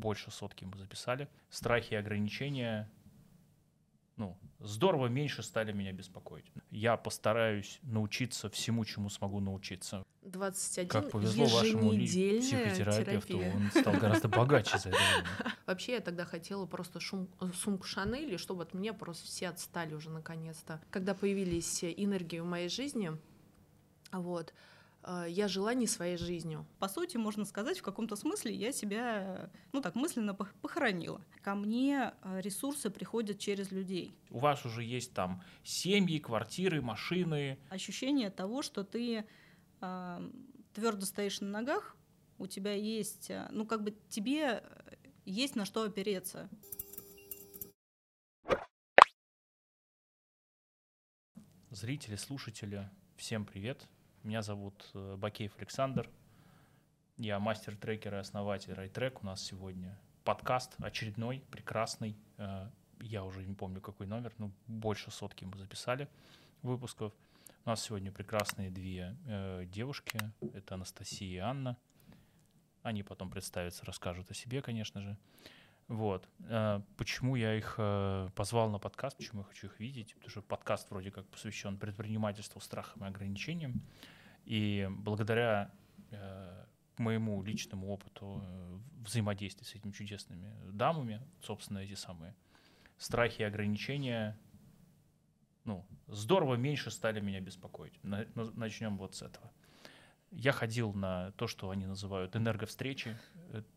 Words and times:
больше 0.00 0.30
сотки 0.30 0.64
мы 0.64 0.76
записали. 0.78 1.28
Страхи 1.50 1.94
и 1.94 1.96
ограничения, 1.96 2.90
ну, 4.16 4.36
здорово 4.58 5.06
меньше 5.06 5.42
стали 5.42 5.72
меня 5.72 5.92
беспокоить. 5.92 6.50
Я 6.70 6.96
постараюсь 6.96 7.78
научиться 7.82 8.48
всему, 8.50 8.84
чему 8.84 9.08
смогу 9.08 9.40
научиться. 9.40 10.02
21 10.22 10.88
Как 10.88 11.10
повезло 11.10 11.46
вашему 11.46 11.90
психотерапевту, 11.90 13.28
терапия. 13.28 13.54
он 13.54 13.70
стал 13.70 13.94
гораздо 13.94 14.28
богаче 14.28 14.78
за 14.78 14.90
это 14.90 14.98
время. 14.98 15.28
Вообще, 15.66 15.92
я 15.92 16.00
тогда 16.00 16.24
хотела 16.26 16.66
просто 16.66 16.98
шум- 16.98 17.28
сумку 17.54 17.86
Шанель, 17.86 18.34
и 18.34 18.36
чтобы 18.36 18.64
от 18.64 18.74
меня 18.74 18.92
просто 18.92 19.26
все 19.26 19.48
отстали 19.48 19.94
уже 19.94 20.10
наконец-то. 20.10 20.80
Когда 20.90 21.14
появились 21.14 21.82
энергии 21.82 22.40
в 22.40 22.44
моей 22.44 22.68
жизни, 22.68 23.12
вот, 24.12 24.52
я 25.28 25.48
жила 25.48 25.74
не 25.74 25.86
своей 25.86 26.16
жизнью. 26.16 26.66
По 26.78 26.88
сути, 26.88 27.16
можно 27.16 27.44
сказать, 27.44 27.78
в 27.78 27.82
каком-то 27.82 28.16
смысле 28.16 28.54
я 28.54 28.72
себя, 28.72 29.50
ну 29.72 29.80
так, 29.80 29.94
мысленно 29.94 30.32
пох- 30.32 30.54
похоронила. 30.60 31.24
Ко 31.42 31.54
мне 31.54 32.12
э, 32.22 32.40
ресурсы 32.40 32.90
приходят 32.90 33.38
через 33.38 33.70
людей. 33.70 34.14
У 34.30 34.38
вас 34.38 34.64
уже 34.66 34.84
есть 34.84 35.14
там 35.14 35.42
семьи, 35.64 36.18
квартиры, 36.18 36.82
машины. 36.82 37.58
Ощущение 37.70 38.30
того, 38.30 38.62
что 38.62 38.84
ты 38.84 39.24
твердо 40.74 41.06
стоишь 41.06 41.40
на 41.40 41.48
ногах, 41.48 41.96
у 42.38 42.46
тебя 42.46 42.72
есть, 42.72 43.30
э, 43.30 43.48
ну 43.50 43.66
как 43.66 43.82
бы 43.82 43.94
тебе 44.08 44.62
э, 44.62 44.96
есть 45.24 45.56
на 45.56 45.64
что 45.64 45.82
опереться. 45.82 46.48
Зрители, 51.70 52.16
слушатели, 52.16 52.90
всем 53.16 53.44
привет. 53.44 53.88
Меня 54.22 54.42
зовут 54.42 54.90
э, 54.92 55.16
Бакеев 55.16 55.56
Александр. 55.56 56.10
Я 57.16 57.38
мастер 57.38 57.74
трекер 57.74 58.14
и 58.14 58.18
основатель 58.18 58.74
Райтрек. 58.74 59.22
У 59.22 59.26
нас 59.26 59.42
сегодня 59.42 59.98
подкаст 60.24 60.74
очередной, 60.78 61.42
прекрасный. 61.50 62.16
Э, 62.36 62.68
Я 63.00 63.24
уже 63.24 63.42
не 63.42 63.54
помню, 63.54 63.80
какой 63.80 64.06
номер, 64.06 64.34
но 64.36 64.50
больше 64.66 65.10
сотки 65.10 65.46
мы 65.46 65.56
записали 65.56 66.06
выпусков. 66.60 67.14
У 67.64 67.70
нас 67.70 67.82
сегодня 67.82 68.12
прекрасные 68.12 68.70
две 68.70 69.16
э, 69.26 69.64
девушки. 69.64 70.18
Это 70.52 70.74
Анастасия 70.74 71.36
и 71.36 71.38
Анна. 71.38 71.78
Они 72.82 73.02
потом 73.02 73.30
представятся, 73.30 73.86
расскажут 73.86 74.30
о 74.30 74.34
себе, 74.34 74.60
конечно 74.60 75.00
же. 75.00 75.16
Вот. 75.90 76.28
Э, 76.48 76.80
Почему 76.96 77.34
я 77.34 77.56
их 77.56 77.74
э, 77.76 78.28
позвал 78.36 78.70
на 78.70 78.78
подкаст, 78.78 79.16
почему 79.16 79.40
я 79.40 79.44
хочу 79.48 79.66
их 79.66 79.80
видеть? 79.80 80.14
Потому 80.14 80.30
что 80.30 80.40
подкаст 80.42 80.88
вроде 80.90 81.10
как 81.10 81.26
посвящен 81.26 81.76
предпринимательству, 81.76 82.60
страхам 82.60 83.04
и 83.04 83.08
ограничениям. 83.08 83.82
И 84.44 84.86
благодаря 84.88 85.72
э, 86.12 86.64
моему 86.96 87.42
личному 87.42 87.88
опыту 87.88 88.40
взаимодействия 89.04 89.66
с 89.66 89.74
этими 89.74 89.90
чудесными 89.90 90.54
дамами, 90.70 91.20
собственно, 91.42 91.78
эти 91.78 91.94
самые 91.94 92.36
страхи 92.96 93.42
и 93.42 93.44
ограничения, 93.44 94.38
ну, 95.64 95.84
здорово 96.06 96.54
меньше 96.54 96.92
стали 96.92 97.18
меня 97.18 97.40
беспокоить. 97.40 97.98
На- 98.04 98.26
на- 98.36 98.52
Начнем 98.52 98.96
вот 98.96 99.16
с 99.16 99.22
этого. 99.22 99.50
Я 100.30 100.52
ходил 100.52 100.92
на 100.92 101.32
то, 101.32 101.48
что 101.48 101.70
они 101.70 101.86
называют 101.86 102.36
энерговстречи. 102.36 103.18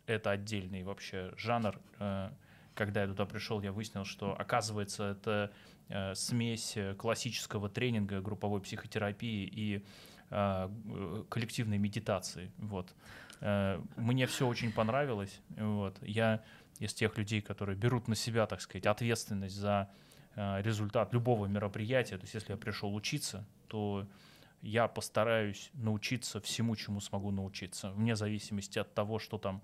Это 0.05 0.31
отдельный 0.31 0.83
вообще 0.83 1.33
жанр. 1.37 1.79
Э, 1.99 2.29
Когда 2.73 3.01
я 3.01 3.07
туда 3.07 3.25
пришел, 3.25 3.61
я 3.61 3.71
выяснил, 3.71 4.05
что, 4.05 4.35
оказывается, 4.39 5.11
это 5.11 5.51
э, 5.89 6.15
смесь 6.15 6.77
классического 6.97 7.69
тренинга, 7.69 8.21
групповой 8.21 8.61
психотерапии 8.61 9.49
и 9.51 9.85
э, 10.29 11.23
коллективной 11.29 11.77
медитации. 11.77 12.51
Вот. 12.57 12.93
Мне 13.97 14.25
все 14.25 14.47
очень 14.47 14.71
понравилось. 14.71 15.41
Вот. 15.49 15.97
Я 16.01 16.41
из 16.79 16.93
тех 16.93 17.17
людей, 17.17 17.41
которые 17.41 17.75
берут 17.77 18.07
на 18.07 18.15
себя, 18.15 18.45
так 18.45 18.61
сказать, 18.61 18.85
ответственность 18.85 19.55
за 19.55 19.89
результат 20.35 21.13
любого 21.13 21.45
мероприятия. 21.47 22.17
То 22.17 22.23
есть, 22.23 22.35
если 22.35 22.53
я 22.53 22.57
пришел 22.57 22.95
учиться, 22.95 23.45
то 23.67 24.07
я 24.63 24.87
постараюсь 24.87 25.69
научиться 25.73 26.39
всему, 26.39 26.75
чему 26.75 27.01
смогу 27.01 27.31
научиться, 27.31 27.91
вне 27.91 28.15
зависимости 28.15 28.79
от 28.79 28.93
того, 28.93 29.19
что 29.19 29.37
там 29.37 29.61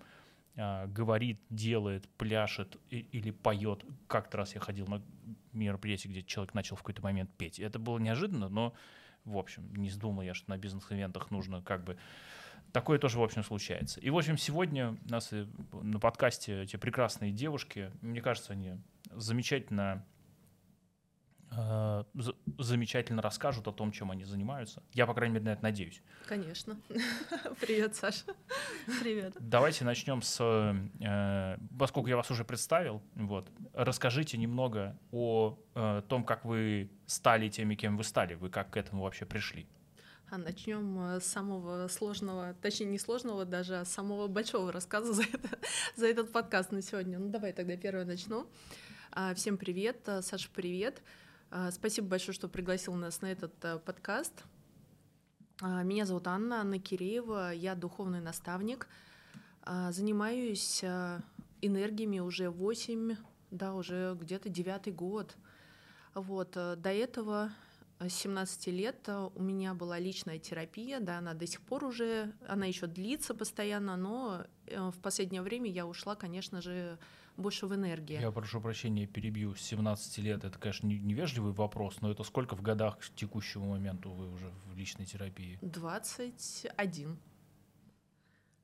а, 0.58 0.88
говорит, 0.88 1.40
делает, 1.50 2.10
пляшет 2.18 2.78
или 2.90 3.32
поет. 3.32 3.86
Как-то 4.08 4.38
раз 4.38 4.56
я 4.56 4.60
ходил 4.60 4.88
на 4.88 5.02
мероприятие, 5.54 6.12
где 6.12 6.22
человек 6.22 6.54
начал 6.54 6.76
в 6.76 6.80
какой-то 6.80 7.02
момент 7.02 7.30
петь. 7.38 7.60
Это 7.60 7.80
было 7.80 7.98
неожиданно, 7.98 8.50
но, 8.50 8.74
в 9.24 9.38
общем, 9.38 9.74
не 9.74 9.90
думал 9.90 10.22
я, 10.22 10.34
что 10.34 10.50
на 10.50 10.58
бизнес-ивентах 10.58 11.32
нужно 11.32 11.62
как 11.62 11.86
бы... 11.86 11.98
Такое 12.74 13.00
тоже, 13.00 13.18
в 13.18 13.24
общем, 13.24 13.44
случается. 13.44 14.02
И, 14.02 14.10
в 14.10 14.18
общем, 14.18 14.38
сегодня 14.38 14.98
у 15.06 15.10
нас 15.10 15.32
и 15.32 15.48
на 15.72 16.00
подкасте 16.00 16.64
эти 16.64 16.76
прекрасные 16.76 17.32
девушки, 17.32 17.90
мне 18.02 18.22
кажется, 18.22 18.52
они 18.52 18.78
замечательно 19.12 19.82
э, 19.94 20.00
за- 20.02 20.19
замечательно 22.58 23.22
расскажут 23.22 23.68
о 23.68 23.72
том, 23.72 23.92
чем 23.92 24.12
они 24.12 24.24
занимаются. 24.24 24.84
Я, 24.94 25.08
по 25.08 25.14
крайней 25.14 25.36
мере, 25.36 25.46
на 25.46 25.54
это 25.54 25.64
надеюсь. 25.64 26.02
Конечно. 26.28 26.80
Привет, 27.60 27.96
Саша. 27.96 28.26
Привет. 29.02 29.36
Давайте 29.40 29.84
начнем 29.84 30.22
с, 30.22 30.40
э, 31.00 31.58
поскольку 31.78 32.08
я 32.10 32.18
вас 32.18 32.30
уже 32.30 32.46
представил, 32.46 33.02
вот, 33.16 33.50
расскажите 33.74 34.38
немного 34.38 34.98
о 35.12 35.58
э, 35.74 36.04
том, 36.08 36.24
как 36.24 36.46
вы 36.46 36.92
стали 37.08 37.50
теми, 37.50 37.76
кем 37.76 37.98
вы 37.98 38.04
стали, 38.04 38.36
вы 38.36 38.50
как 38.50 38.72
к 38.72 38.78
этому 38.78 39.04
вообще 39.04 39.26
пришли. 39.26 39.68
А 40.30 40.38
начнем 40.38 41.00
э, 41.00 41.20
с 41.20 41.26
самого 41.26 41.88
сложного, 41.88 42.54
точнее 42.62 42.86
не 42.86 43.00
сложного 43.00 43.46
даже, 43.46 43.80
а 43.80 43.86
самого 43.86 44.28
большого 44.28 44.72
рассказа 44.72 45.14
за, 45.14 45.24
это, 45.24 45.50
за 45.96 46.06
этот 46.06 46.32
подкаст 46.32 46.72
на 46.72 46.84
сегодня. 46.84 47.18
Ну 47.18 47.30
давай 47.30 47.54
тогда 47.54 47.76
первое 47.76 48.06
начну. 48.06 48.48
А, 49.12 49.34
Всем 49.34 49.58
привет, 49.58 50.08
Саша, 50.22 50.48
привет. 50.54 51.02
А, 51.02 51.29
Спасибо 51.72 52.08
большое, 52.08 52.36
что 52.36 52.48
пригласил 52.48 52.94
нас 52.94 53.22
на 53.22 53.32
этот 53.32 53.54
а, 53.66 53.80
подкаст. 53.80 54.44
А, 55.62 55.82
Меня 55.82 56.06
зовут 56.06 56.28
Анна, 56.28 56.62
Анна 56.62 56.78
Киреева, 56.78 57.52
я 57.54 57.74
духовный 57.74 58.22
наставник. 58.22 58.88
А, 59.64 59.92
Занимаюсь 59.92 60.84
а, 60.84 61.22
энергиями 61.62 62.20
уже 62.20 62.52
8, 62.52 63.16
да, 63.50 63.74
уже 63.74 64.16
где-то 64.20 64.50
девятый 64.50 64.94
год. 64.94 65.36
Вот, 66.14 66.56
э, 66.56 66.76
до 66.76 66.92
этого 66.92 67.52
с 68.00 68.14
17 68.14 68.68
лет 68.68 68.98
э, 69.08 69.30
у 69.34 69.42
меня 69.42 69.74
была 69.74 70.00
личная 70.00 70.40
терапия, 70.40 71.00
да, 71.00 71.20
она 71.20 71.34
до 71.34 71.46
сих 71.46 71.62
пор 71.62 71.84
уже, 71.84 72.34
она 72.48 72.66
еще 72.66 72.88
длится 72.88 73.34
постоянно, 73.34 73.96
но 73.96 74.46
э, 74.66 74.90
в 74.90 75.00
последнее 75.00 75.42
время 75.42 75.70
я 75.70 75.86
ушла, 75.86 76.16
конечно 76.16 76.62
же, 76.62 76.98
больше 77.38 77.68
в 77.68 77.76
энергии. 77.76 78.20
Я 78.20 78.32
прошу 78.32 78.60
прощения, 78.62 79.06
перебью, 79.08 79.56
с 79.56 79.62
17 79.62 80.18
лет, 80.20 80.44
это, 80.44 80.58
конечно, 80.60 80.88
не- 80.88 81.00
невежливый 81.00 81.54
вопрос, 81.54 82.02
но 82.02 82.12
это 82.12 82.24
сколько 82.24 82.56
в 82.56 82.62
годах 82.62 82.98
к 83.00 83.16
текущему 83.16 83.70
моменту 83.72 84.12
вы 84.12 84.32
уже 84.32 84.52
в 84.68 84.76
личной 84.76 85.06
терапии? 85.06 85.58
21. 85.62 87.18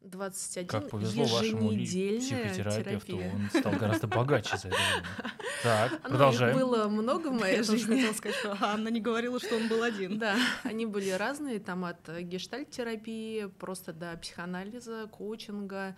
21 0.01 0.67
Как 0.67 0.89
повезло 0.91 1.25
вашему 1.25 1.69
психотерапевту, 1.69 3.07
терапия. 3.17 3.33
он 3.33 3.49
стал 3.49 3.71
гораздо 3.73 4.07
богаче 4.07 4.55
за 4.57 4.67
это 4.67 4.77
время. 4.77 5.05
Так, 5.63 5.89
Ну, 5.91 5.95
их 5.97 6.01
продолжаем. 6.03 6.57
было 6.59 6.87
много 6.89 7.29
в 7.29 7.39
моей 7.39 7.57
Я 7.57 7.63
жизни. 7.63 7.95
хотела 7.95 8.13
сказать, 8.13 8.37
что 8.37 8.55
Анна 8.61 8.89
не 8.89 9.01
говорила, 9.01 9.39
что 9.39 9.55
он 9.55 9.67
был 9.67 9.81
один. 9.81 10.19
Да, 10.19 10.35
они 10.63 10.85
были 10.85 11.09
разные, 11.09 11.59
там 11.59 11.85
от 11.85 12.07
гештальт-терапии, 12.07 13.47
просто 13.57 13.93
до 13.93 14.15
психоанализа, 14.17 15.07
коучинга, 15.11 15.95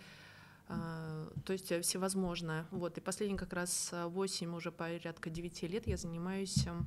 то 0.68 1.52
есть 1.52 1.72
э, 1.72 1.80
всевозможное. 1.80 2.66
Вот, 2.70 2.98
и 2.98 3.00
последние 3.00 3.38
как 3.38 3.52
раз 3.52 3.90
8, 3.92 4.54
уже 4.54 4.70
порядка 4.70 5.30
9 5.30 5.62
лет 5.62 5.86
я 5.86 5.96
занимаюсь 5.96 6.66
эм, 6.66 6.86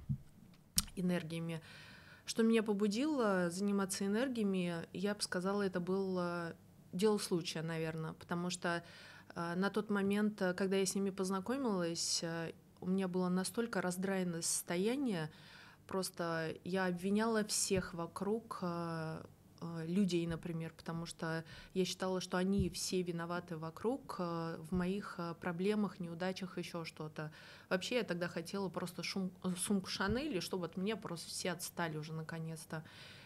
энергиями. 0.95 1.61
Что 2.25 2.43
меня 2.43 2.63
побудило 2.63 3.49
заниматься 3.49 4.05
энергиями, 4.05 4.87
я 4.93 5.15
бы 5.15 5.21
сказала, 5.21 5.63
это 5.63 5.79
был 5.79 6.17
э, 6.19 6.53
дело 6.93 7.17
случая, 7.17 7.63
наверное, 7.63 8.13
потому 8.13 8.49
что 8.49 8.83
э, 9.35 9.55
на 9.55 9.69
тот 9.69 9.89
момент, 9.89 10.41
э, 10.41 10.53
когда 10.53 10.77
я 10.77 10.85
с 10.85 10.93
ними 10.93 11.09
познакомилась, 11.09 12.19
э, 12.21 12.51
у 12.79 12.87
меня 12.87 13.07
было 13.07 13.29
настолько 13.29 13.81
раздраенное 13.81 14.41
состояние, 14.41 15.31
просто 15.87 16.55
я 16.63 16.85
обвиняла 16.85 17.43
всех 17.43 17.93
вокруг 17.93 18.59
э, 18.61 19.23
э, 19.23 19.25
людей, 19.85 20.25
например, 20.27 20.73
потому 20.75 21.05
что 21.05 21.43
я 21.73 21.85
считала, 21.85 22.21
что 22.21 22.37
они 22.37 22.69
все 22.69 23.01
виноваты 23.01 23.57
вокруг 23.57 24.15
э, 24.19 24.57
в 24.59 24.73
моих 24.73 25.15
э, 25.17 25.35
проблемах, 25.39 25.99
неудачах, 25.99 26.57
еще 26.57 26.85
что-то. 26.85 27.31
Вообще 27.69 27.95
я 27.95 28.03
тогда 28.03 28.27
хотела 28.27 28.69
просто 28.69 29.03
шум- 29.03 29.31
сумку 29.57 29.87
Шанель, 29.87 30.41
чтобы 30.41 30.65
от 30.65 30.77
меня 30.77 30.95
просто 30.95 31.29
все 31.29 31.51
отстали 31.51 31.97
уже 31.97 32.13
наконец-то. 32.13 32.83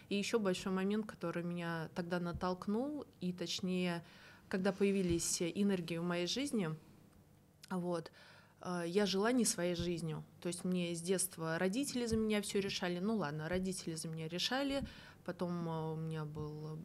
И 0.08 0.14
еще 0.14 0.38
большой 0.38 0.72
момент, 0.72 1.06
который 1.06 1.42
меня 1.42 1.88
тогда 1.94 2.20
натолкнул, 2.20 3.06
и 3.20 3.32
точнее, 3.32 4.04
когда 4.48 4.72
появились 4.72 5.42
энергии 5.42 5.96
в 5.96 6.04
моей 6.04 6.26
жизни, 6.26 6.70
вот, 7.70 8.12
э, 8.60 8.84
я 8.86 9.06
жила 9.06 9.32
не 9.32 9.44
своей 9.44 9.74
жизнью. 9.74 10.24
То 10.40 10.48
есть 10.48 10.64
мне 10.64 10.94
с 10.94 11.00
детства 11.00 11.58
родители 11.58 12.06
за 12.06 12.16
меня 12.16 12.42
все 12.42 12.60
решали. 12.60 12.98
Ну 12.98 13.16
ладно, 13.16 13.48
родители 13.48 13.94
за 13.94 14.08
меня 14.08 14.28
решали. 14.28 14.82
Потом 15.26 15.68
э, 15.68 15.92
у 15.92 15.96
меня 15.96 16.24
был 16.24 16.76
э, 16.76 16.78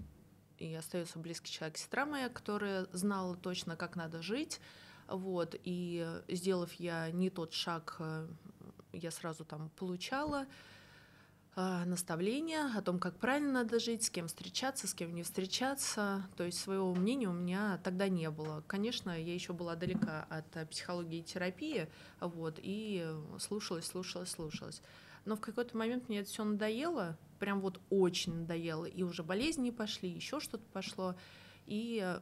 и 0.57 0.75
остается 0.75 1.19
близкий 1.19 1.51
человек, 1.51 1.77
сестра 1.77 2.05
моя, 2.05 2.29
которая 2.29 2.87
знала 2.91 3.35
точно, 3.35 3.75
как 3.75 3.95
надо 3.95 4.21
жить. 4.21 4.59
Вот, 5.07 5.55
и 5.63 6.07
сделав 6.27 6.71
я 6.73 7.09
не 7.11 7.29
тот 7.29 7.53
шаг, 7.53 7.95
э, 7.99 8.27
я 8.93 9.11
сразу 9.11 9.43
там 9.43 9.69
получала 9.77 10.45
э, 11.55 11.83
наставления 11.85 12.71
о 12.75 12.81
том, 12.81 12.99
как 12.99 13.17
правильно 13.17 13.51
надо 13.63 13.79
жить, 13.79 14.03
с 14.03 14.09
кем 14.09 14.27
встречаться, 14.27 14.87
с 14.87 14.93
кем 14.93 15.13
не 15.13 15.23
встречаться. 15.23 16.23
То 16.37 16.43
есть 16.43 16.59
своего 16.59 16.93
мнения 16.93 17.27
у 17.27 17.33
меня 17.33 17.79
тогда 17.83 18.07
не 18.07 18.29
было. 18.29 18.63
Конечно, 18.67 19.09
я 19.09 19.33
еще 19.33 19.53
была 19.53 19.75
далека 19.75 20.25
от 20.29 20.55
э, 20.55 20.65
психологии 20.65 21.19
и 21.19 21.23
терапии, 21.23 21.89
вот, 22.19 22.59
и 22.61 23.05
слушалась, 23.39 23.85
слушалась, 23.85 24.29
слушалась. 24.29 24.81
Но 25.25 25.35
в 25.35 25.41
какой-то 25.41 25.77
момент 25.77 26.09
мне 26.09 26.19
это 26.19 26.29
все 26.29 26.43
надоело, 26.43 27.17
прям 27.39 27.61
вот 27.61 27.79
очень 27.89 28.33
надоело, 28.33 28.85
и 28.85 29.03
уже 29.03 29.23
болезни 29.23 29.69
пошли, 29.69 30.09
еще 30.09 30.39
что-то 30.39 30.65
пошло, 30.73 31.15
и 31.65 32.19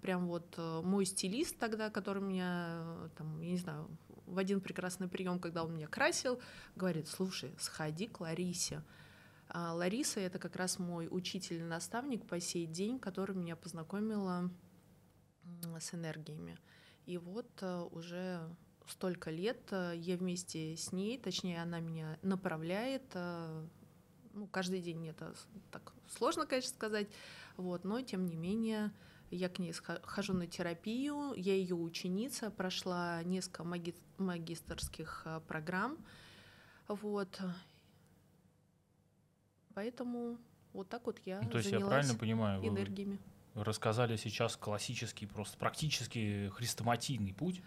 прям 0.00 0.26
вот 0.26 0.54
э, 0.56 0.80
мой 0.82 1.04
стилист 1.04 1.58
тогда, 1.58 1.90
который 1.90 2.22
меня, 2.22 2.82
э, 2.82 3.08
там, 3.16 3.40
я 3.40 3.50
не 3.50 3.56
знаю, 3.56 3.88
в 4.26 4.38
один 4.38 4.60
прекрасный 4.60 5.08
прием, 5.08 5.38
когда 5.38 5.64
он 5.64 5.74
меня 5.74 5.86
красил, 5.86 6.40
говорит, 6.76 7.08
слушай, 7.08 7.54
сходи 7.58 8.06
к 8.06 8.20
Ларисе. 8.20 8.82
А 9.48 9.74
Лариса— 9.74 10.20
это 10.20 10.38
как 10.38 10.56
раз 10.56 10.78
мой 10.78 11.08
учитель 11.10 11.56
и 11.56 11.64
наставник 11.64 12.26
по 12.26 12.38
сей 12.40 12.66
день, 12.66 12.98
который 12.98 13.34
меня 13.34 13.56
познакомила 13.56 14.50
с 15.78 15.94
энергиями. 15.94 16.58
И 17.06 17.18
вот 17.18 17.50
э, 17.60 17.88
уже 17.90 18.48
столько 18.90 19.30
лет 19.30 19.72
я 19.72 20.16
вместе 20.16 20.76
с 20.76 20.92
ней, 20.92 21.18
точнее, 21.18 21.62
она 21.62 21.80
меня 21.80 22.18
направляет. 22.22 23.02
Ну, 24.32 24.46
каждый 24.50 24.80
день 24.80 25.08
это 25.08 25.34
так 25.70 25.92
сложно, 26.08 26.46
конечно, 26.46 26.70
сказать, 26.70 27.08
вот, 27.56 27.84
но 27.84 28.00
тем 28.00 28.26
не 28.26 28.36
менее 28.36 28.92
я 29.30 29.48
к 29.48 29.58
ней 29.58 29.72
хожу 29.72 30.32
на 30.34 30.46
терапию, 30.46 31.34
я 31.36 31.54
ее 31.54 31.76
ученица, 31.76 32.50
прошла 32.50 33.22
несколько 33.22 33.64
маги 33.64 33.94
магистрских 34.18 35.22
а, 35.24 35.40
программ. 35.40 35.96
Вот. 36.88 37.40
Поэтому 39.74 40.36
вот 40.72 40.88
так 40.88 41.06
вот 41.06 41.20
я 41.24 41.40
ну, 41.42 41.50
То 41.50 41.58
есть 41.58 41.70
я 41.70 41.80
правильно 41.80 42.14
понимаю, 42.14 42.66
энергиями. 42.66 43.18
Вы 43.54 43.64
рассказали 43.64 44.16
сейчас 44.16 44.56
классический, 44.56 45.26
просто 45.26 45.56
практически 45.58 46.50
хрестоматийный 46.54 47.32
путь 47.32 47.58
э, 47.58 47.62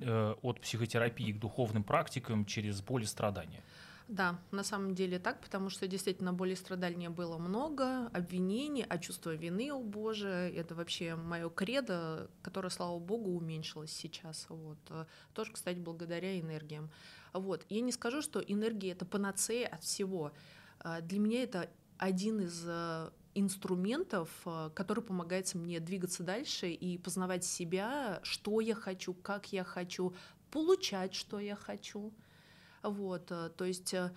от 0.00 0.60
психотерапии 0.60 1.32
к 1.32 1.38
духовным 1.38 1.84
практикам 1.84 2.44
через 2.44 2.80
боль 2.80 3.02
и 3.02 3.06
страдания. 3.06 3.62
Да, 4.10 4.40
на 4.50 4.64
самом 4.64 4.96
деле 4.96 5.20
так, 5.20 5.40
потому 5.40 5.70
что 5.70 5.86
действительно 5.86 6.32
боли 6.32 6.54
и 6.54 6.56
страдания 6.56 7.10
было 7.10 7.38
много, 7.38 8.08
обвинений, 8.08 8.84
а 8.88 8.98
чувство 8.98 9.36
вины, 9.36 9.70
о 9.72 9.78
боже, 9.78 10.26
это 10.28 10.74
вообще 10.74 11.14
мое 11.14 11.48
кредо, 11.48 12.28
которое, 12.42 12.70
слава 12.70 12.98
богу, 12.98 13.30
уменьшилось 13.30 13.92
сейчас. 13.92 14.46
Вот. 14.48 14.78
Тоже, 15.32 15.52
кстати, 15.52 15.78
благодаря 15.78 16.40
энергиям. 16.40 16.90
Вот. 17.32 17.64
Я 17.68 17.82
не 17.82 17.92
скажу, 17.92 18.20
что 18.20 18.40
энергия— 18.40 18.90
это 18.92 19.06
панацея 19.06 19.68
от 19.68 19.84
всего. 19.84 20.32
А, 20.80 21.00
для 21.02 21.20
меня 21.20 21.44
это 21.44 21.70
один 21.96 22.40
из 22.40 22.64
э, 22.66 23.10
инструментов, 23.34 24.30
э, 24.46 24.70
который 24.74 25.04
помогает 25.04 25.54
мне 25.54 25.80
двигаться 25.80 26.22
дальше 26.22 26.70
и 26.70 26.98
познавать 26.98 27.44
себя, 27.44 28.20
что 28.22 28.60
я 28.60 28.74
хочу, 28.74 29.14
как 29.14 29.52
я 29.52 29.64
хочу, 29.64 30.14
получать, 30.50 31.14
что 31.14 31.38
я 31.38 31.56
хочу— 31.56 32.12
вот, 32.82 33.30
э, 33.30 33.50
то 33.56 33.64
есть 33.64 33.94
э, 33.94 34.10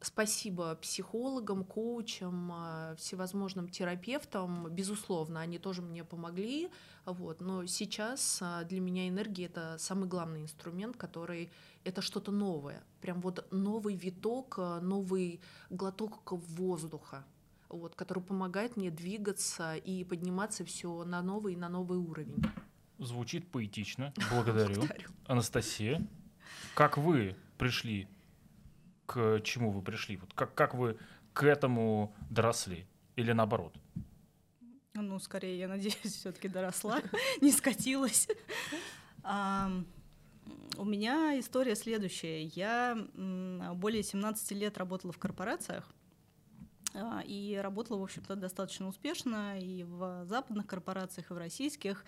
спасибо 0.00 0.76
психологам, 0.76 1.64
коучам, 1.64 2.52
всевозможным 2.96 3.68
терапевтам, 3.68 4.68
безусловно, 4.70 5.40
они 5.40 5.58
тоже 5.58 5.82
мне 5.82 6.04
помогли, 6.04 6.70
вот, 7.04 7.40
но 7.40 7.66
сейчас 7.66 8.42
для 8.66 8.80
меня 8.80 9.08
энергия 9.08 9.46
это 9.46 9.76
самый 9.78 10.08
главный 10.08 10.42
инструмент, 10.42 10.96
который 10.96 11.50
это 11.82 12.02
что-то 12.02 12.30
новое, 12.30 12.84
прям 13.00 13.20
вот 13.20 13.50
новый 13.50 13.96
виток, 13.96 14.58
новый 14.58 15.40
глоток 15.70 16.30
воздуха, 16.30 17.24
вот, 17.68 17.94
который 17.94 18.22
помогает 18.22 18.76
мне 18.76 18.90
двигаться 18.90 19.76
и 19.76 20.04
подниматься 20.04 20.64
все 20.64 21.04
на 21.04 21.22
новый 21.22 21.54
и 21.54 21.56
на 21.56 21.68
новый 21.68 21.98
уровень. 21.98 22.42
Звучит 22.98 23.50
поэтично. 23.50 24.12
Благодарю. 24.30 24.74
Благодарю. 24.74 25.08
Анастасия, 25.26 26.06
как 26.74 26.98
вы 26.98 27.36
пришли, 27.58 28.08
к 29.06 29.40
чему 29.40 29.70
вы 29.70 29.82
пришли? 29.82 30.16
Вот 30.16 30.32
как, 30.34 30.54
как 30.54 30.74
вы 30.74 30.98
к 31.32 31.44
этому 31.44 32.14
доросли? 32.30 32.86
Или 33.16 33.32
наоборот? 33.32 33.76
Ну, 34.94 35.18
скорее, 35.18 35.58
я 35.58 35.68
надеюсь, 35.68 35.96
все-таки 36.02 36.48
доросла, 36.48 37.00
не 37.40 37.52
скатилась. 37.52 38.28
У 40.76 40.84
меня 40.84 41.38
история 41.38 41.74
следующая. 41.74 42.44
Я 42.44 42.96
более 43.74 44.02
17 44.02 44.52
лет 44.52 44.78
работала 44.78 45.12
в 45.12 45.18
корпорациях, 45.18 45.92
и 47.26 47.58
работала, 47.62 47.98
в 47.98 48.02
общем-то, 48.02 48.34
достаточно 48.36 48.88
успешно 48.88 49.58
и 49.60 49.84
в 49.84 50.24
западных 50.24 50.66
корпорациях, 50.66 51.30
и 51.30 51.34
в 51.34 51.38
российских 51.38 52.04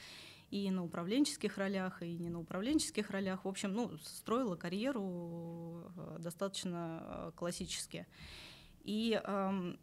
и 0.50 0.70
на 0.70 0.84
управленческих 0.84 1.56
ролях, 1.58 2.02
и 2.02 2.18
не 2.18 2.28
на 2.28 2.40
управленческих 2.40 3.10
ролях. 3.10 3.44
В 3.44 3.48
общем, 3.48 3.72
ну, 3.72 3.96
строила 3.98 4.56
карьеру 4.56 5.92
э, 5.96 6.16
достаточно 6.18 7.02
э, 7.02 7.32
классически. 7.36 8.06
И 8.82 9.20
э, 9.22 9.74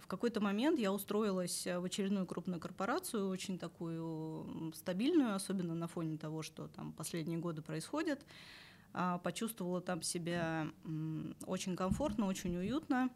в 0.00 0.06
какой-то 0.08 0.40
момент 0.40 0.80
я 0.80 0.92
устроилась 0.92 1.64
в 1.66 1.84
очередную 1.84 2.26
крупную 2.26 2.58
корпорацию, 2.58 3.28
очень 3.28 3.58
такую 3.58 4.72
стабильную, 4.74 5.34
особенно 5.36 5.74
на 5.74 5.86
фоне 5.86 6.18
того, 6.18 6.42
что 6.42 6.66
там 6.68 6.92
последние 6.92 7.38
годы 7.38 7.62
происходит. 7.62 8.26
Э, 8.94 9.20
почувствовала 9.22 9.80
там 9.80 10.02
себя 10.02 10.66
э, 10.84 11.32
очень 11.46 11.76
комфортно, 11.76 12.26
очень 12.26 12.56
уютно. 12.56 13.10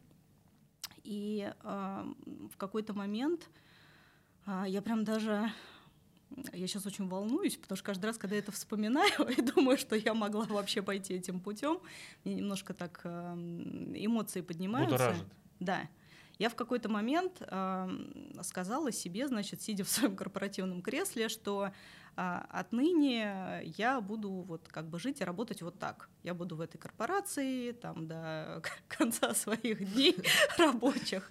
И 1.05 1.53
э, 1.63 2.05
в 2.53 2.57
какой-то 2.57 2.93
момент 2.95 3.49
э, 4.47 4.65
я 4.69 4.83
прям 4.83 5.05
даже 5.05 5.51
я 6.53 6.67
сейчас 6.67 6.87
очень 6.87 7.09
волнуюсь, 7.09 7.57
потому 7.57 7.77
что 7.77 7.87
каждый 7.87 8.07
раз, 8.07 8.19
когда 8.19 8.37
я 8.37 8.43
это 8.43 8.53
вспоминаю 8.53 9.29
и 9.37 9.43
думаю, 9.43 9.77
что 9.77 9.97
я 9.97 10.15
могла 10.15 10.45
вообще 10.45 10.83
пойти 10.83 11.15
этим 11.15 11.41
путем, 11.41 11.81
мне 12.25 12.35
немножко 12.35 12.73
так 12.73 13.01
эм, 13.05 13.93
эмоции 13.95 14.41
поднимаются. 14.41 14.95
Будоражит. 14.95 15.27
Да. 15.59 15.89
Я 16.39 16.49
в 16.49 16.55
какой-то 16.55 16.89
момент 16.89 17.37
э, 17.41 17.89
сказала 18.43 18.93
себе, 18.93 19.29
значит, 19.29 19.61
сидя 19.61 19.85
в 19.85 19.91
своем 19.91 20.17
корпоративном 20.17 20.81
кресле, 20.81 21.29
что 21.29 21.73
отныне 22.17 23.63
я 23.77 24.01
буду 24.01 24.31
вот 24.31 24.69
как 24.69 24.89
бы 24.89 24.99
жить 24.99 25.21
и 25.21 25.25
работать 25.25 25.63
вот 25.63 25.79
так. 25.79 26.09
Я 26.23 26.35
буду 26.35 26.57
в 26.57 26.61
этой 26.61 26.79
корпорации 26.79 27.73
там 27.73 28.07
до 28.07 28.63
конца 28.89 29.35
своих 29.35 29.93
дней 29.95 30.17
рабочих. 30.59 31.31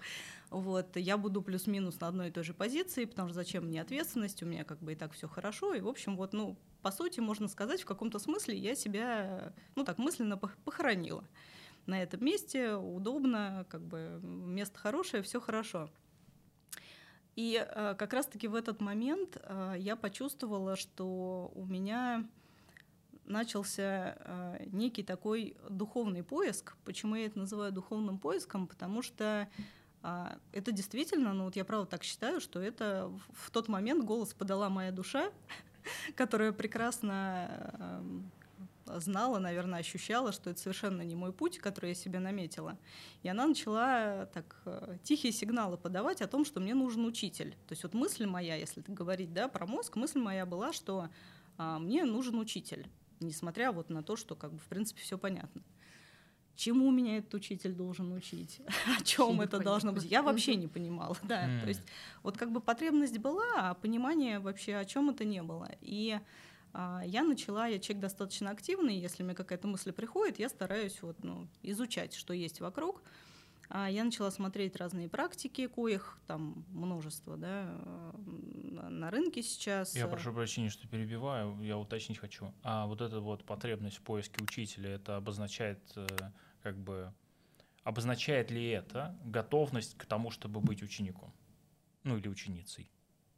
Вот, 0.49 0.95
я 0.95 1.17
буду 1.17 1.43
плюс-минус 1.43 1.99
на 1.99 2.07
одной 2.07 2.29
и 2.29 2.31
той 2.31 2.43
же 2.43 2.55
позиции, 2.55 3.05
потому 3.05 3.29
что 3.29 3.35
зачем 3.35 3.65
мне 3.67 3.81
ответственность, 3.81 4.41
у 4.41 4.47
меня 4.47 4.63
как 4.63 4.79
бы 4.79 4.93
и 4.93 4.95
так 4.95 5.13
все 5.13 5.27
хорошо. 5.27 5.75
И, 5.75 5.81
в 5.81 5.87
общем, 5.87 6.17
вот, 6.17 6.33
ну, 6.33 6.57
по 6.81 6.91
сути, 6.91 7.19
можно 7.19 7.47
сказать, 7.47 7.83
в 7.83 7.85
каком-то 7.85 8.17
смысле 8.17 8.57
я 8.57 8.73
себя, 8.73 9.53
ну, 9.75 9.83
так 9.83 9.99
мысленно 9.99 10.37
похоронила. 10.37 11.23
На 11.85 12.01
этом 12.01 12.25
месте 12.25 12.73
удобно, 12.73 13.65
как 13.69 13.81
бы 13.81 14.19
место 14.23 14.79
хорошее, 14.79 15.21
все 15.21 15.39
хорошо. 15.39 15.89
И 17.39 17.55
э, 17.55 17.95
как 17.97 18.11
раз-таки 18.11 18.49
в 18.49 18.55
этот 18.55 18.81
момент 18.81 19.37
э, 19.41 19.75
я 19.77 19.95
почувствовала, 19.95 20.75
что 20.75 21.53
у 21.55 21.65
меня 21.65 22.27
начался 23.23 24.17
э, 24.19 24.65
некий 24.73 25.03
такой 25.03 25.55
духовный 25.69 26.21
поиск. 26.21 26.75
Почему 26.83 27.15
я 27.15 27.27
это 27.27 27.39
называю 27.39 27.71
духовным 27.71 28.17
поиском? 28.17 28.67
Потому 28.67 29.01
что 29.01 29.47
а, 30.01 30.37
это 30.51 30.73
действительно, 30.73 31.31
ну 31.31 31.45
вот 31.45 31.55
я 31.55 31.63
правда 31.63 31.89
так 31.89 32.03
считаю, 32.03 32.41
что 32.41 32.61
это 32.61 33.09
в 33.31 33.51
тот 33.51 33.69
момент 33.69 34.03
голос 34.03 34.33
подала 34.33 34.67
моя 34.67 34.91
душа, 34.91 35.31
которая 36.17 36.51
прекрасно 36.51 37.71
эм, 37.79 38.31
знала, 38.97 39.39
наверное, 39.39 39.79
ощущала, 39.79 40.31
что 40.31 40.49
это 40.49 40.59
совершенно 40.59 41.01
не 41.01 41.15
мой 41.15 41.31
путь, 41.31 41.59
который 41.59 41.89
я 41.89 41.95
себе 41.95 42.19
наметила. 42.19 42.77
И 43.23 43.29
она 43.29 43.47
начала 43.47 44.25
так 44.33 44.61
э, 44.65 44.97
тихие 45.03 45.33
сигналы 45.33 45.77
подавать 45.77 46.21
о 46.21 46.27
том, 46.27 46.45
что 46.45 46.59
мне 46.59 46.73
нужен 46.73 47.05
учитель. 47.05 47.51
То 47.67 47.73
есть 47.73 47.83
вот 47.83 47.93
мысль 47.93 48.25
моя, 48.25 48.55
если 48.55 48.83
говорить 48.87 49.33
да, 49.33 49.47
про 49.47 49.65
мозг, 49.65 49.95
мысль 49.95 50.19
моя 50.19 50.45
была, 50.45 50.73
что 50.73 51.09
а, 51.57 51.79
мне 51.79 52.05
нужен 52.05 52.39
учитель, 52.39 52.87
несмотря 53.19 53.71
вот 53.71 53.89
на 53.89 54.03
то, 54.03 54.15
что 54.15 54.35
как 54.35 54.53
бы 54.53 54.59
в 54.59 54.67
принципе 54.67 55.01
все 55.01 55.17
понятно 55.17 55.61
чему 56.59 56.91
меня 56.91 57.17
этот 57.17 57.33
учитель 57.35 57.71
должен 57.71 58.11
учить, 58.11 58.59
о 58.99 59.03
чем 59.03 59.39
это 59.39 59.59
должно 59.59 59.93
быть. 59.93 60.03
Я 60.03 60.21
вообще 60.21 60.55
не 60.55 60.67
понимала, 60.67 61.15
да. 61.23 61.47
То 61.61 61.67
есть 61.67 61.81
вот 62.21 62.37
как 62.37 62.51
бы 62.51 62.59
потребность 62.59 63.17
была, 63.17 63.45
а 63.55 63.73
понимания 63.75 64.39
вообще 64.39 64.75
о 64.75 64.85
чем 64.85 65.09
это 65.09 65.23
не 65.23 65.41
было. 65.41 65.71
И 65.79 66.19
я 66.73 67.23
начала, 67.23 67.67
я 67.67 67.79
человек 67.79 68.01
достаточно 68.01 68.51
активный, 68.51 68.97
если 68.97 69.23
мне 69.23 69.33
какая-то 69.33 69.67
мысль 69.67 69.91
приходит, 69.91 70.39
я 70.39 70.49
стараюсь 70.49 71.01
вот, 71.01 71.23
ну, 71.23 71.47
изучать, 71.63 72.13
что 72.13 72.33
есть 72.33 72.61
вокруг. 72.61 73.01
А 73.71 73.87
я 73.87 74.03
начала 74.03 74.31
смотреть 74.31 74.75
разные 74.77 75.07
практики, 75.07 75.67
коих 75.67 76.17
там 76.25 76.65
множество, 76.69 77.37
да, 77.37 77.79
на 78.89 79.11
рынке 79.11 79.43
сейчас. 79.43 79.95
Я 79.95 80.07
прошу 80.07 80.33
прощения, 80.33 80.69
что 80.69 80.87
перебиваю, 80.87 81.61
я 81.61 81.77
уточнить 81.77 82.17
хочу. 82.17 82.51
А 82.63 82.87
вот 82.87 83.01
эта 83.01 83.19
вот 83.19 83.43
потребность 83.43 83.97
в 83.97 84.01
поиске 84.01 84.43
учителя, 84.43 84.89
это 84.89 85.17
обозначает 85.17 85.79
э, 85.95 86.07
как 86.63 86.77
бы 86.79 87.13
обозначает 87.83 88.49
ли 88.49 88.69
это 88.69 89.15
готовность 89.23 89.95
к 89.97 90.05
тому, 90.05 90.31
чтобы 90.31 90.61
быть 90.61 90.81
учеником? 90.81 91.31
Ну 92.03 92.17
или 92.17 92.27
ученицей? 92.27 92.91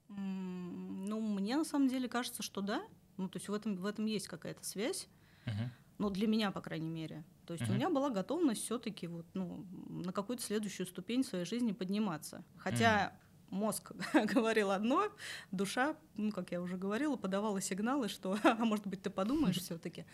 Ну, 0.08 1.20
мне 1.20 1.58
на 1.58 1.66
самом 1.66 1.88
деле 1.88 2.08
кажется, 2.08 2.42
что 2.44 2.62
да. 2.62 2.82
Ну, 3.22 3.30
то 3.30 3.38
есть 3.38 3.50
в 3.50 3.54
этом, 3.54 3.76
в 3.76 3.86
этом 3.86 4.06
есть 4.06 4.28
какая-то 4.28 4.64
связь. 4.66 5.08
Угу. 5.46 5.70
Ну, 6.00 6.10
для 6.10 6.28
меня, 6.28 6.52
по 6.52 6.62
крайней 6.62 6.90
мере. 6.90 7.24
То 7.46 7.54
есть 7.54 7.66
угу. 7.66 7.74
у 7.74 7.76
меня 7.76 7.90
была 7.90 8.10
готовность 8.10 8.64
все-таки 8.64 9.06
вот, 9.08 9.26
ну, 9.36 9.66
на 9.88 10.12
какую-то 10.12 10.44
следующую 10.44 10.88
ступень 10.88 11.24
своей 11.24 11.46
жизни 11.46 11.72
подниматься. 11.72 12.44
Хотя 12.58 13.14
угу. 13.50 13.58
мозг 13.58 13.92
говорил 14.34 14.72
одно, 14.72 15.10
душа, 15.52 15.96
ну, 16.16 16.32
как 16.32 16.52
я 16.52 16.62
уже 16.62 16.78
говорила, 16.78 17.16
подавала 17.16 17.62
сигналы, 17.62 18.10
что, 18.10 18.38
а 18.44 18.66
может 18.66 18.88
быть, 18.88 19.04
ты 19.04 19.12
подумаешь 19.12 19.60
все-таки. 19.60 20.06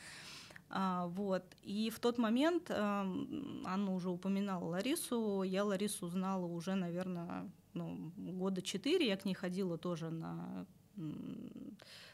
А, 0.70 1.08
вот. 1.08 1.46
И 1.64 1.90
в 1.90 2.00
тот 2.00 2.18
момент, 2.18 2.70
э, 2.70 2.74
Анна 2.74 3.94
уже 3.94 4.10
упоминала 4.10 4.66
Ларису, 4.66 5.44
я 5.44 5.64
Ларису 5.64 6.10
знала 6.10 6.46
уже, 6.46 6.76
наверное, 6.76 7.50
ну, 7.74 8.12
года 8.18 8.62
четыре, 8.62 9.08
я 9.08 9.16
к 9.16 9.24
ней 9.24 9.34
ходила 9.34 9.78
тоже 9.78 10.10
на 10.10 10.66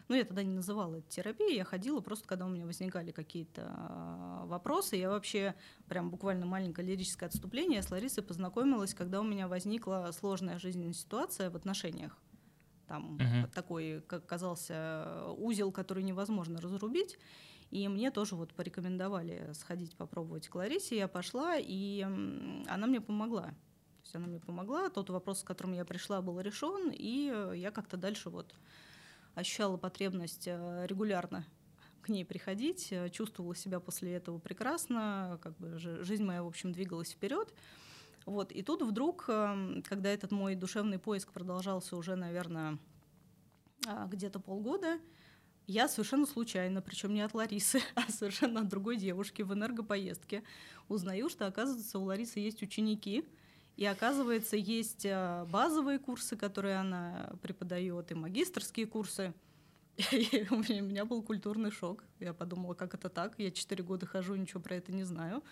ну, 0.07 0.15
я 0.15 0.25
тогда 0.25 0.43
не 0.43 0.53
называла 0.53 0.95
это 0.95 1.09
терапией, 1.09 1.55
я 1.55 1.63
ходила 1.63 2.01
просто, 2.01 2.27
когда 2.27 2.45
у 2.45 2.49
меня 2.49 2.65
возникали 2.65 3.11
какие-то 3.11 3.73
а, 3.75 4.45
вопросы. 4.45 4.95
Я 4.95 5.09
вообще, 5.09 5.55
прям 5.87 6.09
буквально 6.09 6.45
маленькое 6.45 6.87
лирическое 6.87 7.29
отступление, 7.29 7.77
я 7.77 7.83
с 7.83 7.91
Ларисой 7.91 8.23
познакомилась, 8.23 8.93
когда 8.93 9.21
у 9.21 9.23
меня 9.23 9.47
возникла 9.47 10.09
сложная 10.11 10.59
жизненная 10.59 10.93
ситуация 10.93 11.49
в 11.49 11.55
отношениях. 11.55 12.17
Там 12.87 13.17
uh-huh. 13.17 13.51
такой, 13.53 14.03
как 14.07 14.25
казался, 14.25 15.25
узел, 15.37 15.71
который 15.71 16.03
невозможно 16.03 16.59
разрубить. 16.59 17.17
И 17.71 17.87
мне 17.87 18.11
тоже 18.11 18.35
вот 18.35 18.53
порекомендовали 18.53 19.49
сходить 19.53 19.95
попробовать 19.95 20.47
к 20.47 20.53
Ларисе. 20.53 20.97
Я 20.97 21.07
пошла, 21.07 21.55
и 21.57 22.01
она 22.01 22.85
мне 22.85 23.01
помогла. 23.01 23.45
То 23.45 24.03
есть 24.03 24.15
она 24.15 24.27
мне 24.27 24.39
помогла. 24.39 24.89
Тот 24.89 25.09
вопрос, 25.09 25.39
с 25.39 25.43
которым 25.43 25.73
я 25.73 25.85
пришла, 25.85 26.21
был 26.21 26.39
решен, 26.39 26.91
и 26.91 27.33
я 27.55 27.71
как-то 27.71 27.97
дальше 27.97 28.29
вот 28.29 28.53
ощущала 29.35 29.77
потребность 29.77 30.47
э, 30.47 30.85
регулярно 30.87 31.45
к 32.01 32.09
ней 32.09 32.25
приходить, 32.25 32.89
э, 32.91 33.09
чувствовала 33.09 33.55
себя 33.55 33.79
после 33.79 34.13
этого 34.13 34.37
прекрасно, 34.37 35.39
как 35.41 35.57
бы 35.57 35.77
жизнь 35.77 36.23
моя, 36.23 36.43
в 36.43 36.47
общем, 36.47 36.71
двигалась 36.71 37.11
вперед. 37.11 37.53
Вот. 38.25 38.51
И 38.51 38.61
тут 38.61 38.81
вдруг, 38.81 39.25
эм, 39.27 39.83
когда 39.83 40.09
этот 40.09 40.31
мой 40.31 40.55
душевный 40.55 40.99
поиск 40.99 41.31
продолжался 41.31 41.97
уже, 41.97 42.15
наверное, 42.15 42.77
а, 43.87 44.07
где-то 44.07 44.39
полгода, 44.39 44.99
я 45.65 45.87
совершенно 45.87 46.25
случайно, 46.25 46.81
причем 46.81 47.13
не 47.13 47.21
от 47.21 47.33
Ларисы, 47.33 47.81
а 47.95 48.09
совершенно 48.11 48.61
от 48.61 48.69
другой 48.69 48.97
девушки 48.97 49.41
в 49.41 49.53
энергопоездке, 49.53 50.43
узнаю, 50.87 51.29
что, 51.29 51.47
оказывается, 51.47 51.99
у 51.99 52.03
Ларисы 52.03 52.39
есть 52.39 52.61
ученики, 52.61 53.25
и 53.75 53.85
оказывается, 53.85 54.55
есть 54.55 55.05
э, 55.05 55.45
базовые 55.49 55.97
курсы, 55.99 56.35
которые 56.35 56.77
она 56.77 57.31
преподает, 57.41 58.11
и 58.11 58.15
магистрские 58.15 58.85
курсы. 58.85 59.33
У 60.49 60.55
меня 60.55 61.05
был 61.05 61.21
культурный 61.21 61.69
шок. 61.69 62.03
Я 62.19 62.33
подумала, 62.33 62.73
как 62.73 62.95
это 62.95 63.09
так? 63.09 63.35
Я 63.37 63.51
четыре 63.51 63.83
года 63.83 64.07
хожу, 64.07 64.33
ничего 64.35 64.59
про 64.59 64.75
это 64.75 64.91
не 64.91 65.03
знаю. 65.03 65.43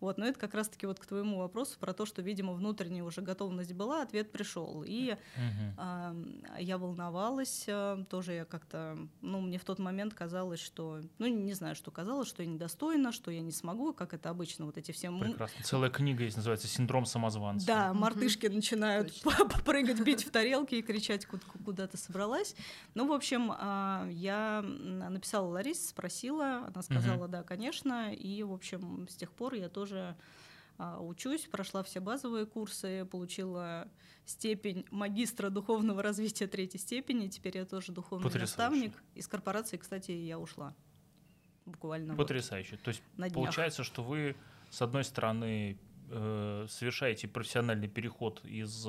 Вот, 0.00 0.16
но 0.16 0.26
это 0.26 0.38
как 0.38 0.54
раз-таки 0.54 0.86
вот 0.86 0.98
к 0.98 1.04
твоему 1.04 1.38
вопросу 1.38 1.78
про 1.78 1.92
то, 1.92 2.06
что, 2.06 2.22
видимо, 2.22 2.54
внутренняя 2.54 3.04
уже 3.04 3.20
готовность 3.20 3.74
была, 3.74 4.02
ответ 4.02 4.32
пришел. 4.32 4.82
И 4.86 5.12
угу. 5.12 5.74
а, 5.76 6.16
я 6.58 6.78
волновалась, 6.78 7.64
э, 7.66 8.04
тоже 8.08 8.32
я 8.32 8.44
как-то, 8.46 8.96
ну, 9.20 9.40
мне 9.40 9.58
в 9.58 9.64
тот 9.64 9.78
момент 9.78 10.14
казалось, 10.14 10.60
что, 10.60 11.00
ну, 11.18 11.26
не 11.26 11.52
знаю, 11.52 11.74
что 11.74 11.90
казалось, 11.90 12.28
что 12.28 12.42
я 12.42 12.48
недостойна, 12.48 13.12
что 13.12 13.30
я 13.30 13.42
не 13.42 13.52
смогу, 13.52 13.92
как 13.92 14.14
это 14.14 14.30
обычно, 14.30 14.64
вот 14.64 14.78
эти 14.78 14.92
все... 14.92 15.10
Прекрасно. 15.10 15.62
Целая 15.62 15.90
книга 15.90 16.24
есть, 16.24 16.36
называется 16.36 16.68
«Синдром 16.68 17.04
самозванца». 17.04 17.66
Да, 17.66 17.92
мартышки 17.92 18.46
угу. 18.46 18.54
начинают 18.54 19.12
прыгать, 19.66 20.00
бить 20.00 20.24
в 20.24 20.30
тарелки 20.30 20.76
и 20.76 20.82
кричать, 20.82 21.26
куда 21.26 21.86
ты 21.86 21.98
собралась. 21.98 22.54
Ну, 22.94 23.06
в 23.06 23.12
общем, 23.12 23.52
а, 23.52 23.89
я 24.10 24.62
написала 24.62 25.46
Ларисе, 25.48 25.88
спросила, 25.88 26.66
она 26.66 26.82
сказала, 26.82 27.24
угу. 27.24 27.32
да, 27.32 27.42
конечно, 27.42 28.12
и, 28.12 28.42
в 28.42 28.52
общем, 28.52 29.08
с 29.08 29.14
тех 29.14 29.32
пор 29.32 29.54
я 29.54 29.68
тоже 29.68 30.16
а, 30.78 30.98
учусь, 31.00 31.46
прошла 31.46 31.82
все 31.82 32.00
базовые 32.00 32.46
курсы, 32.46 33.04
получила 33.04 33.86
степень 34.24 34.86
магистра 34.90 35.50
духовного 35.50 36.02
развития 36.02 36.46
третьей 36.46 36.80
степени, 36.80 37.28
теперь 37.28 37.58
я 37.58 37.66
тоже 37.66 37.92
духовный 37.92 38.24
Потрясающе. 38.24 38.86
наставник. 38.86 39.02
Из 39.14 39.28
корпорации, 39.28 39.76
кстати, 39.76 40.12
я 40.12 40.38
ушла 40.38 40.74
буквально. 41.66 42.14
Потрясающе. 42.14 42.76
Вот 42.76 42.82
То 42.82 42.88
есть 42.88 43.02
получается, 43.34 43.84
что 43.84 44.02
вы, 44.02 44.36
с 44.70 44.80
одной 44.80 45.04
стороны, 45.04 45.78
э, 46.08 46.66
совершаете 46.68 47.28
профессиональный 47.28 47.88
переход 47.88 48.42
из 48.44 48.86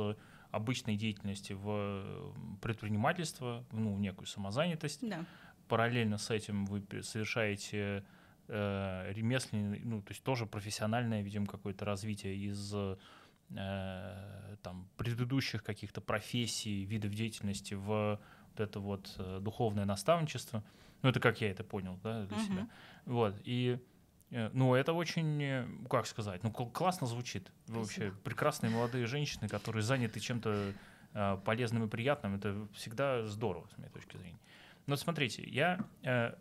обычной 0.51 0.98
деятельности 0.98 1.53
в 1.53 2.34
предпринимательство, 2.62 3.65
ну, 3.72 3.98
некую 3.98 4.27
самозанятость. 4.27 5.08
Да 5.08 5.25
параллельно 5.72 6.17
с 6.17 6.29
этим 6.29 6.65
вы 6.65 6.84
совершаете 7.01 8.03
э, 8.50 9.13
ремесленный, 9.13 9.79
ну, 9.86 10.01
то 10.01 10.12
есть 10.12 10.22
тоже 10.22 10.46
профессиональное, 10.46 11.22
видим, 11.22 11.46
какое-то 11.46 11.86
развитие 11.86 12.36
из 12.36 12.74
э, 12.75 12.98
там, 14.62 14.89
предыдущих 14.98 15.63
каких-то 15.63 16.01
профессий, 16.01 16.84
видов 16.84 17.13
деятельности 17.13 17.75
в 17.75 18.20
вот 18.50 18.60
это 18.60 18.81
вот 18.81 19.15
э, 19.17 19.39
духовное 19.41 19.86
наставничество. 19.86 20.62
Ну, 21.03 21.10
это 21.10 21.22
как 21.22 21.39
я 21.39 21.50
это 21.50 21.63
понял, 21.63 21.98
да, 22.03 22.25
для 22.25 22.38
uh-huh. 22.38 22.46
себя. 22.46 22.70
Вот, 23.05 23.36
и 23.46 23.79
ну, 24.31 24.75
это 24.75 24.93
очень, 24.93 25.85
как 25.89 26.07
сказать, 26.07 26.41
ну, 26.43 26.51
классно 26.51 27.05
звучит. 27.05 27.51
Спасибо. 27.65 27.79
Вообще, 27.79 28.13
прекрасные 28.23 28.69
молодые 28.69 29.05
женщины, 29.05 29.50
которые 29.50 29.83
заняты 29.83 30.19
чем-то 30.19 30.73
э, 31.13 31.38
полезным 31.43 31.83
и 31.83 31.88
приятным, 31.88 32.35
это 32.35 32.67
всегда 32.73 33.25
здорово, 33.27 33.67
с 33.73 33.77
моей 33.77 33.91
точки 33.91 34.17
зрения. 34.17 34.39
Но 34.88 34.95
смотрите, 34.95 35.43
я 35.43 35.79
э, 36.03 36.33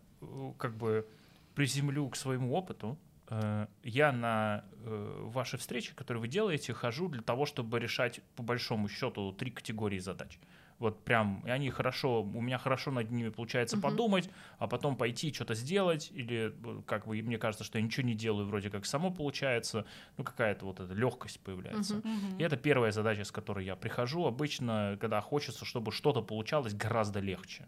как 0.57 0.75
бы 0.75 1.07
приземлю 1.55 2.09
к 2.09 2.15
своему 2.15 2.53
опыту. 2.53 2.97
Э, 3.27 3.67
я 3.83 4.11
на 4.11 4.63
э, 4.71 5.21
ваши 5.25 5.57
встречи, 5.57 5.93
которые 5.93 6.21
вы 6.21 6.27
делаете, 6.27 6.73
хожу 6.73 7.09
для 7.09 7.21
того, 7.21 7.45
чтобы 7.45 7.79
решать 7.79 8.21
по 8.35 8.43
большому 8.43 8.87
счету 8.87 9.31
три 9.33 9.51
категории 9.51 9.99
задач. 9.99 10.39
Вот 10.81 11.03
прям, 11.03 11.43
и 11.45 11.51
они 11.51 11.69
хорошо, 11.69 12.23
у 12.23 12.41
меня 12.41 12.57
хорошо 12.57 12.89
над 12.89 13.11
ними 13.11 13.29
получается 13.29 13.77
uh-huh. 13.77 13.81
подумать, 13.81 14.29
а 14.57 14.65
потом 14.67 14.95
пойти 14.95 15.31
что-то 15.31 15.53
сделать, 15.53 16.11
или 16.11 16.51
э, 16.51 16.81
как 16.87 17.05
бы 17.05 17.21
мне 17.21 17.37
кажется, 17.37 17.63
что 17.63 17.77
я 17.77 17.85
ничего 17.85 18.07
не 18.07 18.15
делаю, 18.15 18.47
вроде 18.47 18.71
как 18.71 18.87
само 18.87 19.11
получается, 19.11 19.85
ну 20.17 20.23
какая-то 20.23 20.65
вот 20.65 20.79
эта 20.79 20.91
легкость 20.95 21.39
появляется. 21.39 21.97
Uh-huh. 21.97 22.37
И 22.39 22.43
это 22.43 22.57
первая 22.57 22.91
задача, 22.91 23.23
с 23.23 23.31
которой 23.31 23.63
я 23.63 23.75
прихожу 23.75 24.25
обычно, 24.25 24.97
когда 24.99 25.21
хочется, 25.21 25.65
чтобы 25.65 25.91
что-то 25.91 26.23
получалось 26.23 26.73
гораздо 26.73 27.19
легче. 27.19 27.67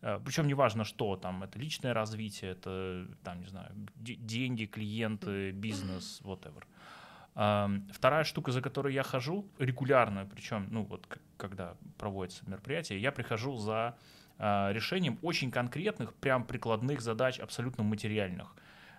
Э, 0.00 0.18
Причем 0.24 0.48
неважно, 0.48 0.84
что 0.84 1.16
там, 1.16 1.44
это 1.44 1.60
личное 1.60 1.94
развитие, 1.94 2.50
это, 2.50 3.06
там, 3.22 3.40
не 3.40 3.46
знаю, 3.46 3.70
деньги, 3.94 4.64
клиенты, 4.66 5.52
бизнес, 5.52 6.20
whatever. 6.24 6.64
Вторая 7.34 8.24
штука, 8.24 8.52
за 8.52 8.60
которой 8.60 8.92
я 8.92 9.02
хожу 9.02 9.46
регулярно, 9.58 10.28
причем, 10.32 10.68
ну 10.70 10.82
вот, 10.82 11.06
когда 11.38 11.76
проводится 11.96 12.42
мероприятие, 12.46 13.00
я 13.00 13.10
прихожу 13.10 13.56
за 13.56 13.96
а, 14.38 14.70
решением 14.72 15.18
очень 15.22 15.50
конкретных, 15.50 16.14
прям 16.14 16.44
прикладных 16.44 17.00
задач, 17.00 17.38
абсолютно 17.38 17.84
материальных. 17.84 18.54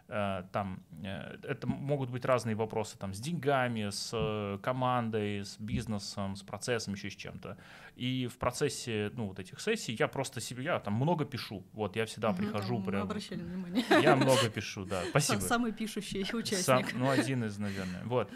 Э, 0.10 0.44
там 0.52 0.84
э, 1.04 1.38
это 1.44 1.66
могут 1.66 2.10
быть 2.10 2.26
разные 2.26 2.56
вопросы 2.56 2.98
там 2.98 3.14
с 3.14 3.20
деньгами, 3.20 3.90
с 3.90 4.12
э, 4.14 4.60
командой, 4.62 5.46
с 5.46 5.58
бизнесом, 5.58 6.36
с 6.36 6.44
процессом, 6.44 6.94
еще 6.94 7.10
с 7.10 7.16
чем-то. 7.16 7.58
И 7.96 8.28
в 8.28 8.38
процессе 8.38 9.12
ну, 9.16 9.28
вот 9.28 9.40
этих 9.40 9.62
сессий 9.62 9.96
я 9.98 10.08
просто 10.08 10.42
себе, 10.42 10.64
я 10.64 10.80
там 10.80 10.94
много 10.94 11.26
пишу. 11.26 11.64
Вот 11.74 11.96
я 11.96 12.06
всегда 12.06 12.30
угу, 12.30 12.38
прихожу 12.38 12.82
прям. 12.84 13.04
Обращали 13.04 13.42
внимание. 13.42 13.86
Я 14.02 14.16
много 14.16 14.50
пишу, 14.50 14.86
да. 14.86 15.04
Спасибо. 15.10 15.40
Самый 15.40 15.72
пишущий 15.72 16.22
участник. 16.22 16.66
Сам, 16.66 16.84
ну, 16.96 17.10
один 17.10 17.46
из, 17.46 17.58
наверное. 17.58 18.04
Вот. 18.04 18.30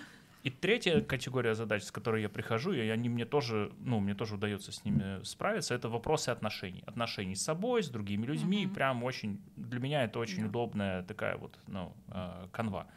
И 0.47 0.49
третья 0.49 1.01
категория 1.01 1.55
задач, 1.55 1.83
с 1.83 1.91
которой 1.91 2.21
я 2.21 2.29
прихожу, 2.29 2.71
и 2.71 2.79
они 2.87 3.09
мне 3.09 3.25
тоже, 3.25 3.69
ну, 3.79 3.99
мне 3.99 4.15
тоже 4.15 4.35
удается 4.35 4.71
с 4.71 4.85
ними 4.85 5.21
справиться, 5.25 5.75
это 5.75 5.89
вопросы 5.89 6.29
отношений. 6.29 6.85
Отношений 6.85 7.35
с 7.35 7.43
собой, 7.43 7.83
с 7.83 7.89
другими 7.89 8.25
людьми. 8.25 8.65
Mm-hmm. 8.65 8.73
Прям 8.73 9.03
очень, 9.03 9.41
для 9.57 9.81
меня 9.81 10.05
это 10.05 10.19
очень 10.19 10.43
yeah. 10.43 10.47
удобная 10.47 11.03
такая 11.03 11.35
вот, 11.35 11.59
ну, 11.67 11.93
э, 12.07 12.47
канва. 12.53 12.87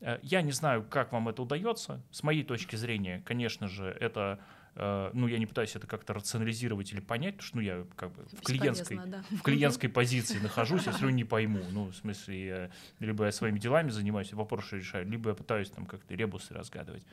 Э, 0.00 0.18
я 0.22 0.42
не 0.42 0.50
знаю, 0.50 0.84
как 0.90 1.12
вам 1.12 1.28
это 1.28 1.40
удается. 1.42 2.02
С 2.10 2.24
моей 2.24 2.42
точки 2.42 2.74
зрения, 2.74 3.22
конечно 3.24 3.68
же, 3.68 3.96
это 4.00 4.40
ну, 4.78 5.26
я 5.26 5.38
не 5.38 5.46
пытаюсь 5.46 5.74
это 5.74 5.86
как-то 5.86 6.14
рационализировать 6.14 6.92
или 6.92 7.00
понять, 7.00 7.34
потому 7.34 7.46
что 7.46 7.56
ну, 7.56 7.62
я 7.62 7.86
как 7.96 8.12
бы 8.12 8.24
в 8.32 8.42
клиентской, 8.42 9.00
да. 9.06 9.24
в 9.30 9.42
клиентской 9.42 9.88
позиции 9.88 10.38
нахожусь, 10.38 10.86
я 10.86 10.92
все 10.92 11.02
равно 11.02 11.16
не 11.16 11.24
пойму. 11.24 11.60
Ну, 11.72 11.86
в 11.90 11.96
смысле, 11.96 12.46
я, 12.46 12.70
либо 13.00 13.24
я 13.24 13.32
своими 13.32 13.58
делами 13.58 13.90
занимаюсь, 13.90 14.32
вопросы 14.32 14.76
решаю, 14.76 15.08
либо 15.08 15.30
я 15.30 15.34
пытаюсь 15.34 15.70
там 15.70 15.86
как-то 15.86 16.14
ребусы 16.14 16.54
разгадывать. 16.54 17.04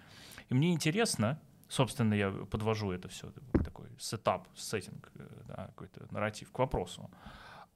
И 0.50 0.54
мне 0.54 0.74
интересно, 0.74 1.40
Собственно, 1.68 2.14
я 2.14 2.30
подвожу 2.30 2.92
это 2.92 3.08
все, 3.08 3.32
такой 3.64 3.88
сетап, 3.98 4.48
сеттинг, 4.56 5.12
э, 5.16 5.28
да, 5.48 5.68
какой-то 5.68 6.06
нарратив 6.12 6.52
к 6.52 6.60
вопросу. 6.60 7.10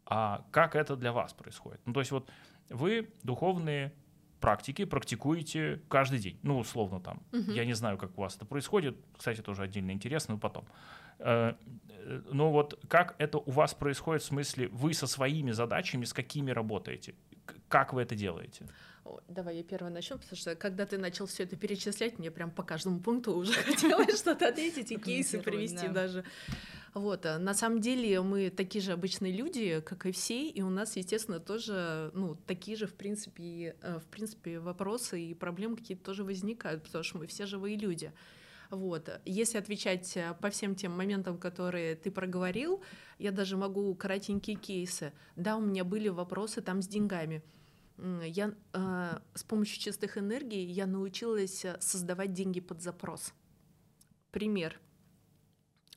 А 0.05 0.45
как 0.51 0.75
это 0.75 0.95
для 0.95 1.11
вас 1.11 1.33
происходит? 1.33 1.81
Ну, 1.85 1.93
то 1.93 1.99
есть 1.99 2.11
вот 2.11 2.29
вы 2.69 3.09
духовные 3.23 3.93
практики 4.39 4.85
практикуете 4.85 5.81
каждый 5.89 6.19
день. 6.19 6.39
Ну, 6.43 6.59
условно 6.59 6.99
там. 6.99 7.21
Угу. 7.31 7.51
Я 7.51 7.65
не 7.65 7.73
знаю, 7.73 7.97
как 7.97 8.17
у 8.17 8.21
вас 8.21 8.35
это 8.35 8.45
происходит. 8.45 8.97
Кстати, 9.17 9.41
тоже 9.41 9.63
отдельно 9.63 9.91
интересно, 9.91 10.35
но 10.35 10.39
потом. 10.39 10.65
Э, 11.19 11.53
э, 11.89 12.21
но 12.31 12.51
вот 12.51 12.79
как 12.87 13.15
это 13.17 13.37
у 13.37 13.51
вас 13.51 13.73
происходит 13.73 14.23
в 14.23 14.25
смысле, 14.25 14.67
вы 14.69 14.93
со 14.93 15.07
своими 15.07 15.51
задачами, 15.51 16.05
с 16.05 16.13
какими 16.13 16.51
работаете? 16.51 17.15
Как 17.67 17.93
вы 17.93 18.01
это 18.01 18.15
делаете? 18.15 18.65
Давай 19.27 19.57
я 19.57 19.63
первая 19.63 19.91
начну, 19.91 20.17
потому 20.17 20.37
что 20.37 20.55
когда 20.55 20.85
ты 20.85 20.97
начал 20.97 21.25
все 21.25 21.43
это 21.43 21.55
перечислять, 21.55 22.19
мне 22.19 22.31
прям 22.31 22.51
по 22.51 22.63
каждому 22.63 22.99
пункту 22.99 23.33
уже 23.33 23.53
хотелось 23.65 24.19
что-то 24.19 24.49
ответить 24.49 24.91
и 24.91 24.97
кейсы 24.97 25.39
привести 25.39 25.87
даже. 25.87 26.23
Вот, 26.93 27.25
а 27.25 27.37
на 27.37 27.53
самом 27.53 27.81
деле 27.81 28.21
мы 28.21 28.49
такие 28.49 28.81
же 28.81 28.93
обычные 28.93 29.31
люди, 29.31 29.81
как 29.81 30.05
и 30.05 30.11
все, 30.11 30.47
и 30.47 30.61
у 30.61 30.69
нас, 30.69 30.95
естественно, 30.95 31.39
тоже, 31.39 32.11
ну, 32.13 32.35
такие 32.47 32.75
же, 32.75 32.87
в 32.87 32.95
принципе, 32.95 33.75
э, 33.81 33.99
в 33.99 34.05
принципе, 34.05 34.59
вопросы 34.59 35.21
и 35.21 35.33
проблемы 35.33 35.77
какие-то 35.77 36.03
тоже 36.03 36.23
возникают, 36.23 36.83
потому 36.83 37.03
что 37.03 37.19
мы 37.19 37.27
все 37.27 37.45
живые 37.45 37.77
люди. 37.77 38.11
Вот. 38.71 39.09
Если 39.25 39.57
отвечать 39.57 40.17
э, 40.17 40.35
по 40.41 40.49
всем 40.49 40.75
тем 40.75 40.91
моментам, 40.91 41.37
которые 41.37 41.95
ты 41.95 42.11
проговорил, 42.11 42.81
я 43.19 43.31
даже 43.31 43.57
могу 43.57 43.93
коротенькие 43.95 44.55
кейсы. 44.55 45.13
Да, 45.35 45.57
у 45.57 45.61
меня 45.61 45.83
были 45.83 46.09
вопросы 46.09 46.61
там 46.61 46.81
с 46.81 46.87
деньгами 46.87 47.43
я 48.23 48.53
э, 48.73 49.19
с 49.33 49.43
помощью 49.43 49.79
чистых 49.79 50.17
энергий 50.17 50.63
я 50.65 50.85
научилась 50.85 51.65
э, 51.65 51.77
создавать 51.79 52.33
деньги 52.33 52.59
под 52.59 52.81
запрос. 52.81 53.33
Пример. 54.31 54.79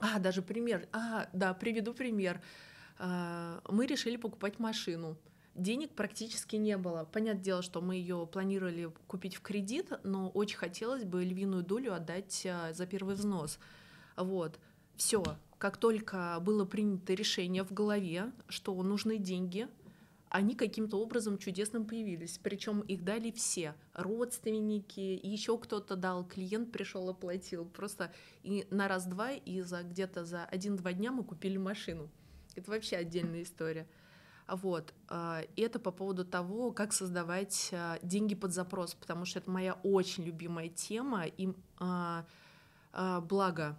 А, 0.02 0.18
даже 0.18 0.42
пример. 0.42 0.88
А, 0.92 1.28
да, 1.32 1.54
приведу 1.54 1.94
пример. 1.94 2.42
Э, 2.98 3.60
мы 3.68 3.86
решили 3.86 4.16
покупать 4.16 4.58
машину. 4.58 5.16
Денег 5.54 5.90
практически 5.92 6.56
не 6.56 6.76
было. 6.76 7.04
Понятное 7.04 7.44
дело, 7.44 7.62
что 7.62 7.80
мы 7.80 7.94
ее 7.94 8.26
планировали 8.26 8.90
купить 9.06 9.36
в 9.36 9.42
кредит, 9.42 9.92
но 10.02 10.28
очень 10.30 10.56
хотелось 10.56 11.04
бы 11.04 11.24
львиную 11.24 11.62
долю 11.62 11.94
отдать 11.94 12.42
э, 12.44 12.74
за 12.74 12.84
первый 12.84 13.14
взнос. 13.14 13.60
Вот. 14.16 14.58
Все. 14.96 15.22
Как 15.58 15.76
только 15.76 16.36
было 16.40 16.64
принято 16.64 17.14
решение 17.14 17.62
в 17.62 17.72
голове, 17.72 18.32
что 18.48 18.74
нужны 18.82 19.18
деньги, 19.18 19.68
они 20.32 20.54
каким-то 20.54 20.96
образом 20.98 21.36
чудесным 21.36 21.86
появились. 21.86 22.38
Причем 22.42 22.80
их 22.80 23.04
дали 23.04 23.30
все. 23.30 23.74
Родственники, 23.92 25.20
еще 25.22 25.58
кто-то 25.58 25.94
дал, 25.94 26.24
клиент 26.24 26.72
пришел, 26.72 27.10
оплатил. 27.10 27.66
Просто 27.66 28.10
и 28.42 28.66
на 28.70 28.88
раз-два, 28.88 29.32
и 29.32 29.60
за 29.60 29.82
где-то 29.82 30.24
за 30.24 30.46
один-два 30.46 30.94
дня 30.94 31.12
мы 31.12 31.22
купили 31.22 31.58
машину. 31.58 32.08
Это 32.56 32.70
вообще 32.70 32.96
отдельная 32.96 33.42
история. 33.42 33.86
Вот. 34.48 34.94
А, 35.08 35.42
и 35.54 35.60
это 35.60 35.78
по 35.78 35.90
поводу 35.90 36.24
того, 36.24 36.72
как 36.72 36.94
создавать 36.94 37.68
а, 37.72 37.98
деньги 38.02 38.34
под 38.34 38.54
запрос, 38.54 38.94
потому 38.94 39.26
что 39.26 39.38
это 39.38 39.50
моя 39.50 39.74
очень 39.82 40.24
любимая 40.24 40.70
тема. 40.70 41.26
И 41.26 41.50
а, 41.78 42.24
благо 43.20 43.78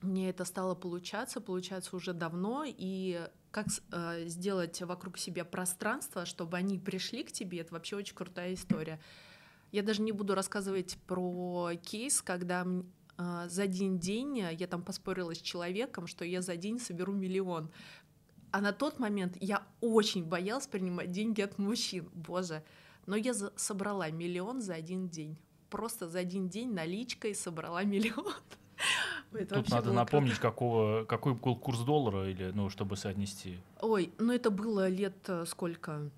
мне 0.00 0.30
это 0.30 0.44
стало 0.44 0.74
получаться, 0.74 1.40
получаться 1.40 1.96
уже 1.96 2.12
давно, 2.12 2.64
и 2.66 3.28
как 3.50 3.66
э, 3.92 4.24
сделать 4.26 4.80
вокруг 4.82 5.18
себя 5.18 5.44
пространство, 5.44 6.26
чтобы 6.26 6.56
они 6.56 6.78
пришли 6.78 7.24
к 7.24 7.32
тебе, 7.32 7.60
это 7.60 7.74
вообще 7.74 7.96
очень 7.96 8.14
крутая 8.14 8.54
история. 8.54 9.00
Я 9.72 9.82
даже 9.82 10.02
не 10.02 10.12
буду 10.12 10.34
рассказывать 10.34 10.98
про 11.06 11.70
кейс, 11.82 12.22
когда 12.22 12.66
э, 13.16 13.46
за 13.48 13.62
один 13.62 13.98
день 13.98 14.38
я 14.38 14.66
там 14.66 14.82
поспорила 14.82 15.34
с 15.34 15.38
человеком, 15.38 16.06
что 16.06 16.24
я 16.24 16.42
за 16.42 16.56
день 16.56 16.78
соберу 16.78 17.12
миллион. 17.12 17.70
А 18.50 18.60
на 18.60 18.72
тот 18.72 18.98
момент 18.98 19.36
я 19.40 19.66
очень 19.80 20.24
боялась 20.24 20.66
принимать 20.66 21.10
деньги 21.10 21.40
от 21.40 21.58
мужчин, 21.58 22.08
боже. 22.14 22.62
Но 23.06 23.16
я 23.16 23.34
собрала 23.56 24.10
миллион 24.10 24.60
за 24.60 24.74
один 24.74 25.08
день. 25.08 25.38
Просто 25.70 26.08
за 26.08 26.20
один 26.20 26.48
день 26.48 26.72
наличкой 26.72 27.34
собрала 27.34 27.84
миллион. 27.84 28.34
Это 29.36 29.56
Тут 29.56 29.70
надо 29.70 29.92
напомнить, 29.92 30.38
какого, 30.38 31.04
какой 31.04 31.34
был 31.34 31.56
курс 31.56 31.80
доллара, 31.80 32.28
или, 32.28 32.50
ну, 32.52 32.70
чтобы 32.70 32.96
соотнести. 32.96 33.58
Ой, 33.80 34.12
ну 34.18 34.32
это 34.32 34.50
было 34.50 34.88
лет 34.88 35.16
э, 35.28 35.44
сколько? 35.46 36.10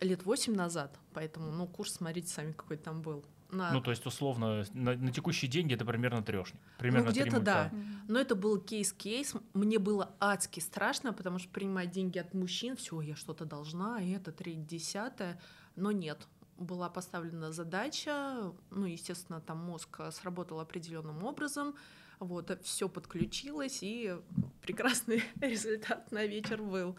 Лет 0.00 0.24
восемь 0.24 0.54
назад, 0.54 0.98
поэтому, 1.12 1.50
ну, 1.50 1.66
курс, 1.66 1.94
смотрите 1.94 2.28
сами, 2.28 2.52
какой 2.52 2.76
там 2.76 3.02
был. 3.02 3.24
На... 3.50 3.72
Ну, 3.72 3.80
то 3.80 3.90
есть, 3.90 4.04
условно, 4.04 4.64
на, 4.74 4.94
на 4.94 5.10
текущие 5.10 5.50
деньги 5.50 5.74
это 5.74 5.84
примерно 5.84 6.22
трешник. 6.22 6.60
Примерно 6.76 7.06
ну, 7.06 7.12
где-то 7.12 7.40
да. 7.40 7.72
Но 8.06 8.18
это 8.18 8.34
был 8.34 8.60
кейс-кейс. 8.60 9.34
Мне 9.54 9.78
было 9.78 10.14
адски 10.20 10.60
страшно, 10.60 11.12
потому 11.14 11.38
что 11.38 11.48
принимать 11.48 11.90
деньги 11.90 12.18
от 12.18 12.34
мужчин, 12.34 12.76
все, 12.76 13.00
я 13.00 13.16
что-то 13.16 13.46
должна, 13.46 14.02
и 14.02 14.10
это 14.10 14.32
треть, 14.32 14.66
десятое. 14.66 15.40
Но 15.76 15.92
нет, 15.92 16.28
была 16.58 16.88
поставлена 16.88 17.52
задача, 17.52 18.52
ну, 18.70 18.86
естественно, 18.86 19.40
там 19.40 19.58
мозг 19.58 20.00
сработал 20.10 20.60
определенным 20.60 21.24
образом, 21.24 21.74
вот, 22.18 22.58
все 22.62 22.88
подключилось, 22.88 23.78
и 23.82 24.16
прекрасный 24.62 25.22
результат 25.40 26.10
на 26.10 26.26
вечер 26.26 26.62
был. 26.62 26.96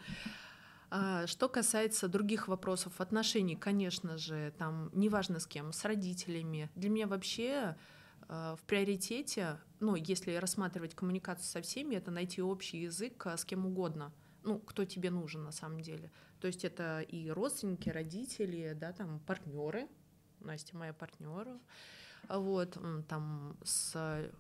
А, 0.92 1.28
что 1.28 1.50
касается 1.50 2.08
других 2.08 2.48
вопросов 2.48 3.00
отношений, 3.00 3.56
конечно 3.56 4.18
же, 4.18 4.54
там 4.58 4.90
неважно 4.94 5.40
с 5.40 5.46
кем, 5.46 5.72
с 5.72 5.86
родителями. 5.86 6.70
Для 6.76 6.90
меня 6.90 7.08
вообще 7.08 7.76
а, 8.28 8.56
в 8.56 8.62
приоритете, 8.62 9.60
ну, 9.80 9.96
если 9.96 10.34
рассматривать 10.36 10.96
коммуникацию 10.96 11.46
со 11.46 11.62
всеми, 11.62 11.96
это 11.96 12.12
найти 12.12 12.42
общий 12.42 12.82
язык 12.82 13.28
а, 13.28 13.38
с 13.38 13.46
кем 13.46 13.66
угодно– 13.66 14.12
ну, 14.44 14.60
кто 14.60 14.86
тебе 14.86 15.10
нужен 15.10 15.44
на 15.44 15.52
самом 15.52 15.82
деле. 15.82 16.12
То 16.40 16.48
есть 16.48 16.64
это 16.66 17.02
и 17.02 17.30
родственники, 17.30 17.90
родители, 17.90 18.74
да, 18.74 18.94
там 18.94 19.20
партнеры. 19.20 19.88
Настя 20.40 20.78
моя 20.78 20.94
партнер. 20.94 21.48
Вот, 22.28 22.78
там 23.08 23.58
с 23.64 24.32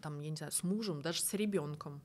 там, 0.00 0.20
я 0.20 0.30
не 0.30 0.36
знаю, 0.36 0.52
с 0.52 0.62
мужем, 0.62 1.02
даже 1.02 1.22
с 1.22 1.34
ребенком. 1.34 2.00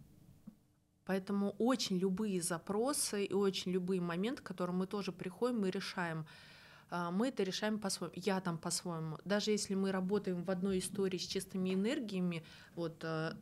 Поэтому 1.05 1.55
очень 1.57 1.97
любые 1.97 2.41
запросы 2.41 3.25
и 3.25 3.33
очень 3.33 3.71
любые 3.71 4.01
моменты, 4.01 4.41
к 4.41 4.45
которым 4.45 4.77
мы 4.77 4.87
тоже 4.87 5.11
приходим, 5.11 5.59
мы 5.59 5.69
решаем. 5.69 6.25
А, 6.89 7.11
мы 7.11 7.29
это 7.29 7.43
решаем 7.43 7.79
по-своему. 7.79 8.13
Я 8.15 8.39
там 8.39 8.57
по-своему. 8.57 9.17
Даже 9.25 9.51
если 9.51 9.75
мы 9.75 9.91
работаем 9.91 10.43
в 10.43 10.51
одной 10.51 10.79
истории 10.79 11.17
с 11.17 11.25
чистыми 11.25 11.73
энергиями, 11.73 12.43
вот 12.75 13.03
а, 13.03 13.37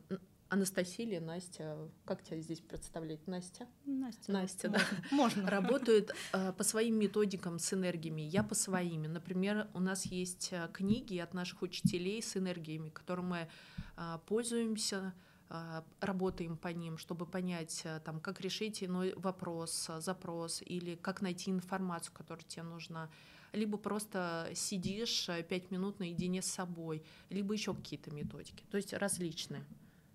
Анастасия 0.50 1.06
или 1.06 1.18
Настя, 1.18 1.78
как 2.04 2.24
тебя 2.24 2.40
здесь 2.40 2.60
представлять? 2.60 3.24
Настя? 3.28 3.68
Настя. 3.86 4.32
Настя, 4.32 4.68
да. 4.68 4.80
Можно. 5.12 5.48
Работают 5.48 6.12
э, 6.32 6.52
по 6.52 6.64
своим 6.64 6.98
методикам 6.98 7.60
с 7.60 7.72
энергиями, 7.72 8.22
я 8.22 8.42
по 8.42 8.56
своими. 8.56 9.06
Например, 9.06 9.68
у 9.74 9.80
нас 9.80 10.06
есть 10.06 10.48
э, 10.50 10.68
книги 10.72 11.18
от 11.18 11.34
наших 11.34 11.62
учителей 11.62 12.20
с 12.20 12.36
энергиями, 12.36 12.88
которыми 12.88 13.28
мы 13.28 13.48
э, 13.96 14.18
пользуемся, 14.26 15.14
э, 15.50 15.82
работаем 16.00 16.56
по 16.56 16.68
ним, 16.68 16.98
чтобы 16.98 17.26
понять, 17.26 17.82
э, 17.84 18.00
там, 18.04 18.18
как 18.18 18.40
решить 18.40 18.82
иной 18.82 19.14
вопрос, 19.14 19.88
запрос, 19.98 20.62
или 20.62 20.96
как 20.96 21.22
найти 21.22 21.52
информацию, 21.52 22.12
которая 22.12 22.44
тебе 22.44 22.64
нужна 22.64 23.08
либо 23.52 23.78
просто 23.78 24.50
сидишь 24.54 25.28
пять 25.48 25.72
минут 25.72 25.98
наедине 25.98 26.40
с 26.40 26.46
собой, 26.46 27.02
либо 27.30 27.52
еще 27.52 27.74
какие-то 27.74 28.12
методики, 28.12 28.64
то 28.70 28.76
есть 28.76 28.92
различные. 28.92 29.64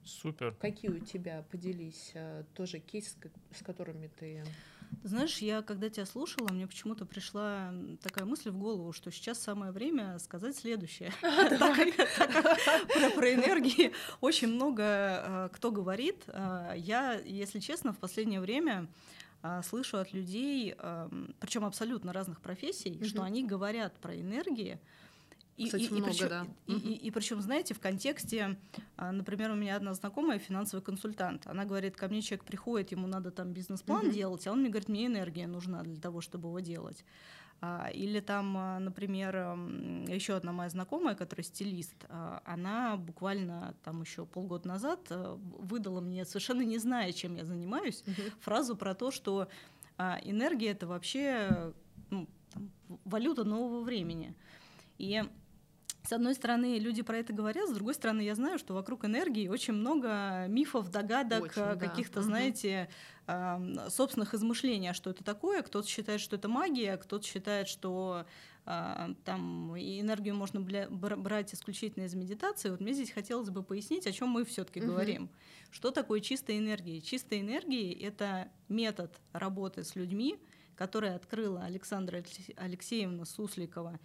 Супер. 0.05 0.55
Какие 0.59 0.91
у 0.91 0.99
тебя, 0.99 1.43
поделись, 1.51 2.11
э, 2.13 2.43
тоже 2.53 2.79
кейсы, 2.79 3.15
с 3.51 3.63
которыми 3.63 4.09
ты... 4.19 4.43
Знаешь, 5.03 5.39
я 5.39 5.63
когда 5.63 5.89
тебя 5.89 6.05
слушала, 6.05 6.47
мне 6.49 6.67
почему-то 6.67 7.05
пришла 7.05 7.73
такая 8.01 8.25
мысль 8.25 8.51
в 8.51 8.57
голову, 8.57 8.93
что 8.93 9.11
сейчас 9.11 9.41
самое 9.41 9.71
время 9.71 10.19
сказать 10.19 10.55
следующее. 10.55 11.11
Про 13.15 13.33
энергии 13.33 13.91
очень 14.21 14.49
много 14.49 14.83
э, 14.83 15.49
кто 15.53 15.71
говорит. 15.71 16.23
Э, 16.27 16.73
я, 16.77 17.13
если 17.13 17.59
честно, 17.59 17.91
в 17.91 17.97
последнее 17.97 18.39
время 18.39 18.87
слышу 19.61 19.97
от 19.99 20.11
людей, 20.11 20.75
причем 21.39 21.65
абсолютно 21.65 22.11
разных 22.11 22.41
профессий, 22.41 22.99
что 23.03 23.21
они 23.21 23.45
говорят 23.45 23.95
про 23.99 24.19
энергии, 24.19 24.79
и, 25.57 25.65
Кстати, 25.65 25.83
и, 25.83 25.89
много, 25.89 26.07
и 26.07 26.09
причем, 26.11 26.27
да. 26.27 26.47
И, 26.67 26.73
и, 26.73 26.93
и, 27.07 27.11
причем, 27.11 27.41
знаете, 27.41 27.73
в 27.73 27.79
контексте, 27.79 28.57
а, 28.97 29.11
например, 29.13 29.51
у 29.51 29.55
меня 29.55 29.77
одна 29.77 29.93
знакомая 29.93 30.37
финансовый 30.37 30.81
консультант. 30.81 31.47
Она 31.47 31.63
говорит, 31.63 31.95
ко 31.95 32.09
мне 32.09 32.21
человек 32.21 32.43
приходит, 32.43 32.91
ему 32.91 33.07
надо 33.07 33.31
там 33.31 33.53
бизнес-план 33.53 34.07
mm-hmm. 34.07 34.13
делать, 34.13 34.47
а 34.47 34.51
он 34.51 34.59
мне 34.59 34.69
говорит, 34.69 34.89
мне 34.89 35.05
энергия 35.05 35.47
нужна 35.47 35.81
для 35.83 35.95
того, 35.95 36.19
чтобы 36.19 36.49
его 36.49 36.59
делать. 36.59 37.05
А, 37.61 37.87
или 37.93 38.19
там, 38.19 38.57
а, 38.57 38.79
например, 38.79 39.33
еще 40.09 40.35
одна 40.35 40.51
моя 40.51 40.69
знакомая, 40.69 41.15
которая 41.15 41.45
стилист, 41.45 42.05
она 42.43 42.97
буквально 42.97 43.75
там 43.81 44.01
еще 44.01 44.25
полгода 44.25 44.67
назад 44.67 45.09
выдала 45.09 46.01
мне, 46.01 46.25
совершенно 46.25 46.63
не 46.63 46.79
зная, 46.79 47.13
чем 47.13 47.35
я 47.35 47.45
занимаюсь, 47.45 48.03
mm-hmm. 48.05 48.33
фразу 48.41 48.75
про 48.75 48.93
то, 48.93 49.09
что 49.09 49.47
энергия 49.97 50.71
это 50.71 50.85
вообще 50.85 51.73
ну, 52.09 52.27
там, 52.51 52.69
валюта 53.05 53.45
нового 53.45 53.81
времени. 53.85 54.35
И 54.97 55.23
с 56.07 56.13
одной 56.13 56.35
стороны, 56.35 56.77
люди 56.79 57.01
про 57.01 57.17
это 57.17 57.33
говорят, 57.33 57.69
с 57.69 57.73
другой 57.73 57.93
стороны, 57.93 58.21
я 58.21 58.35
знаю, 58.35 58.57
что 58.59 58.73
вокруг 58.73 59.05
энергии 59.05 59.47
очень 59.47 59.73
много 59.73 60.45
мифов, 60.47 60.89
догадок, 60.91 61.51
да. 61.55 61.75
каких-то, 61.75 62.19
Мгм. 62.19 62.25
знаете, 62.27 62.89
собственных 63.89 64.33
измышлений, 64.33 64.89
а 64.89 64.93
что 64.93 65.09
это 65.09 65.23
такое. 65.23 65.61
Кто-то 65.63 65.87
считает, 65.87 66.21
что 66.21 66.35
это 66.35 66.47
магия, 66.47 66.97
кто-то 66.97 67.25
считает, 67.25 67.67
что 67.67 68.25
а, 68.67 69.11
там 69.25 69.75
и 69.75 70.01
энергию 70.01 70.33
можно 70.35 70.59
брать 70.59 71.53
исключительно 71.53 72.05
из 72.05 72.15
медитации. 72.15 72.71
Вот 72.71 72.79
мне 72.79 72.93
здесь 72.93 73.11
хотелось 73.11 73.51
бы 73.51 73.61
пояснить, 73.61 74.07
о 74.07 74.11
чем 74.11 74.29
мы 74.29 74.43
все-таки 74.43 74.79
Мгм. 74.79 74.89
говорим. 74.89 75.29
Что 75.69 75.91
такое 75.91 76.19
чистая 76.19 76.57
энергия? 76.57 76.99
Чистая 76.99 77.41
энергия— 77.41 77.93
это 77.99 78.49
метод 78.67 79.19
работы 79.33 79.83
с 79.83 79.95
людьми, 79.95 80.39
который 80.75 81.13
открыла 81.13 81.63
Александра 81.63 82.17
Алексе- 82.17 82.53
Алексеевна 82.57 83.25
Сусликова, 83.25 83.99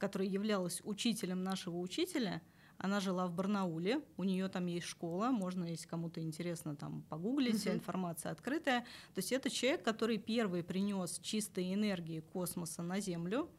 которая 0.00 0.28
являлась 0.28 0.80
учителем 0.84 1.44
нашего 1.44 1.76
учителя. 1.78 2.42
Она 2.78 2.98
жила 2.98 3.26
в 3.26 3.34
Барнауле, 3.34 4.00
у 4.16 4.24
нее 4.24 4.48
там 4.48 4.64
есть 4.66 4.86
школа, 4.86 5.26
можно, 5.30 5.64
если 5.66 5.86
кому-то 5.86 6.22
интересно, 6.22 6.74
там 6.74 7.02
погуглить, 7.02 7.58
вся 7.60 7.70
Мгм. 7.70 7.78
информация 7.80 8.32
открытая. 8.32 8.80
То 9.14 9.18
есть 9.18 9.32
это 9.32 9.50
человек, 9.50 9.84
который 9.84 10.16
первый 10.16 10.64
принес 10.64 11.18
чистые 11.22 11.74
энергии 11.74 12.20
космоса 12.20 12.82
на 12.82 12.98
Землю, 12.98 13.50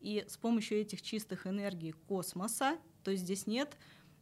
и 0.00 0.24
с 0.26 0.36
помощью 0.36 0.78
этих 0.78 1.02
чистых 1.02 1.46
энергий 1.46 1.92
космоса, 1.92 2.78
то 3.02 3.10
есть 3.10 3.24
здесь 3.24 3.46
нет 3.46 3.76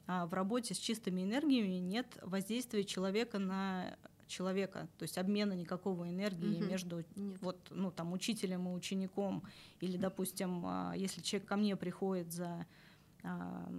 а, 0.07 0.27
в 0.27 0.33
работе 0.33 0.75
с 0.75 0.79
чистыми 0.79 1.23
энергиями 1.23 1.75
нет 1.75 2.19
воздействия 2.23 2.83
человека 2.85 3.39
на 3.39 3.99
человека, 4.29 4.89
то 4.99 5.03
есть 5.03 5.19
обмена 5.19 5.53
никакого 5.53 6.09
энергии 6.09 6.59
Мгм. 6.59 6.69
между 6.69 7.05
Нет. 7.17 7.41
вот, 7.41 7.67
ну, 7.71 7.91
там, 7.91 8.13
учителем 8.13 8.69
и 8.69 8.73
учеником, 8.73 9.45
или, 9.81 9.97
допустим, 9.97 10.63
а, 10.65 10.93
если 10.97 11.21
человек 11.21 11.49
ко 11.49 11.57
мне 11.57 11.77
приходит 11.77 12.33
за 12.33 12.67
а, 13.23 13.71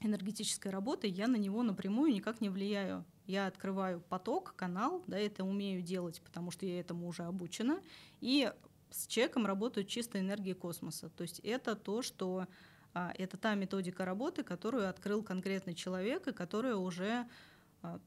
энергетической 0.00 0.68
работой, 0.68 1.10
я 1.10 1.28
на 1.28 1.36
него 1.36 1.62
напрямую 1.62 2.12
никак 2.12 2.40
не 2.40 2.48
влияю. 2.48 3.04
Я 3.26 3.46
открываю 3.46 4.00
поток, 4.00 4.54
канал, 4.56 5.04
да, 5.06 5.18
это 5.18 5.44
умею 5.44 5.82
делать, 5.82 6.20
потому 6.22 6.50
что 6.50 6.66
я 6.66 6.80
этому 6.80 7.06
уже 7.06 7.22
обучена, 7.22 7.80
и 8.20 8.52
с 8.90 9.06
человеком 9.06 9.46
работают 9.46 9.88
чисто 9.88 10.18
энергии 10.18 10.52
космоса. 10.52 11.08
То 11.08 11.22
есть 11.22 11.40
это 11.40 11.76
то, 11.76 12.02
что 12.02 12.46
а, 12.94 13.12
это 13.16 13.36
та 13.36 13.54
методика 13.54 14.04
работы, 14.04 14.42
которую 14.42 14.88
открыл 14.88 15.22
конкретный 15.22 15.74
человек, 15.74 16.28
и 16.28 16.32
которая 16.32 16.76
уже 16.76 17.26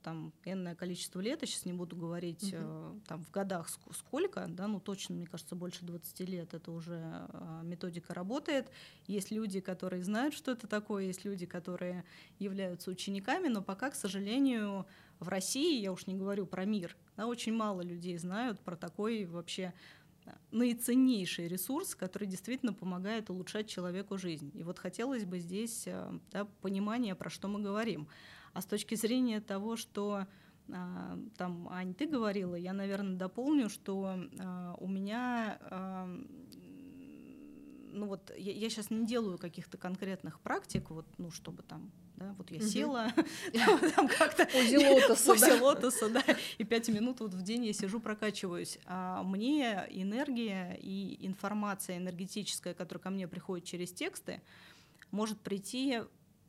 там 0.03 0.33
энное 0.45 0.73
количество 0.75 1.19
лет, 1.19 1.41
я 1.41 1.47
сейчас 1.47 1.65
не 1.65 1.73
буду 1.73 1.95
говорить 1.95 2.49
э, 2.53 2.93
там 3.07 3.23
в 3.23 3.31
годах 3.31 3.67
ск- 3.67 3.93
сколько, 3.93 4.47
да, 4.47 4.67
ну 4.67 4.79
точно, 4.79 5.15
мне 5.15 5.27
кажется, 5.27 5.55
больше 5.55 5.83
20 5.83 6.19
лет 6.21 6.53
это 6.53 6.71
уже 6.71 7.01
а, 7.01 7.61
методика 7.63 8.13
работает. 8.13 8.69
Есть 9.07 9.31
люди, 9.31 9.59
которые 9.59 10.03
знают, 10.03 10.33
что 10.33 10.51
это 10.51 10.67
такое, 10.67 11.05
есть 11.05 11.25
люди, 11.25 11.45
которые 11.45 12.05
являются 12.39 12.89
учениками, 12.89 13.49
но 13.49 13.61
пока, 13.61 13.89
к 13.89 13.95
сожалению, 13.95 14.85
в 15.19 15.27
России, 15.27 15.81
я 15.81 15.91
уж 15.91 16.07
не 16.07 16.15
говорю 16.15 16.45
про 16.45 16.65
мир, 16.65 16.95
да, 17.17 17.27
очень 17.27 17.53
мало 17.53 17.81
людей 17.81 18.17
знают 18.17 18.59
про 18.61 18.75
такой 18.77 19.25
вообще 19.25 19.73
а, 20.25 20.37
наиценнейший 20.51 21.47
ресурс, 21.49 21.95
который 21.95 22.27
действительно 22.27 22.73
помогает 22.73 23.29
улучшать 23.29 23.67
человеку 23.67 24.17
жизнь. 24.17 24.51
И 24.53 24.63
вот 24.63 24.79
хотелось 24.79 25.25
бы 25.25 25.39
здесь 25.39 25.85
а, 25.87 26.17
да, 26.31 26.45
понимание, 26.61 27.13
про 27.13 27.29
что 27.29 27.49
мы 27.49 27.61
говорим. 27.61 28.07
А 28.55 28.61
с 28.61 28.65
точки 28.65 28.95
зрения 28.95 29.41
того, 29.41 29.75
что 29.75 30.27
а, 30.71 31.19
там, 31.37 31.67
Ань, 31.69 31.93
ты 31.93 32.07
говорила, 32.07 32.55
я, 32.55 32.71
наверное, 32.71 33.17
дополню, 33.17 33.69
что 33.69 34.17
а, 34.39 34.75
у 34.79 34.87
меня, 34.87 35.59
а, 35.59 36.07
ну 37.91 38.07
вот, 38.07 38.31
я, 38.37 38.69
сейчас 38.69 38.89
не 38.91 39.05
делаю 39.05 39.37
каких-то 39.37 39.77
конкретных 39.77 40.39
практик, 40.39 40.89
вот, 40.89 41.05
ну, 41.17 41.31
чтобы 41.31 41.63
там, 41.63 41.91
да, 42.15 42.33
вот 42.37 42.49
я 42.49 42.61
села, 42.61 43.11
там 43.95 44.07
как-то 44.07 44.45
Позе 44.45 44.77
лотоса, 44.77 45.25
Позе 45.33 45.59
лотоса, 45.59 46.09
да, 46.09 46.23
и 46.57 46.63
пять 46.63 46.87
минут 46.87 47.19
вот 47.19 47.33
в 47.33 47.41
день 47.41 47.65
я 47.65 47.73
сижу, 47.73 47.99
прокачиваюсь. 47.99 48.79
А 48.85 49.21
мне 49.21 49.85
энергия 49.89 50.79
и 50.81 51.27
информация 51.27 51.97
энергетическая, 51.97 52.73
которая 52.73 53.03
ко 53.03 53.09
мне 53.09 53.27
приходит 53.27 53.65
через 53.65 53.91
тексты, 53.91 54.41
может 55.11 55.41
прийти, 55.41 56.03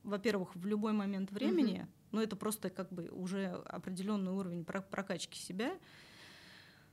во-первых, 0.07 0.55
в 0.55 0.64
любой 0.66 0.92
момент 0.92 1.31
времени, 1.33 1.87
но 2.12 2.23
это 2.23 2.37
просто 2.37 2.71
как 2.71 2.92
бы 2.92 3.09
уже 3.09 3.47
определенный 3.66 4.33
уровень 4.33 4.64
про- 4.64 4.81
прокачки 4.81 5.38
себя. 5.38 5.77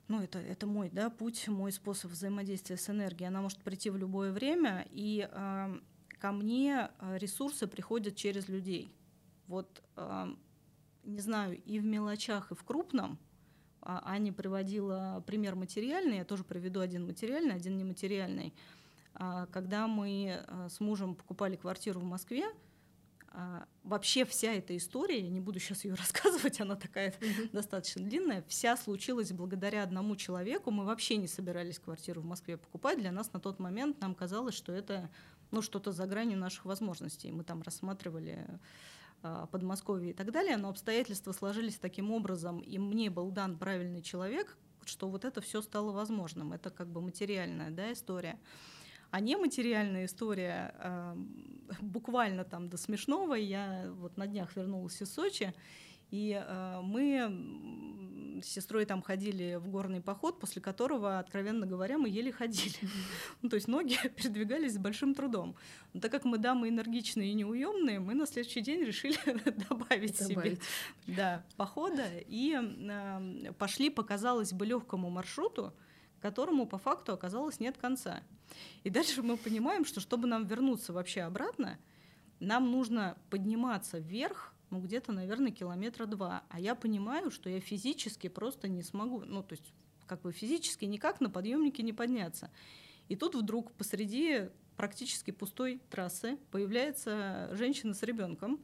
Ну, 0.08 0.22
это, 0.22 0.40
это 0.40 0.68
мой 0.68 0.90
да, 0.90 1.10
путь, 1.10 1.48
мой 1.48 1.72
способ 1.72 2.12
взаимодействия 2.12 2.76
с 2.76 2.90
энергией. 2.90 3.28
Она 3.28 3.42
может 3.42 3.60
прийти 3.60 3.90
в 3.90 3.98
любое 3.98 4.32
время, 4.32 4.86
и 4.92 5.28
э, 5.32 5.80
ко 6.20 6.32
мне 6.32 6.90
э, 7.00 7.18
ресурсы 7.20 7.68
приходят 7.68 8.16
через 8.16 8.50
людей. 8.50 8.94
Вот, 9.48 9.82
э, 9.96 10.36
не 11.04 11.20
знаю, 11.22 11.62
и 11.64 11.80
в 11.80 11.86
мелочах, 11.86 12.52
и 12.52 12.56
в 12.56 12.64
крупном. 12.64 13.18
А, 13.82 14.02
Аня 14.06 14.34
приводила 14.34 15.24
пример 15.26 15.56
материальный, 15.56 16.18
я 16.18 16.26
тоже 16.26 16.44
приведу 16.44 16.80
один 16.80 17.06
материальный, 17.06 17.56
один 17.56 17.78
нематериальный. 17.78 18.54
А, 19.14 19.46
Когда 19.48 19.88
мы 19.88 20.44
с 20.70 20.80
мужем 20.80 21.16
покупали 21.16 21.56
квартиру 21.56 22.00
в 22.00 22.06
Москве, 22.06 22.46
а, 23.36 23.66
вообще 23.84 24.26
вся 24.26 24.54
эта 24.54 24.78
история, 24.78 25.20
я 25.20 25.30
не 25.30 25.40
буду 25.40 25.60
сейчас 25.60 25.84
ее 25.86 25.94
рассказывать, 25.96 26.62
она 26.62 26.76
такая 26.76 27.16
Мгм. 27.20 27.50
достаточно 27.52 28.04
длинная, 28.04 28.44
вся 28.48 28.78
случилась 28.78 29.32
благодаря 29.32 29.84
одному 29.84 30.16
человеку. 30.16 30.70
Мы 30.70 30.86
вообще 30.86 31.18
не 31.18 31.28
собирались 31.28 31.80
квартиру 31.80 32.22
в 32.22 32.26
Москве 32.26 32.58
покупать. 32.58 33.00
Для 33.00 33.12
нас 33.12 33.34
на 33.34 33.40
тот 33.40 33.60
момент 33.60 34.00
нам 34.02 34.14
казалось, 34.14 34.56
что 34.56 34.72
это 34.72 35.10
ну, 35.52 35.62
что-то 35.62 35.92
за 35.92 36.06
гранью 36.06 36.38
наших 36.38 36.66
возможностей. 36.66 37.32
Мы 37.32 37.44
там 37.44 37.64
рассматривали 37.64 38.48
а, 39.24 39.48
Подмосковье 39.48 40.12
и 40.12 40.14
так 40.14 40.32
далее, 40.32 40.58
но 40.58 40.70
обстоятельства 40.70 41.32
сложились 41.32 41.78
таким 41.78 42.12
образом, 42.12 42.60
и 42.60 42.78
мне 42.78 43.10
был 43.10 43.32
дан 43.32 43.58
правильный 43.58 44.02
человек, 44.02 44.58
что 44.86 45.10
вот 45.10 45.26
это 45.26 45.42
все 45.42 45.62
стало 45.62 45.92
возможным. 45.92 46.54
Это 46.54 46.70
как 46.70 46.88
бы 46.88 47.02
материальная 47.02 47.72
да, 47.72 47.94
история. 47.94 48.40
А 49.14 49.20
нематериальная 49.20 50.06
история 50.06 50.74
э, 50.80 51.16
буквально 51.82 52.44
там 52.44 52.68
до 52.68 52.78
смешного. 52.78 53.36
Я 53.36 53.92
вот 54.00 54.18
на 54.18 54.26
днях 54.26 54.56
вернулась 54.56 55.00
из 55.04 55.14
Сочи, 55.14 55.54
и 56.10 56.44
э, 56.44 56.80
мы 56.82 58.42
с 58.42 58.48
сестрой 58.48 58.86
там 58.86 59.04
ходили 59.04 59.58
в 59.58 59.68
горный 59.70 60.02
поход, 60.02 60.40
после 60.40 60.64
которого, 60.64 61.20
откровенно 61.20 61.68
говоря, 61.68 62.00
мы 62.00 62.10
еле 62.10 62.32
ходили. 62.32 62.74
Ну, 63.44 63.50
то 63.50 63.56
есть 63.56 63.68
ноги 63.68 64.00
передвигались 64.16 64.74
с 64.74 64.78
большим 64.80 65.14
трудом. 65.14 65.56
Но 65.94 66.00
так 66.00 66.12
как 66.12 66.26
мы 66.26 66.40
дамы 66.40 66.70
энергичные 66.70 67.30
и 67.30 67.34
неуемные, 67.36 68.00
мы 68.00 68.16
на 68.16 68.26
следующий 68.26 68.62
день 68.62 68.84
решили 68.84 69.20
добавить 69.70 70.18
себе 70.18 70.34
Добавить. 70.34 70.62
да, 71.06 71.46
похода 71.56 72.08
и 72.28 72.58
э, 72.60 73.54
пошли 73.60 73.92
по, 73.92 74.02
казалось 74.02 74.54
бы, 74.54 74.66
легкому 74.66 75.12
маршруту, 75.12 75.72
которому 76.20 76.66
по 76.66 76.80
факту 76.80 77.14
оказалось 77.14 77.60
нет 77.60 77.78
конца. 77.78 78.24
И 78.84 78.90
дальше 78.90 79.22
мы 79.22 79.38
понимаем, 79.38 79.86
что 79.86 80.00
чтобы 80.00 80.28
нам 80.28 80.46
вернуться 80.46 80.94
вообще 80.94 81.22
обратно, 81.22 81.80
нам 82.40 82.72
нужно 82.72 83.18
подниматься 83.30 84.00
вверх, 84.00 84.54
ну 84.70 84.80
где-то, 84.80 85.12
наверное, 85.12 85.52
километра 85.52 86.06
два. 86.06 86.44
А 86.50 86.60
я 86.60 86.76
понимаю, 86.76 87.32
что 87.32 87.50
я 87.50 87.60
физически 87.60 88.28
просто 88.28 88.68
не 88.68 88.84
смогу, 88.84 89.24
ну 89.26 89.44
то 89.44 89.54
есть 89.54 89.74
как 90.08 90.22
бы 90.22 90.32
физически 90.32 90.86
никак 90.86 91.22
на 91.22 91.30
подъемнике 91.30 91.84
не 91.84 91.94
подняться. 91.94 92.52
И 93.08 93.16
тут 93.16 93.36
вдруг 93.36 93.72
посреди 93.74 94.50
практически 94.76 95.32
пустой 95.32 95.82
трассы 95.90 96.38
появляется 96.52 97.50
женщина 97.54 97.94
с 97.94 98.04
ребенком, 98.04 98.60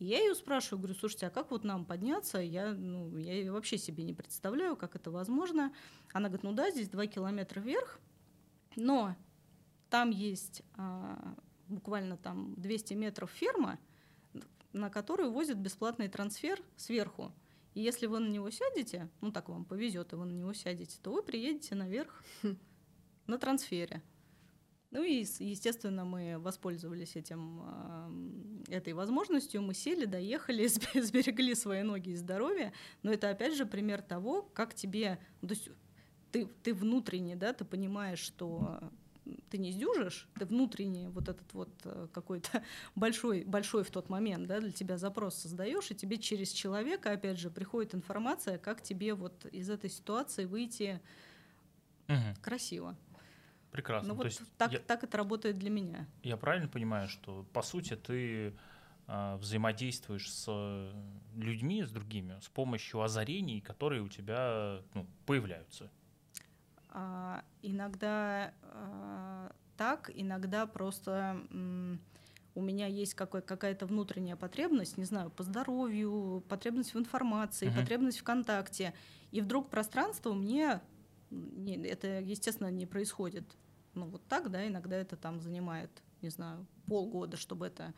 я 0.00 0.18
ее 0.18 0.34
спрашиваю, 0.34 0.78
говорю, 0.78 0.98
слушайте, 0.98 1.26
а 1.26 1.30
как 1.30 1.50
вот 1.50 1.62
нам 1.62 1.84
подняться? 1.84 2.38
Я, 2.38 2.72
ну, 2.72 3.18
я 3.18 3.52
вообще 3.52 3.76
себе 3.76 4.02
не 4.02 4.14
представляю, 4.14 4.74
как 4.74 4.96
это 4.96 5.10
возможно. 5.10 5.74
Она 6.14 6.28
говорит, 6.28 6.42
ну 6.42 6.52
да, 6.52 6.70
здесь 6.70 6.88
два 6.88 7.06
километра 7.06 7.60
вверх, 7.60 8.00
но 8.76 9.16
там 9.88 10.10
есть 10.10 10.62
а, 10.74 11.36
буквально 11.68 12.16
там 12.16 12.54
200 12.56 12.94
метров 12.94 13.30
ферма, 13.30 13.78
на 14.72 14.90
которую 14.90 15.32
возят 15.32 15.58
бесплатный 15.58 16.08
трансфер 16.08 16.62
сверху. 16.76 17.32
И 17.74 17.80
если 17.80 18.06
вы 18.06 18.18
на 18.18 18.28
него 18.28 18.50
сядете, 18.50 19.08
ну 19.20 19.32
так 19.32 19.48
вам 19.48 19.64
повезет, 19.64 20.12
и 20.12 20.16
вы 20.16 20.26
на 20.26 20.32
него 20.32 20.52
сядете, 20.52 20.98
то 21.02 21.12
вы 21.12 21.22
приедете 21.22 21.74
наверх 21.74 22.24
на 23.26 23.38
трансфере. 23.38 24.02
Ну 24.90 25.04
и, 25.04 25.24
естественно, 25.38 26.04
мы 26.04 26.36
воспользовались 26.38 27.14
этим, 27.14 27.62
этой 28.68 28.92
возможностью. 28.92 29.62
Мы 29.62 29.72
сели, 29.72 30.04
доехали, 30.04 30.64
сбе- 30.66 31.02
сберегли 31.02 31.54
свои 31.54 31.82
ноги 31.82 32.10
и 32.10 32.16
здоровье. 32.16 32.72
Но 33.04 33.12
это, 33.12 33.30
опять 33.30 33.54
же, 33.54 33.66
пример 33.66 34.02
того, 34.02 34.42
как 34.42 34.74
тебе... 34.74 35.20
То 35.42 35.50
есть 35.50 35.68
ты, 36.32 36.46
ты 36.62 36.74
внутренне, 36.74 37.36
да, 37.36 37.52
ты 37.52 37.64
понимаешь, 37.64 38.18
что 38.18 38.80
ты 39.50 39.58
не 39.58 39.70
сдюжишь, 39.70 40.28
ты 40.38 40.44
внутренне 40.44 41.08
вот 41.10 41.28
этот 41.28 41.52
вот 41.52 41.70
э, 41.84 42.08
какой-то 42.12 42.62
большой, 42.94 43.44
большой 43.44 43.84
в 43.84 43.90
тот 43.90 44.08
момент, 44.08 44.46
да, 44.46 44.60
для 44.60 44.72
тебя 44.72 44.96
запрос 44.98 45.36
создаешь, 45.36 45.90
и 45.90 45.94
тебе 45.94 46.18
через 46.18 46.50
человека, 46.50 47.12
опять 47.12 47.38
же, 47.38 47.50
приходит 47.50 47.94
информация, 47.94 48.58
как 48.58 48.82
тебе 48.82 49.14
вот 49.14 49.46
из 49.46 49.70
этой 49.70 49.90
ситуации 49.90 50.44
выйти 50.44 51.00
Мгм. 52.08 52.34
красиво. 52.42 52.96
Прекрасно. 53.70 54.08
Ну 54.08 54.14
вот 54.16 54.24
есть 54.26 54.42
так, 54.58 54.72
я, 54.72 54.80
так 54.80 55.04
это 55.04 55.16
работает 55.16 55.58
для 55.58 55.70
меня. 55.70 56.08
я 56.24 56.36
правильно 56.36 56.66
понимаю, 56.66 57.08
что 57.08 57.46
по 57.52 57.62
сути 57.62 57.94
ты 57.94 58.52
а, 59.06 59.36
взаимодействуешь 59.36 60.32
с 60.32 60.46
э, 60.48 60.92
людьми, 61.36 61.84
с 61.84 61.90
другими, 61.90 62.38
с 62.40 62.48
помощью 62.48 63.00
озарений, 63.00 63.60
которые 63.60 64.02
у 64.02 64.08
тебя 64.08 64.82
ну, 64.94 65.06
появляются. 65.24 65.90
А, 66.92 67.44
иногда 67.62 68.52
а, 68.62 69.52
так, 69.76 70.10
иногда 70.14 70.66
просто 70.66 71.40
у 72.54 72.62
меня 72.62 72.86
есть 72.86 73.14
какая-то 73.14 73.86
внутренняя 73.86 74.36
потребность, 74.36 74.98
не 74.98 75.04
знаю, 75.04 75.30
по 75.30 75.42
здоровью, 75.42 76.44
потребность 76.48 76.94
в 76.94 76.98
информации, 76.98 77.68
Мгм. 77.68 77.76
потребность 77.76 78.18
в 78.18 78.24
контакте. 78.24 78.92
И 79.30 79.40
вдруг 79.40 79.70
пространство 79.70 80.34
мне, 80.34 80.80
не, 81.30 81.76
это, 81.86 82.20
естественно, 82.20 82.70
не 82.70 82.86
происходит. 82.86 83.44
Ну 83.94 84.06
вот 84.06 84.26
так, 84.28 84.50
да, 84.50 84.66
иногда 84.66 84.96
это 84.96 85.16
там 85.16 85.40
занимает, 85.40 85.90
не 86.22 86.28
знаю, 86.28 86.66
полгода, 86.86 87.36
чтобы 87.36 87.66
это 87.66 87.94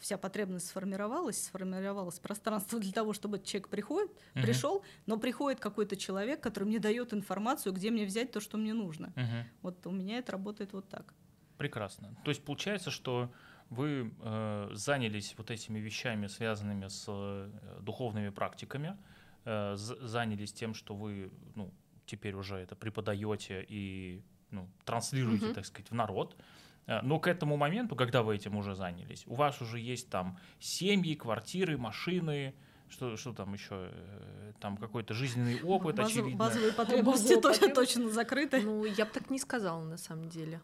вся 0.00 0.18
потребность 0.18 0.68
сформировалась, 0.68 1.44
сформировалось 1.44 2.18
пространство 2.18 2.78
для 2.78 2.92
того, 2.92 3.12
чтобы 3.12 3.36
этот 3.36 3.48
человек 3.48 3.68
приходит, 3.68 4.10
Мгм. 4.34 4.42
пришел, 4.42 4.84
но 5.06 5.18
приходит 5.18 5.60
какой-то 5.60 5.96
человек, 5.96 6.40
который 6.40 6.64
мне 6.64 6.78
дает 6.78 7.12
информацию, 7.12 7.72
где 7.72 7.90
мне 7.90 8.04
взять 8.04 8.30
то, 8.32 8.40
что 8.40 8.56
мне 8.56 8.72
нужно. 8.72 9.12
Мгм. 9.16 9.44
Вот 9.62 9.86
у 9.86 9.90
меня 9.90 10.18
это 10.18 10.32
работает 10.32 10.72
вот 10.72 10.88
так. 10.88 11.14
Прекрасно. 11.58 12.16
То 12.24 12.30
есть 12.30 12.44
получается, 12.44 12.90
что 12.90 13.32
вы 13.70 14.12
э, 14.20 14.70
занялись 14.72 15.34
вот 15.38 15.50
этими 15.50 15.78
вещами, 15.78 16.26
связанными 16.26 16.88
с 16.88 17.06
э, 17.08 17.80
духовными 17.80 18.30
практиками, 18.30 18.96
э, 19.44 19.74
занялись 19.76 20.52
тем, 20.52 20.74
что 20.74 20.94
вы 20.94 21.32
ну, 21.54 21.72
теперь 22.06 22.34
уже 22.34 22.56
это 22.56 22.76
преподаете 22.76 23.64
и 23.68 24.22
ну, 24.50 24.68
транслируете, 24.84 25.46
Мгм. 25.46 25.54
так 25.54 25.66
сказать, 25.66 25.90
в 25.90 25.94
народ. 25.94 26.36
Э, 26.38 26.42
Но 26.86 27.18
к 27.18 27.26
этому 27.28 27.56
моменту, 27.56 27.96
когда 27.96 28.22
вы 28.22 28.36
этим 28.36 28.56
уже 28.56 28.74
занялись, 28.74 29.24
у 29.26 29.34
вас 29.34 29.60
уже 29.62 29.78
есть 29.80 30.10
там 30.10 30.38
семьи, 30.60 31.14
квартиры, 31.14 31.78
машины, 31.78 32.54
что, 32.90 33.16
что 33.16 33.32
там 33.32 33.54
еще, 33.54 33.88
э, 33.90 34.52
там 34.60 34.76
какой-то 34.76 35.14
жизненный 35.14 35.60
опыт, 35.62 35.96
Базов- 35.96 36.12
очевидно. 36.12 36.36
базовые 36.44 36.72
потребности 36.72 37.40
точно, 37.40 37.68
точно 37.74 38.10
закрыты. 38.10 38.60
Ну, 38.60 38.84
я 38.84 39.06
бы 39.06 39.10
так 39.12 39.30
не 39.30 39.38
сказала 39.38 39.82
на 39.84 39.96
самом 39.96 40.28
деле. 40.28 40.60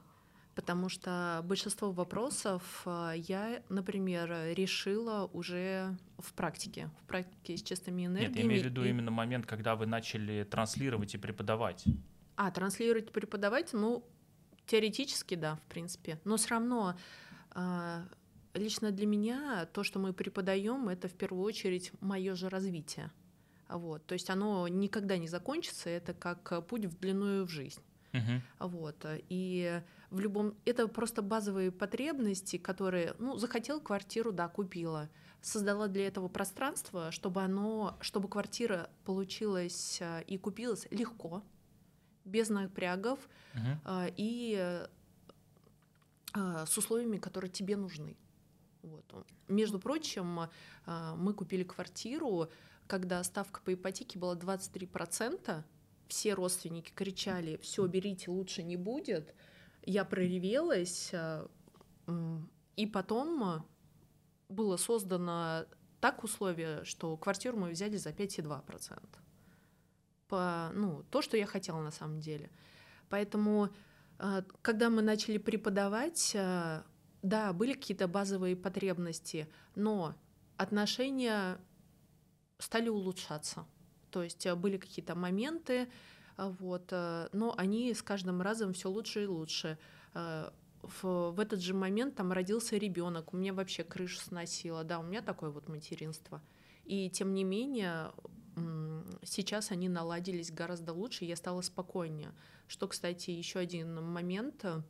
Потому 0.55 0.89
что 0.91 1.41
большинство 1.45 1.91
вопросов 1.91 2.83
э, 2.85 3.13
я, 3.17 3.63
например, 3.71 4.31
решила 4.55 5.31
уже 5.33 5.97
в 6.19 6.35
практике, 6.35 6.91
в 7.03 7.07
практике 7.07 7.57
с 7.57 7.63
чистыми 7.63 8.05
энергиями. 8.07 8.33
Нет, 8.33 8.37
я 8.37 8.43
имею 8.43 8.63
в 8.63 8.65
виду 8.67 8.85
и- 8.85 8.91
именно 8.91 9.11
момент, 9.11 9.47
когда 9.47 9.75
вы 9.75 9.87
начали 9.87 10.45
транслировать 10.45 11.15
и 11.15 11.19
преподавать. 11.19 11.85
А, 12.37 12.51
транслировать, 12.51 13.11
преподавать, 13.13 13.73
ну, 13.73 14.05
теоретически, 14.71 15.35
да, 15.35 15.57
в 15.57 15.63
принципе. 15.63 16.21
Но 16.25 16.37
все 16.37 16.51
равно 16.51 16.97
а, 17.51 18.07
лично 18.55 18.93
для 18.93 19.07
меня 19.07 19.67
то, 19.73 19.83
что 19.83 19.99
мы 19.99 20.13
преподаем, 20.13 20.89
это 20.89 21.09
в 21.09 21.15
первую 21.15 21.45
очередь 21.45 21.93
мое 22.01 22.37
же 22.37 22.49
развитие. 22.49 23.11
Вот, 23.69 24.07
то 24.07 24.15
есть 24.15 24.31
оно 24.31 24.69
никогда 24.69 25.17
не 25.17 25.29
закончится, 25.29 25.91
это 25.91 26.15
как 26.15 26.67
путь 26.67 26.87
в 26.87 26.99
длинную 26.99 27.47
в 27.47 27.51
жизнь. 27.51 27.83
А 28.59 28.67
Вот. 28.67 29.07
И 29.29 29.83
в 30.11 30.19
любом... 30.19 30.55
Это 30.65 30.89
просто 30.89 31.23
базовые 31.23 31.71
потребности, 31.71 32.57
которые... 32.57 33.15
Ну, 33.19 33.37
захотел 33.39 33.81
квартиру, 33.81 34.33
да, 34.33 34.49
купила. 34.49 35.09
Создала 35.41 35.87
для 35.87 36.09
этого 36.09 36.27
пространство, 36.29 37.13
чтобы 37.13 37.43
оно... 37.43 37.97
Чтобы 38.01 38.29
квартира 38.29 38.91
получилась 39.05 40.01
а, 40.03 40.21
и 40.21 40.39
купилась 40.39 40.89
легко, 40.91 41.45
без 42.25 42.49
напрягов 42.49 43.19
а, 43.85 44.09
и 44.17 44.87
а, 46.33 46.67
с 46.67 46.77
условиями, 46.79 47.19
которые 47.19 47.51
тебе 47.51 47.77
нужны. 47.77 48.17
Вот. 48.83 49.27
Между 49.49 49.79
прочим, 49.79 50.49
а, 50.87 51.17
мы 51.17 51.35
купили 51.35 51.65
квартиру, 51.65 52.51
когда 52.87 53.23
ставка 53.23 53.61
по 53.63 53.75
ипотеке 53.75 54.19
была 54.19 54.35
23%, 54.35 55.63
все 56.09 56.35
родственники 56.35 56.91
кричали, 56.93 57.57
все, 57.63 57.87
берите, 57.87 58.31
лучше 58.31 58.63
не 58.63 58.77
будет. 58.77 59.35
Я 59.83 60.05
проревелась, 60.05 61.13
и 62.77 62.87
потом 62.87 63.65
было 64.49 64.77
создано 64.77 65.67
так 66.01 66.25
условие, 66.25 66.85
что 66.85 67.17
квартиру 67.17 67.57
мы 67.57 67.71
взяли 67.71 67.97
за 67.97 68.11
5,2%. 68.11 69.20
По, 70.31 70.71
ну, 70.75 71.05
то, 71.11 71.23
что 71.23 71.37
я 71.37 71.45
хотела 71.45 71.83
на 71.83 71.91
самом 71.91 72.21
деле. 72.21 72.51
Поэтому, 73.09 73.69
а, 74.19 74.45
когда 74.63 74.89
мы 74.89 75.03
начали 75.03 75.39
преподавать, 75.39 76.35
а, 76.37 76.85
да, 77.23 77.53
были 77.53 77.73
какие-то 77.73 78.07
базовые 78.07 78.55
потребности, 78.55 79.49
но 79.75 80.15
отношения 80.57 81.59
стали 82.59 82.89
улучшаться. 82.89 83.67
То 84.11 84.23
есть 84.23 84.47
а, 84.47 84.55
были 84.55 84.77
какие-то 84.77 85.17
моменты, 85.17 85.89
вот, 86.37 86.91
но 87.33 87.55
они 87.59 87.93
с 87.93 88.03
каждым 88.03 88.41
разом 88.41 88.73
все 88.73 88.89
лучше 88.89 89.25
и 89.25 89.27
лучше. 89.27 89.79
В, 90.15 91.33
в 91.33 91.39
этот 91.39 91.61
же 91.61 91.75
момент 91.75 92.15
там 92.15 92.33
родился 92.33 92.79
ребенок, 92.79 93.35
у 93.35 93.37
меня 93.37 93.53
вообще 93.53 93.85
крышу 93.85 94.19
сносило, 94.21 94.83
да, 94.83 95.01
у 95.01 95.03
меня 95.03 95.21
такое 95.21 95.51
вот 95.51 95.69
материнство. 95.69 96.41
И 96.87 97.11
тем 97.11 97.35
не 97.35 97.45
менее, 97.45 98.11
сейчас 99.23 99.71
они 99.71 99.89
наладились 99.89 100.51
гораздо 100.51 100.93
лучше, 100.93 101.25
я 101.25 101.37
стала 101.37 101.61
спокойнее. 101.63 102.33
Что, 102.69 102.89
кстати, 102.89 103.31
еще 103.31 103.59
один 103.59 104.03
момент 104.03 104.65
э, 104.65 104.83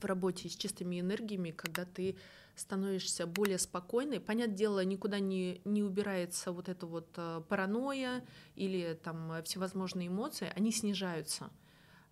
в 0.00 0.04
работе 0.04 0.48
с 0.48 0.56
чистыми 0.56 1.00
энергиями, 1.00 1.50
когда 1.50 1.84
ты 1.84 2.16
становишься 2.54 3.26
более 3.26 3.58
спокойной. 3.58 4.20
Понятное 4.20 4.56
дело, 4.56 4.84
никуда 4.84 5.18
не, 5.18 5.60
не 5.64 5.82
убирается 5.82 6.52
вот 6.52 6.68
эта 6.68 6.86
вот 6.86 7.08
э, 7.16 7.42
паранойя 7.48 8.24
или 8.54 8.98
там 9.02 9.42
всевозможные 9.44 10.08
эмоции, 10.08 10.50
они 10.54 10.72
снижаются. 10.72 11.50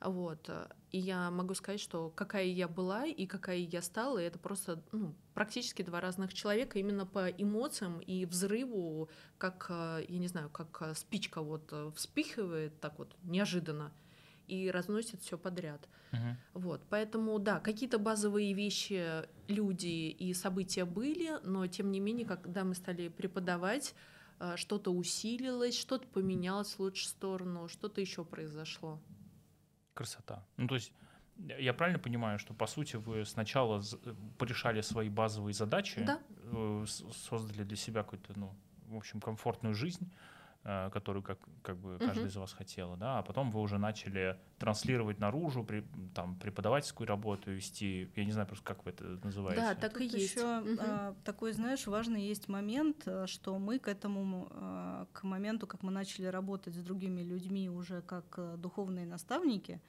Вот. 0.05 0.49
э, 0.49 0.69
И 0.91 0.99
я 0.99 1.31
могу 1.31 1.55
сказать, 1.55 1.81
что 1.81 2.11
какая 2.11 2.45
я 2.45 2.69
была 2.69 3.07
и 3.07 3.27
какая 3.27 3.57
я 3.59 3.83
стала, 3.83 4.19
это 4.19 4.39
просто 4.39 4.83
ну, 4.93 5.15
практически 5.33 5.83
два 5.83 6.01
разных 6.01 6.35
человека 6.35 6.79
именно 6.79 7.07
по 7.07 7.29
эмоциям 7.29 8.01
и 8.01 8.27
взрыву, 8.27 9.09
как, 9.39 9.67
э, 9.71 10.05
я 10.07 10.19
не 10.19 10.29
знаю, 10.29 10.51
как 10.51 10.83
э, 10.83 10.95
спичка 10.95 11.41
вот 11.41 11.73
вспихивает 11.97 12.79
так 12.81 12.99
вот 12.99 13.17
неожиданно 13.23 13.93
и 14.47 14.71
разносит 14.71 15.23
все 15.23 15.39
подряд. 15.39 15.89
Мгм. 16.13 16.37
Вот, 16.53 16.83
поэтому, 16.91 17.39
да, 17.39 17.61
какие-то 17.61 17.99
базовые 17.99 18.53
вещи, 18.53 19.27
люди 19.49 20.11
и 20.11 20.35
события 20.35 20.85
были, 20.85 21.41
но 21.45 21.67
тем 21.67 21.91
не 21.91 21.99
менее, 21.99 22.27
когда 22.27 22.63
мы 22.63 22.75
стали 22.75 23.09
преподавать, 23.09 23.95
что-то 24.57 24.91
усилилось, 24.93 25.79
что-то 25.79 26.07
поменялось 26.09 26.75
в 26.75 26.81
лучшую 26.81 27.09
сторону, 27.09 27.69
что-то 27.69 28.03
еще 28.03 28.23
произошло. 28.25 29.01
Красота. 29.95 30.45
Ну, 30.57 30.67
то 30.69 30.75
есть 30.75 30.93
я 31.59 31.73
правильно 31.73 31.99
понимаю, 31.99 32.39
что 32.39 32.55
по 32.55 32.67
сути 32.67 32.97
вы 32.97 33.25
сначала 33.25 33.83
порешали 34.39 34.81
свои 34.83 35.09
базовые 35.09 35.55
задачи, 35.55 36.05
Да. 36.05 36.21
э, 36.53 36.85
создали 37.29 37.65
для 37.65 37.77
себя 37.77 38.03
какую-то, 38.03 38.39
ну, 38.39 38.55
в 38.89 38.97
общем, 38.97 39.21
комфортную 39.21 39.75
жизнь, 39.75 40.11
которую 40.65 41.23
как, 41.23 41.39
как 41.63 41.77
бы 41.77 41.99
каждый 41.99 42.21
Мгм. 42.21 42.29
из 42.29 42.37
вас 42.37 42.53
хотела, 42.53 42.97
да, 42.97 43.19
а 43.19 43.23
потом 43.23 43.51
вы 43.51 43.61
уже 43.61 43.79
начали 43.79 44.39
транслировать 44.59 45.19
наружу, 45.19 45.63
при- 45.63 45.85
там, 46.15 46.37
преподавательскую 46.37 47.07
работу 47.07 47.51
вести, 47.51 48.11
я 48.17 48.25
не 48.25 48.33
знаю 48.33 48.47
просто, 48.49 48.65
как 48.65 48.85
вы 48.85 48.91
это 48.93 49.05
называете. 49.23 49.61
Да, 49.63 49.75
так 49.75 50.01
и 50.01 50.09
Тут 50.09 50.19
есть. 50.19 50.31
еще 50.37 50.61
Мгм. 50.61 50.79
а, 50.81 51.15
такой, 51.25 51.53
знаешь, 51.53 51.87
важный 51.87 52.23
есть 52.23 52.49
момент, 52.49 53.03
э, 53.07 53.27
что 53.27 53.59
мы 53.59 53.79
к 53.79 53.89
этому, 53.89 54.49
а, 54.53 55.07
к 55.13 55.23
моменту, 55.25 55.67
как 55.67 55.83
мы 55.83 55.91
начали 55.93 56.27
работать 56.27 56.75
с 56.75 56.83
другими 56.83 57.21
людьми 57.23 57.69
уже 57.69 58.01
как 58.03 58.25
э, 58.39 58.57
духовные 58.57 59.07
наставники, 59.07 59.81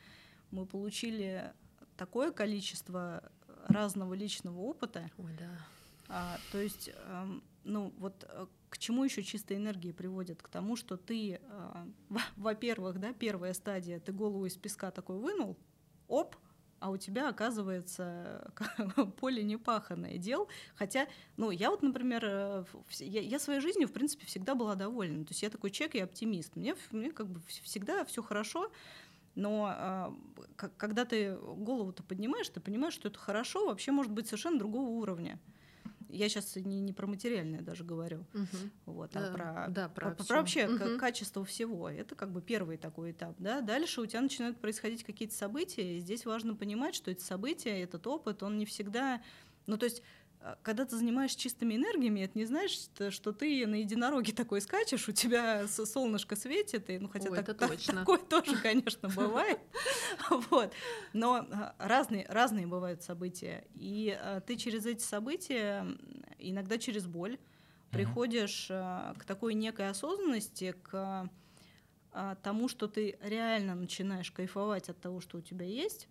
мы 0.52 0.66
получили 0.66 1.54
такое 1.96 2.32
количество 2.32 3.22
разного 3.68 4.14
личного 4.14 4.60
опыта, 4.60 5.10
Ой, 5.18 5.32
да. 5.40 5.50
а, 6.10 6.38
то 6.52 6.60
есть, 6.60 6.90
эм, 6.94 7.42
ну 7.66 7.94
вот 7.98 8.26
э, 8.28 8.46
к 8.70 8.78
чему 8.78 9.04
еще 9.04 9.24
чистая 9.24 9.58
энергия 9.58 9.94
приводит? 9.94 10.42
К 10.42 10.48
тому, 10.48 10.76
что 10.76 10.98
ты, 10.98 11.40
а, 11.50 11.88
во- 12.10 12.22
во-первых, 12.38 13.00
да, 13.00 13.14
первая 13.14 13.54
стадия, 13.54 14.00
ты 14.00 14.12
голову 14.12 14.46
из 14.46 14.56
песка 14.56 14.92
такой 14.92 15.18
вынул, 15.20 15.58
оп, 16.08 16.36
а 16.80 16.92
у 16.92 16.98
тебя 16.98 17.30
оказывается 17.30 18.54
поле 19.20 19.44
непаханное 19.44 20.18
дел. 20.18 20.48
Хотя, 20.76 21.08
ну, 21.38 21.50
я 21.52 21.72
вот, 21.72 21.82
например, 21.82 22.24
э, 22.26 22.66
я, 23.00 23.22
я 23.22 23.40
своей 23.40 23.60
жизнью, 23.60 23.88
в 23.88 23.94
принципе, 23.94 24.26
всегда 24.26 24.56
была 24.56 24.76
довольна. 24.76 25.26
То 25.26 25.32
есть 25.32 25.42
я 25.42 25.50
такой 25.50 25.72
человек, 25.72 25.96
я 25.96 26.04
оптимист. 26.04 26.56
Мне, 26.56 26.76
мне 26.92 27.12
как 27.12 27.28
бы 27.28 27.40
вс- 27.40 27.64
всегда 27.64 28.06
все 28.06 28.22
хорошо. 28.22 28.72
Но 29.36 29.68
а, 29.70 30.16
когда 30.78 31.04
ты 31.06 31.36
голову-то 31.36 32.04
поднимаешь, 32.04 32.48
ты 32.50 32.60
понимаешь, 32.62 32.94
что 32.94 33.10
это 33.10 33.20
хорошо 33.20 33.68
вообще 33.68 33.92
может 33.92 34.12
быть 34.12 34.28
совершенно 34.28 34.58
другого 34.60 34.90
уровня. 34.90 35.40
Я 36.16 36.30
сейчас 36.30 36.56
не, 36.56 36.80
не 36.82 36.94
про 36.94 37.08
материальное 37.08 37.62
даже 37.62 37.84
говорю, 37.84 38.26
Мгм. 38.34 38.72
вот, 38.86 39.12
Да, 39.14 39.20
а 39.28 39.32
про, 39.32 39.68
да, 39.70 39.90
про 39.90 40.12
про, 40.16 40.24
всё. 40.24 40.40
вообще 40.40 40.68
Мгм. 40.68 40.98
качество 40.98 41.44
всего. 41.46 41.90
Это 41.90 42.16
как 42.16 42.32
бы 42.32 42.42
первый 42.42 42.78
такой 42.78 43.12
этап. 43.12 43.36
Да? 43.40 43.62
Дальше 43.62 44.02
у 44.02 44.06
тебя 44.06 44.22
начинают 44.22 44.60
происходить 44.60 45.04
какие-то 45.04 45.36
события, 45.36 45.98
и 45.98 46.00
здесь 46.00 46.26
важно 46.26 46.56
понимать, 46.56 46.96
что 46.96 47.12
эти 47.12 47.22
события, 47.22 47.82
этот 47.82 48.06
опыт, 48.08 48.44
он 48.44 48.58
не 48.58 48.66
всегда... 48.66 49.22
Ну, 49.68 49.78
то 49.78 49.86
есть 49.86 50.02
а, 50.02 50.06
когда 50.62 50.86
ты 50.86 50.96
занимаешься 50.96 51.40
чистыми 51.40 51.76
энергиями, 51.76 52.20
это 52.22 52.38
не 52.38 52.46
значит, 52.46 52.90
что- 53.10 53.32
ты 53.34 53.66
на 53.68 53.76
единороге 53.76 54.32
такой 54.34 54.62
скачешь, 54.62 55.08
у 55.10 55.12
тебя 55.12 55.68
солнышко 55.68 56.36
светит, 56.36 56.90
и, 56.90 57.00
ну 57.00 57.08
хотя 57.10 57.30
Ой, 57.30 57.36
так- 57.38 57.50
это 57.50 57.54
так- 57.58 57.70
точно. 57.72 58.00
такое 58.02 58.18
тоже, 58.30 58.58
конечно, 58.58 59.10
бывает. 59.10 59.60
Вот. 60.50 60.74
Но 61.14 61.36
а, 61.52 61.76
разные, 61.80 62.26
разные 62.30 62.68
бывают 62.68 63.04
события. 63.04 63.66
И 63.74 64.18
а, 64.20 64.40
ты 64.42 64.56
через 64.56 64.86
эти 64.86 65.02
события, 65.04 65.86
иногда 66.38 66.78
через 66.78 67.06
боль, 67.08 67.38
приходишь 67.92 68.66
к 68.68 69.24
такой 69.26 69.54
некой 69.54 69.90
осознанности, 69.90 70.76
к 70.84 71.30
тому, 72.44 72.68
что 72.68 72.88
ты 72.88 73.18
реально 73.22 73.76
начинаешь 73.76 74.32
кайфовать 74.32 74.90
от 74.90 75.00
того, 75.00 75.22
что 75.22 75.38
у 75.38 75.42
тебя 75.42 75.66
есть. 75.66 76.08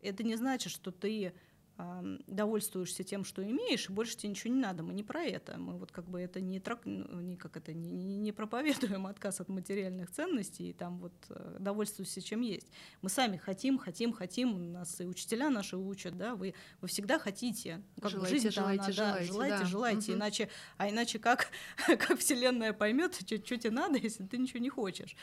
Это 0.00 0.22
не 0.22 0.36
значит, 0.36 0.70
что 0.72 0.90
ты 0.90 1.32
довольствуешься 1.76 3.02
тем, 3.02 3.24
что 3.24 3.42
имеешь, 3.42 3.88
и 3.88 3.92
больше 3.92 4.16
тебе 4.16 4.30
ничего 4.30 4.52
не 4.54 4.60
надо. 4.60 4.82
Мы 4.82 4.94
не 4.94 5.02
про 5.02 5.22
это. 5.24 5.58
Мы 5.58 5.76
вот 5.76 5.90
как 5.90 6.08
бы 6.08 6.20
это 6.20 6.40
не, 6.40 6.60
трак... 6.60 6.82
ну, 6.84 7.20
не, 7.20 7.36
как 7.36 7.56
это, 7.56 7.72
не, 7.72 7.90
не- 7.90 8.32
проповедуем 8.32 9.06
отказ 9.06 9.40
от 9.40 9.48
материальных 9.48 10.10
ценностей 10.10 10.70
и 10.70 10.72
там 10.72 10.98
вот 10.98 11.12
э, 11.30 11.56
довольствуйся 11.58 12.20
чем 12.22 12.42
есть. 12.42 12.68
Мы 13.02 13.08
сами 13.08 13.36
хотим, 13.36 13.78
хотим, 13.78 14.12
хотим. 14.12 14.72
Нас 14.72 15.00
и 15.00 15.04
учителя 15.04 15.50
наши 15.50 15.76
учат, 15.76 16.16
да, 16.16 16.36
вы, 16.36 16.54
вы 16.80 16.88
всегда 16.88 17.18
хотите. 17.18 17.82
Ну, 17.96 18.02
как 18.02 18.10
Желайте, 18.12 18.34
жизнь-то 18.34 18.52
желайте, 18.52 18.84
она, 18.84 19.14
да, 19.14 19.22
желайте, 19.24 19.58
да. 19.58 19.64
желайте, 19.64 20.12
Мгм. 20.12 20.20
иначе, 20.20 20.48
а 20.76 20.88
иначе 20.88 21.18
как, 21.18 21.48
как 21.86 22.18
Вселенная 22.18 22.72
поймет, 22.72 23.14
что 23.14 23.38
тебе 23.38 23.70
надо, 23.70 23.98
если 24.02 24.24
ты 24.24 24.38
ничего 24.38 24.60
не 24.60 24.70
хочешь. 24.70 25.16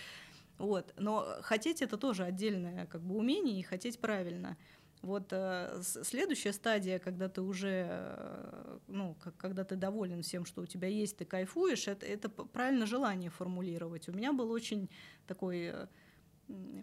Вот. 0.58 0.94
Но 0.98 1.26
хотеть 1.42 1.82
это 1.82 1.98
тоже 1.98 2.24
отдельное 2.24 2.86
как 2.86 3.02
бы 3.02 3.16
умение 3.16 3.60
и 3.60 3.64
хотеть 3.64 4.00
правильно. 4.00 4.58
Вот 5.02 5.30
э, 5.32 5.82
следующая 5.84 6.54
стадия, 6.54 7.00
когда 7.00 7.28
ты 7.28 7.42
уже, 7.42 7.88
э, 7.90 8.78
ну, 8.88 9.16
когда 9.38 9.64
ты 9.64 9.76
доволен 9.76 10.22
всем, 10.22 10.46
что 10.46 10.62
у 10.62 10.66
тебя 10.68 10.88
есть, 10.88 11.18
ты 11.18 11.26
кайфуешь, 11.26 11.88
это, 11.88 12.06
это 12.06 12.30
правильно 12.30 12.86
желание 12.86 13.32
формулировать. 13.32 14.08
У 14.10 14.12
меня 14.12 14.32
был 14.32 14.52
очень 14.52 14.90
такой 15.26 15.72
э, 15.74 15.88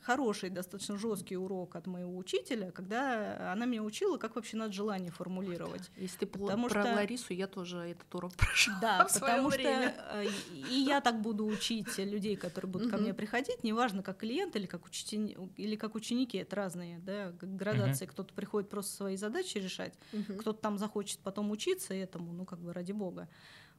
хороший, 0.02 0.50
достаточно 0.50 0.96
жесткий 0.96 1.36
урок 1.36 1.76
от 1.76 1.86
моего 1.86 2.16
учителя, 2.16 2.70
когда 2.70 3.52
она 3.52 3.66
меня 3.66 3.82
учила, 3.82 4.16
как 4.18 4.36
вообще 4.36 4.56
надо 4.56 4.72
желание 4.72 5.10
формулировать. 5.10 5.90
Если 5.96 6.18
ты 6.18 6.26
пл- 6.26 6.46
Потому 6.46 6.68
про 6.68 6.82
что- 6.82 6.94
Ларису, 6.94 7.32
я 7.34 7.46
тоже 7.46 7.78
этот 7.78 8.14
урок 8.14 8.32
прошла. 8.36 8.78
Да, 8.80 9.08
потому 9.12 9.50
что 9.50 9.58
время. 9.60 9.94
э, 10.12 10.26
и 10.70 10.74
я 10.80 11.00
так 11.00 11.20
буду 11.20 11.44
учить 11.46 11.98
людей, 11.98 12.36
которые 12.36 12.70
будут 12.70 12.90
ко 12.90 12.96
мне 12.96 13.12
приходить, 13.14 13.64
неважно, 13.64 14.02
как 14.02 14.18
клиент 14.18 14.56
или 14.56 14.66
как, 14.66 14.86
учени- 14.86 15.50
или 15.56 15.76
как 15.76 15.94
ученики, 15.94 16.38
это 16.38 16.56
разные 16.56 16.98
да, 17.00 17.32
градации. 17.40 18.06
Кто-то 18.06 18.32
приходит 18.34 18.70
просто 18.70 18.94
свои 18.96 19.16
задачи 19.16 19.58
решать, 19.58 19.94
кто-то 20.38 20.60
там 20.60 20.78
захочет 20.78 21.18
потом 21.20 21.50
учиться 21.50 21.94
этому, 21.94 22.32
ну 22.32 22.44
как 22.44 22.60
бы 22.60 22.72
ради 22.72 22.92
бога. 22.92 23.28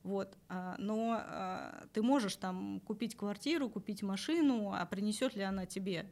Вот. 0.04 0.38
а, 0.48 0.76
Но 0.78 1.18
а, 1.20 1.86
ты 1.94 2.02
можешь 2.02 2.36
там 2.36 2.80
купить 2.82 3.16
квартиру, 3.16 3.70
купить 3.70 4.02
машину, 4.04 4.72
а 4.74 4.86
принесет 4.86 5.36
ли 5.36 5.44
она 5.44 5.66
тебе 5.66 6.10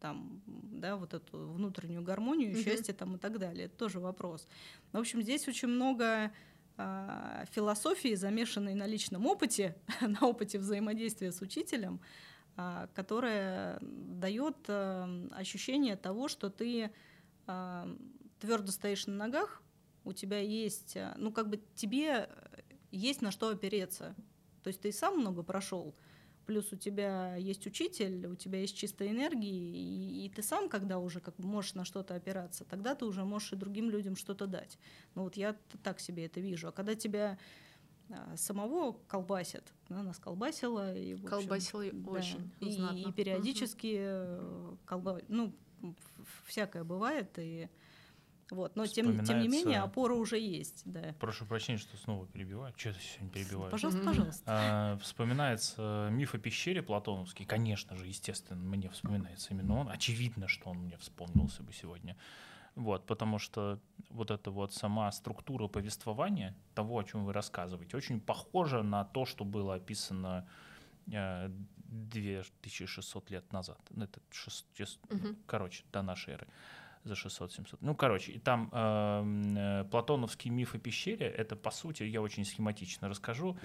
там, 0.00 0.40
да, 0.46 0.96
вот 0.96 1.12
эту 1.12 1.36
внутреннюю 1.52 2.02
гармонию, 2.02 2.52
Мгм. 2.52 2.62
счастье 2.62 2.94
там 2.94 3.16
и 3.16 3.18
так 3.18 3.38
далее. 3.38 3.66
Это 3.66 3.76
тоже 3.76 4.00
вопрос. 4.00 4.48
В 4.92 4.98
общем, 4.98 5.20
здесь 5.20 5.46
очень 5.46 5.68
много 5.68 6.32
а, 6.78 7.44
философии, 7.50 8.14
замешанной 8.14 8.72
на 8.74 8.86
личном 8.86 9.26
опыте, 9.26 9.76
на 10.00 10.26
опыте 10.26 10.58
взаимодействия 10.58 11.32
с 11.32 11.42
учителем, 11.42 12.00
которая 12.94 13.78
дает 13.80 14.68
ощущение 15.32 15.96
того, 15.96 16.28
что 16.28 16.50
ты 16.50 16.90
твердо 18.38 18.72
стоишь 18.72 19.06
на 19.06 19.14
ногах, 19.14 19.62
у 20.04 20.12
тебя 20.12 20.38
есть, 20.38 20.96
ну 21.16 21.32
как 21.32 21.48
бы 21.48 21.60
тебе 21.74 22.28
есть 22.90 23.22
на 23.22 23.30
что 23.30 23.48
опереться. 23.48 24.14
То 24.62 24.68
есть 24.68 24.80
ты 24.80 24.88
и 24.88 24.92
сам 24.92 25.18
много 25.18 25.42
прошел, 25.42 25.94
плюс 26.46 26.72
у 26.72 26.76
тебя 26.76 27.36
есть 27.36 27.66
учитель, 27.66 28.26
у 28.26 28.34
тебя 28.34 28.60
есть 28.60 28.76
чистая 28.76 29.10
энергия, 29.10 29.48
и, 29.48 30.26
и 30.26 30.28
ты 30.28 30.42
сам, 30.42 30.68
когда 30.68 30.98
уже 30.98 31.20
как 31.20 31.36
бы 31.36 31.46
можешь 31.46 31.74
на 31.74 31.84
что-то 31.84 32.14
опираться, 32.14 32.64
тогда 32.64 32.94
ты 32.94 33.04
уже 33.04 33.24
можешь 33.24 33.52
и 33.52 33.56
другим 33.56 33.88
людям 33.88 34.16
что-то 34.16 34.46
дать. 34.46 34.78
Ну 35.14 35.22
вот 35.22 35.36
я 35.36 35.56
так 35.82 36.00
себе 36.00 36.26
это 36.26 36.40
вижу. 36.40 36.68
А 36.68 36.72
когда 36.72 36.94
тебя 36.94 37.38
а, 38.08 38.36
самого 38.36 38.96
колбасит, 39.06 39.72
да, 39.88 40.02
нас 40.02 40.18
колбасило. 40.18 40.96
И, 40.96 41.14
общем, 41.14 41.28
Колбасило 41.28 41.84
да, 41.92 42.10
очень 42.10 42.50
и, 42.60 42.72
знатно. 42.72 42.98
и 42.98 43.12
периодически 43.12 43.96
э, 44.00 44.76
колба... 44.86 45.20
ну, 45.28 45.54
всякое 46.46 46.82
бывает, 46.82 47.38
и 47.38 47.68
вот. 48.52 48.76
Но 48.76 48.86
тем, 48.86 49.24
тем 49.24 49.40
не 49.40 49.48
менее 49.48 49.80
опора 49.80 50.14
уже 50.14 50.38
есть, 50.38 50.82
да. 50.84 51.14
Прошу 51.20 51.46
прощения, 51.46 51.78
что 51.78 51.96
снова 51.96 52.26
перебиваю. 52.26 52.72
Что 52.76 52.90
я 52.90 52.94
сегодня 52.96 53.30
перебиваю? 53.32 53.70
Пожалуйста, 53.70 54.02
пожалуйста. 54.04 54.42
А, 54.46 54.98
Вспоминается 54.98 56.08
миф 56.10 56.34
о 56.34 56.38
пещере 56.38 56.82
платоновский. 56.82 57.44
Конечно 57.44 57.96
же, 57.96 58.06
естественно, 58.06 58.60
мне 58.62 58.88
вспоминается 58.88 59.52
именно 59.54 59.78
он. 59.78 59.88
Очевидно, 59.88 60.48
что 60.48 60.70
он 60.70 60.78
мне 60.78 60.96
вспомнился 60.96 61.62
бы 61.62 61.72
сегодня. 61.72 62.16
Вот, 62.76 63.04
потому 63.06 63.38
что 63.38 63.80
вот 64.10 64.30
эта 64.30 64.50
вот 64.50 64.72
сама 64.72 65.10
структура 65.12 65.66
повествования, 65.66 66.56
того, 66.74 66.98
о 66.98 67.04
чем 67.04 67.24
вы 67.24 67.32
рассказываете, 67.32 67.96
очень 67.96 68.20
похожа 68.20 68.82
на 68.82 69.04
то, 69.04 69.26
что 69.26 69.44
было 69.44 69.74
описано 69.74 70.46
э, 71.12 71.50
2600 71.88 73.30
лет 73.30 73.52
назад. 73.52 73.80
Ну, 73.90 74.04
Это 74.04 74.20
шест- 74.30 74.66
чес- 74.74 74.98
Мгм. 75.10 75.36
короче, 75.46 75.84
до 75.92 76.02
нашей 76.02 76.34
эры 76.34 76.46
за 77.04 77.14
600-700. 77.14 77.78
Ну, 77.80 77.94
короче, 77.94 78.32
и 78.32 78.38
там 78.38 78.68
эм, 78.72 79.56
э, 79.56 79.84
платоновский 79.90 80.50
миф 80.50 80.74
о 80.74 80.78
пещере, 80.78 81.26
это, 81.26 81.56
по 81.56 81.70
сути, 81.70 82.02
я 82.04 82.20
очень 82.20 82.44
схематично 82.44 83.08
расскажу, 83.08 83.56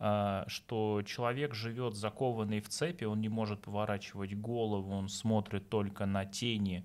э, 0.00 0.44
что 0.46 1.02
человек 1.06 1.54
живет 1.54 1.94
закованный 1.94 2.60
в 2.60 2.68
цепи, 2.68 3.04
он 3.04 3.20
не 3.20 3.28
может 3.28 3.60
поворачивать 3.62 4.34
голову, 4.34 4.92
он 4.92 5.08
смотрит 5.08 5.68
только 5.68 6.06
на 6.06 6.24
тени 6.24 6.84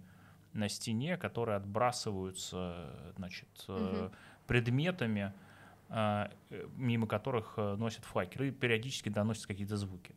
на 0.54 0.70
стене, 0.70 1.18
которые 1.18 1.58
отбрасываются, 1.58 3.14
значит, 3.18 3.50
э, 3.68 4.08
Мгм. 4.08 4.12
предметами, 4.48 5.34
э, 5.90 6.28
э, 6.50 6.68
мимо 6.78 7.08
которых 7.08 7.56
э, 7.58 7.76
носят 7.76 8.06
факеры, 8.06 8.48
и 8.48 8.52
периодически 8.52 9.10
доносят 9.10 9.48
какие-то 9.48 9.76
звуки. 9.78 10.16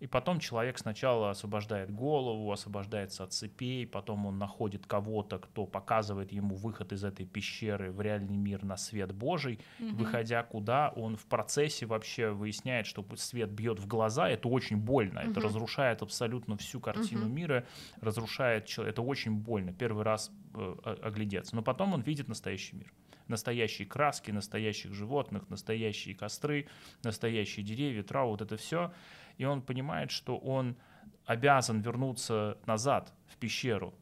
И 0.00 0.06
потом 0.06 0.38
человек 0.38 0.78
сначала 0.78 1.30
освобождает 1.30 1.90
голову, 1.90 2.52
освобождается 2.52 3.24
от 3.24 3.32
цепей, 3.32 3.86
потом 3.86 4.26
он 4.26 4.38
находит 4.38 4.86
кого-то, 4.86 5.38
кто 5.38 5.66
показывает 5.66 6.30
ему 6.32 6.54
выход 6.54 6.92
из 6.92 7.02
этой 7.02 7.26
пещеры 7.26 7.90
в 7.90 8.00
реальный 8.00 8.36
мир 8.36 8.64
на 8.64 8.76
свет 8.76 9.12
Божий. 9.12 9.58
Мгм. 9.78 9.96
Выходя 9.96 10.42
куда, 10.44 10.90
он 10.94 11.16
в 11.16 11.26
процессе 11.26 11.86
вообще 11.86 12.30
выясняет, 12.30 12.86
что 12.86 13.04
свет 13.16 13.50
бьет 13.50 13.80
в 13.80 13.88
глаза, 13.88 14.28
это 14.28 14.48
очень 14.48 14.76
больно, 14.76 15.18
это 15.18 15.40
Мгм. 15.40 15.42
разрушает 15.42 16.02
абсолютно 16.02 16.56
всю 16.56 16.80
картину 16.80 17.26
Мгм. 17.26 17.34
мира, 17.34 17.66
разрушает 18.00 18.66
человека, 18.66 19.00
это 19.00 19.02
очень 19.02 19.32
больно, 19.34 19.72
первый 19.72 20.04
раз 20.04 20.30
э, 20.54 20.74
оглядеться. 21.02 21.56
Но 21.56 21.62
потом 21.62 21.92
он 21.92 22.02
видит 22.02 22.28
настоящий 22.28 22.76
мир. 22.76 22.92
Настоящие 23.26 23.86
краски, 23.86 24.30
настоящих 24.30 24.94
животных, 24.94 25.50
настоящие 25.50 26.14
костры, 26.14 26.66
настоящие 27.04 27.64
деревья, 27.64 28.02
травы, 28.02 28.30
вот 28.30 28.40
это 28.40 28.56
все. 28.56 28.92
И 29.38 29.44
он 29.44 29.62
понимает, 29.62 30.10
что 30.10 30.36
он 30.36 30.76
обязан 31.24 31.80
вернуться 31.80 32.58
назад 32.66 33.12
в 33.26 33.36
пещеру 33.36 33.94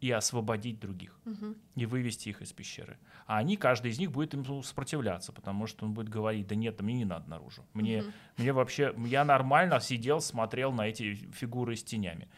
и 0.00 0.10
освободить 0.10 0.78
других 0.80 1.18
Мгм. 1.24 1.56
и 1.76 1.86
вывести 1.86 2.28
их 2.28 2.42
из 2.42 2.52
пещеры. 2.52 2.98
А 3.26 3.38
они, 3.38 3.56
каждый 3.56 3.90
из 3.90 3.98
них 3.98 4.10
будет 4.12 4.34
ему 4.34 4.62
сопротивляться, 4.62 5.32
потому 5.32 5.66
что 5.66 5.86
он 5.86 5.94
будет 5.94 6.10
говорить, 6.10 6.46
да 6.46 6.54
нет, 6.54 6.80
мне 6.82 6.94
не 6.94 7.04
надо 7.06 7.28
наружу. 7.30 7.64
Мне, 7.72 8.02
Мгм. 8.02 8.12
мне 8.36 8.52
вообще, 8.52 8.94
я 9.06 9.24
нормально 9.24 9.80
сидел, 9.80 10.20
смотрел 10.20 10.72
на 10.72 10.82
эти 10.88 11.14
фигуры 11.32 11.74
с 11.74 11.82
тенями. 11.82 12.28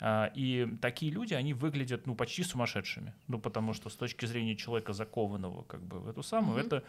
А, 0.00 0.30
И 0.36 0.66
такие 0.80 1.10
люди, 1.10 1.34
они 1.34 1.52
выглядят, 1.54 2.06
ну, 2.06 2.14
почти 2.14 2.44
сумасшедшими. 2.44 3.12
Ну, 3.28 3.38
потому 3.40 3.72
что 3.74 3.88
с 3.90 3.96
точки 3.96 4.26
зрения 4.26 4.54
человека, 4.54 4.92
закованного 4.92 5.62
как 5.64 5.80
бы 5.82 5.98
в 5.98 6.08
эту 6.08 6.22
самую, 6.22 6.58
Мгм. 6.58 6.66
это 6.66 6.82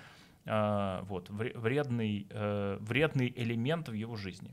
а, 0.49 1.01
вот, 1.03 1.29
вре- 1.29 1.57
вредный, 1.57 2.25
э, 2.29 2.77
вредный 2.79 3.33
элемент 3.35 3.89
в 3.89 3.93
его 3.93 4.15
жизни. 4.15 4.51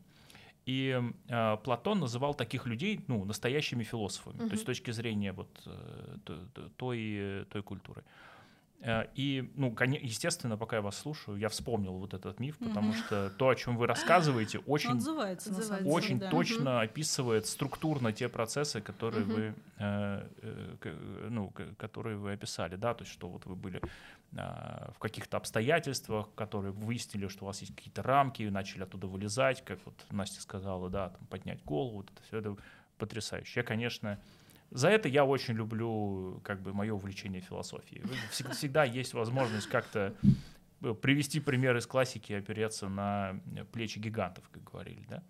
И 0.66 1.00
э, 1.28 1.56
Платон 1.62 2.00
называл 2.00 2.34
таких 2.34 2.66
людей 2.66 3.00
ну, 3.08 3.24
настоящими 3.24 3.84
философами, 3.84 4.38
то 4.38 4.52
есть 4.52 4.62
с 4.62 4.64
точки 4.64 4.92
зрения 4.92 5.32
вот, 5.32 5.48
э, 5.66 6.16
той, 6.76 7.44
той 7.50 7.62
культуры. 7.62 8.02
Э, 8.02 8.33
и, 9.14 9.50
ну, 9.54 9.74
естественно, 9.80 10.58
пока 10.58 10.76
я 10.76 10.82
вас 10.82 10.98
слушаю, 10.98 11.38
я 11.38 11.48
вспомнил 11.48 11.94
вот 11.94 12.12
этот 12.12 12.38
миф, 12.38 12.58
потому 12.58 12.90
угу. 12.90 12.98
что 12.98 13.30
то, 13.30 13.48
о 13.48 13.54
чем 13.54 13.78
вы 13.78 13.86
рассказываете, 13.86 14.58
очень, 14.58 14.90
отзывается, 14.90 15.50
отзывается, 15.50 15.88
очень 15.88 16.18
да. 16.18 16.30
точно 16.30 16.76
угу. 16.76 16.84
описывает 16.84 17.46
структурно 17.46 18.12
те 18.12 18.28
процессы, 18.28 18.82
которые 18.82 19.24
угу. 19.24 19.32
вы, 19.32 19.54
э, 19.78 20.28
э, 20.82 21.28
ну, 21.30 21.52
которые 21.78 22.18
вы 22.18 22.32
описали, 22.32 22.76
да, 22.76 22.92
то 22.92 23.04
есть 23.04 23.12
что 23.12 23.28
вот 23.28 23.46
вы 23.46 23.56
были 23.56 23.80
э, 24.32 24.90
в 24.94 24.98
каких-то 24.98 25.38
обстоятельствах, 25.38 26.28
которые 26.34 26.72
выяснили, 26.72 27.28
что 27.28 27.44
у 27.44 27.46
вас 27.46 27.60
есть 27.60 27.74
какие-то 27.74 28.02
рамки, 28.02 28.42
начали 28.42 28.82
оттуда 28.82 29.06
вылезать, 29.06 29.64
как 29.64 29.78
вот 29.86 29.94
Настя 30.10 30.42
сказала, 30.42 30.90
да, 30.90 31.08
там 31.08 31.26
поднять 31.28 31.64
голову, 31.64 31.98
вот 31.98 32.10
это 32.10 32.22
все 32.22 32.38
это 32.38 32.56
потрясающе. 32.98 33.60
Я, 33.60 33.64
конечно, 33.64 34.18
за 34.74 34.88
это 34.88 35.08
я 35.08 35.24
очень 35.24 35.54
люблю 35.54 36.40
как 36.42 36.60
бы 36.60 36.74
мое 36.74 36.92
увлечение 36.92 37.40
философией. 37.40 38.02
Всегда 38.30 38.82
есть 38.82 39.14
возможность 39.14 39.68
как-то 39.68 40.16
э, 40.82 40.94
привести 40.94 41.38
пример 41.38 41.76
из 41.76 41.86
классики 41.86 42.32
и 42.32 42.34
опереться 42.34 42.88
на 42.88 43.40
плечи 43.72 44.00
гигантов, 44.00 44.48
как 44.50 44.64
говорили, 44.64 45.06
да? 45.08 45.22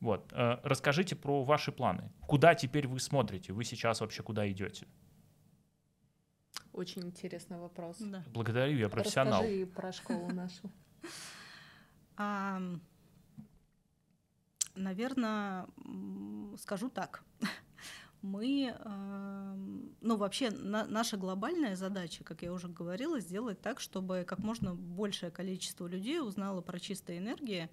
Вот. 0.00 0.30
Э, 0.34 0.58
расскажите 0.64 1.16
про 1.16 1.44
ваши 1.44 1.72
планы. 1.72 2.12
Куда 2.26 2.54
теперь 2.54 2.86
вы 2.86 3.00
смотрите? 3.00 3.54
Вы 3.54 3.64
сейчас 3.64 4.02
вообще 4.02 4.22
куда 4.22 4.46
идете? 4.50 4.86
Очень 6.74 7.06
интересный 7.06 7.56
вопрос. 7.56 7.96
Да. 8.00 8.22
Благодарю, 8.28 8.76
я 8.76 8.90
профессионал. 8.90 9.40
Расскажи 9.40 9.66
про 9.66 9.92
школу 9.92 10.28
нашу. 10.28 10.70
Наверное, 14.74 15.66
скажу 16.58 16.90
так 16.90 17.24
мы, 18.28 18.74
ну 20.00 20.16
вообще 20.16 20.50
на, 20.50 20.86
наша 20.86 21.16
глобальная 21.16 21.76
задача, 21.76 22.24
как 22.24 22.42
я 22.42 22.52
уже 22.52 22.68
говорила, 22.68 23.20
сделать 23.20 23.60
так, 23.60 23.80
чтобы 23.80 24.24
как 24.26 24.38
можно 24.38 24.74
большее 24.74 25.30
количество 25.30 25.86
людей 25.86 26.20
узнало 26.20 26.60
про 26.60 26.78
чистые 26.78 27.18
энергии, 27.18 27.68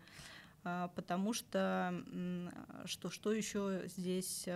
а, 0.64 0.88
потому 0.96 1.34
что 1.34 1.94
что, 2.86 3.10
что 3.10 3.32
еще 3.32 3.84
здесь 3.86 4.48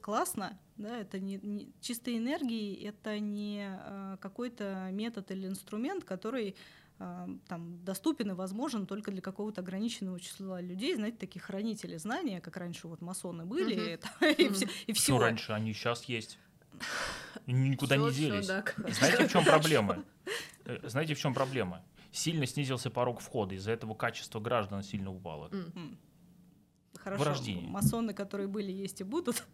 классно, 0.00 0.58
да, 0.76 0.98
это 0.98 1.18
не, 1.18 1.38
не 1.42 1.72
чистые 1.80 2.18
энергии, 2.18 2.86
это 2.86 3.18
не 3.18 3.66
а, 3.66 4.18
какой-то 4.18 4.88
метод 4.92 5.30
или 5.30 5.46
инструмент, 5.46 6.04
который 6.04 6.56
там, 6.98 7.84
доступен 7.84 8.30
и 8.30 8.34
возможен 8.34 8.86
только 8.86 9.10
для 9.10 9.20
какого-то 9.20 9.60
ограниченного 9.60 10.18
числа 10.18 10.60
людей, 10.60 10.94
знаете, 10.94 11.18
такие 11.18 11.40
хранители 11.40 11.96
знания, 11.96 12.40
как 12.40 12.56
раньше 12.56 12.88
вот 12.88 13.00
масоны 13.00 13.44
были, 13.44 14.00
и, 14.86 14.92
все. 14.92 15.12
Что 15.12 15.18
раньше, 15.18 15.52
они 15.52 15.72
сейчас 15.72 16.04
есть. 16.04 16.38
Никуда 17.46 17.96
не 17.96 18.10
делись. 18.10 18.46
Знаете, 18.46 19.26
в 19.26 19.32
чем 19.32 19.44
проблема? 19.44 20.04
Э, 20.64 20.88
знаете, 20.88 21.14
в 21.14 21.18
чем 21.18 21.34
проблема? 21.34 21.84
Сильно 22.12 22.46
снизился 22.46 22.90
порог 22.90 23.20
входа, 23.20 23.54
из-за 23.54 23.72
этого 23.72 23.94
качество 23.94 24.40
граждан 24.40 24.82
сильно 24.82 25.12
упало. 25.12 25.50
Хорошо. 27.06 27.22
В 27.22 27.26
рождении. 27.28 27.68
Масоны, 27.68 28.12
которые 28.14 28.48
были, 28.48 28.72
есть 28.72 29.00
и 29.00 29.04
будут. 29.04 29.46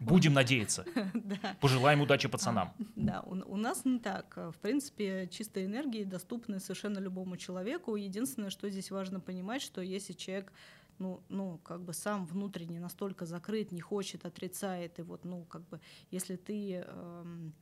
Будем 0.00 0.32
надеяться. 0.32 0.86
Пожелаем 1.60 2.00
удачи 2.00 2.28
пацанам. 2.28 2.72
Да, 2.94 3.20
у 3.22 3.56
нас 3.56 3.84
не 3.84 3.98
так. 3.98 4.36
В 4.36 4.54
принципе, 4.62 5.26
чистые 5.26 5.66
энергии 5.66 6.04
доступны 6.04 6.60
совершенно 6.60 7.00
любому 7.00 7.36
человеку. 7.36 7.96
Единственное, 7.96 8.50
что 8.50 8.70
здесь 8.70 8.92
важно 8.92 9.18
понимать, 9.18 9.60
что 9.60 9.80
если 9.80 10.12
человек 10.12 10.52
ну, 11.00 11.20
ну, 11.28 11.58
как 11.64 11.82
бы 11.82 11.92
сам 11.92 12.26
внутренне 12.26 12.78
настолько 12.78 13.26
закрыт, 13.26 13.72
не 13.72 13.80
хочет, 13.80 14.24
отрицает, 14.24 15.00
и 15.00 15.02
вот, 15.02 15.24
ну, 15.24 15.42
как 15.46 15.68
бы, 15.68 15.80
если 16.12 16.36
ты 16.36 16.74
эм, 16.74 17.52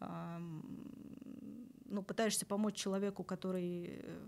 эм, 0.00 0.62
ну, 1.86 2.02
пытаешься 2.02 2.44
помочь 2.44 2.74
человеку, 2.74 3.24
который 3.24 4.02
э, 4.02 4.26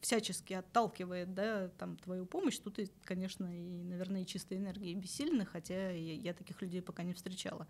всячески 0.00 0.52
отталкивает 0.52 1.34
да, 1.34 1.68
там, 1.78 1.96
твою 1.96 2.26
помощь, 2.26 2.58
тут, 2.58 2.78
и, 2.78 2.90
конечно, 3.04 3.46
и, 3.46 3.82
наверное, 3.82 4.22
и 4.22 4.26
чистой 4.26 4.58
энергии 4.58 4.94
бессильны, 4.94 5.44
хотя 5.46 5.90
я 5.90 6.34
таких 6.34 6.60
людей 6.62 6.82
пока 6.82 7.02
не 7.02 7.14
встречала. 7.14 7.66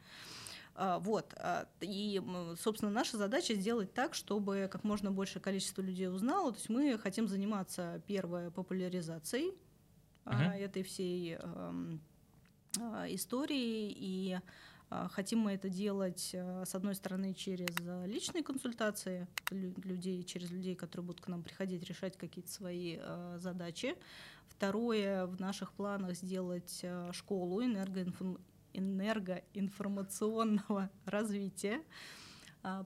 А, 0.75 0.99
вот. 0.99 1.35
А, 1.39 1.69
и, 1.81 2.23
собственно, 2.59 2.91
наша 2.91 3.17
задача 3.17 3.55
сделать 3.55 3.95
так, 3.95 4.14
чтобы 4.14 4.69
как 4.71 4.85
можно 4.85 5.11
большее 5.11 5.43
количество 5.43 5.83
людей 5.83 6.09
узнало. 6.09 6.53
То 6.53 6.59
есть 6.59 6.69
мы 6.69 6.99
хотим 6.99 7.29
заниматься, 7.29 8.03
первой 8.07 8.51
популяризацией 8.51 9.55
uh-huh. 10.25 10.59
этой 10.59 10.83
всей 10.83 11.39
истории 13.09 13.91
и 13.97 14.39
хотим 15.11 15.41
мы 15.41 15.53
это 15.53 15.68
делать, 15.68 16.30
а, 16.34 16.64
с 16.64 16.74
одной 16.74 16.95
стороны, 16.95 17.34
через 17.34 17.76
а, 17.80 18.07
личные 18.07 18.43
консультации 18.45 19.26
людей, 19.51 20.22
через 20.22 20.51
людей, 20.51 20.76
которые 20.76 21.07
будут 21.07 21.20
к 21.20 21.28
нам 21.28 21.43
приходить, 21.43 21.82
решать 21.84 22.16
какие-то 22.16 22.51
свои 22.51 22.99
задачи. 23.37 23.95
Второе, 24.49 25.26
в 25.26 25.39
наших 25.41 25.72
планах 25.72 26.14
сделать 26.14 26.84
школу 27.12 27.62
энергоинформ... 27.62 28.39
энергоинформационного 28.72 30.91
развития. 31.05 31.82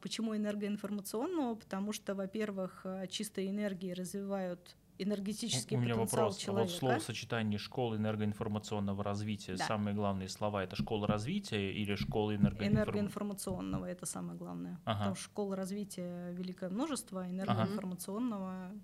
Почему 0.03 0.37
энергоинформационного? 0.37 1.55
Потому 1.55 1.93
что, 1.93 2.15
во-первых, 2.15 2.85
чистые 3.09 3.51
энергии 3.51 3.93
развивают 3.93 4.77
энергетический 5.03 5.77
У 5.77 5.81
меня 5.81 5.95
вопрос. 5.95 6.37
Человека. 6.37 6.71
Вот 6.71 6.79
словосочетание 6.79 7.59
школы 7.59 7.97
энергоинформационного 7.97 9.03
развития. 9.03 9.57
Да. 9.57 9.67
Самые 9.67 9.95
главные 9.95 10.29
слова 10.29 10.63
это 10.63 10.77
школа 10.77 11.07
развития 11.07 11.73
или 11.73 11.95
школа 11.95 12.35
энергоинформационного? 12.35 12.85
Энергоинформационного 12.85 13.87
это 13.87 14.07
самое 14.07 14.39
главное. 14.39 14.81
Ага. 14.85 14.99
Потому 14.99 15.15
что 15.17 15.25
школа 15.25 15.57
развития 15.57 16.33
великое 16.33 16.71
множество, 16.71 17.29
энергоинформационного 17.29 18.67
ага 18.67 18.75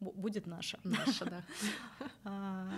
будет 0.00 0.46
наша. 0.46 0.78
Наша, 0.84 1.24
да. 1.24 1.44
А, 2.26 2.70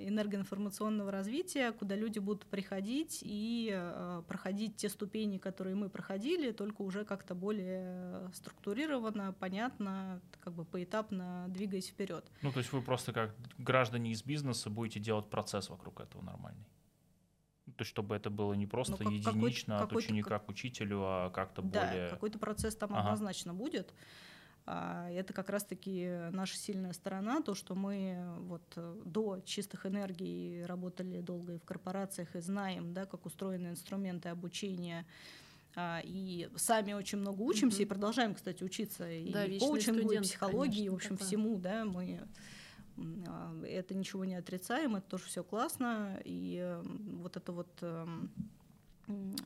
энергоинформационного 0.00 1.10
развития, 1.10 1.72
куда 1.72 1.94
люди 1.94 2.18
будут 2.18 2.46
приходить 2.46 3.18
и 3.22 3.70
а, 3.70 4.22
проходить 4.22 4.76
те 4.76 4.88
ступени, 4.88 5.36
которые 5.36 5.76
мы 5.76 5.90
проходили, 5.90 6.52
только 6.52 6.80
уже 6.80 7.04
как-то 7.04 7.34
более 7.34 8.30
структурированно, 8.32 9.34
понятно, 9.38 10.22
как 10.40 10.54
бы 10.54 10.64
поэтапно 10.64 11.46
двигаясь 11.48 11.88
вперед. 11.88 12.24
Ну, 12.40 12.50
то 12.50 12.60
есть 12.60 12.72
вы 12.72 12.80
просто 12.80 13.12
как 13.12 13.34
граждане 13.58 14.12
из 14.12 14.22
бизнеса 14.24 14.70
будете 14.70 15.00
делать 15.00 15.28
процесс 15.28 15.68
вокруг 15.68 16.00
этого 16.00 16.22
нормальный? 16.22 16.64
То 17.76 17.82
есть, 17.82 17.90
чтобы 17.90 18.16
это 18.16 18.30
было 18.30 18.54
не 18.54 18.66
просто 18.66 18.92
ну, 18.92 18.98
как, 18.98 19.12
единично 19.12 19.82
от 19.82 19.92
ученика 19.92 20.38
к 20.38 20.48
учителю, 20.48 21.00
а 21.02 21.30
как-то 21.30 21.62
да, 21.62 21.86
более... 21.86 22.08
какой-то 22.08 22.38
процесс 22.38 22.74
там 22.74 22.92
ага. 22.92 23.02
однозначно 23.02 23.54
будет. 23.54 23.92
А, 24.70 25.08
это 25.10 25.32
как 25.32 25.48
раз-таки 25.48 26.28
наша 26.30 26.58
сильная 26.58 26.92
сторона, 26.92 27.40
то, 27.40 27.54
что 27.54 27.74
мы 27.74 28.22
вот 28.40 28.62
э, 28.76 29.00
до 29.06 29.40
чистых 29.40 29.86
энергий 29.86 30.62
работали 30.66 31.22
долго 31.22 31.54
и 31.54 31.58
в 31.58 31.64
корпорациях, 31.64 32.36
и 32.36 32.40
знаем, 32.40 32.92
да, 32.92 33.06
как 33.06 33.24
устроены 33.24 33.68
инструменты 33.68 34.28
обучения, 34.28 35.06
а, 35.74 36.02
и 36.04 36.50
сами 36.56 36.92
очень 36.92 37.16
много 37.16 37.40
учимся, 37.40 37.78
mm-hmm. 37.78 37.86
и 37.86 37.86
продолжаем, 37.86 38.34
кстати, 38.34 38.62
учиться 38.62 39.04
да, 39.04 39.46
и 39.46 39.58
коучингу, 39.58 40.00
студент, 40.00 40.26
и 40.26 40.28
психологии, 40.28 40.74
конечно, 40.74 40.92
в 40.92 40.96
общем, 40.96 41.16
такое. 41.16 41.26
всему, 41.26 41.58
да, 41.58 41.84
мы 41.86 42.28
а, 43.26 43.64
это 43.64 43.94
ничего 43.94 44.26
не 44.26 44.34
отрицаем, 44.34 44.96
это 44.96 45.08
тоже 45.08 45.24
все 45.24 45.42
классно, 45.42 46.20
и 46.26 46.78
вот 47.22 47.38
это 47.38 47.52
вот 47.52 47.70
эм, 47.80 48.30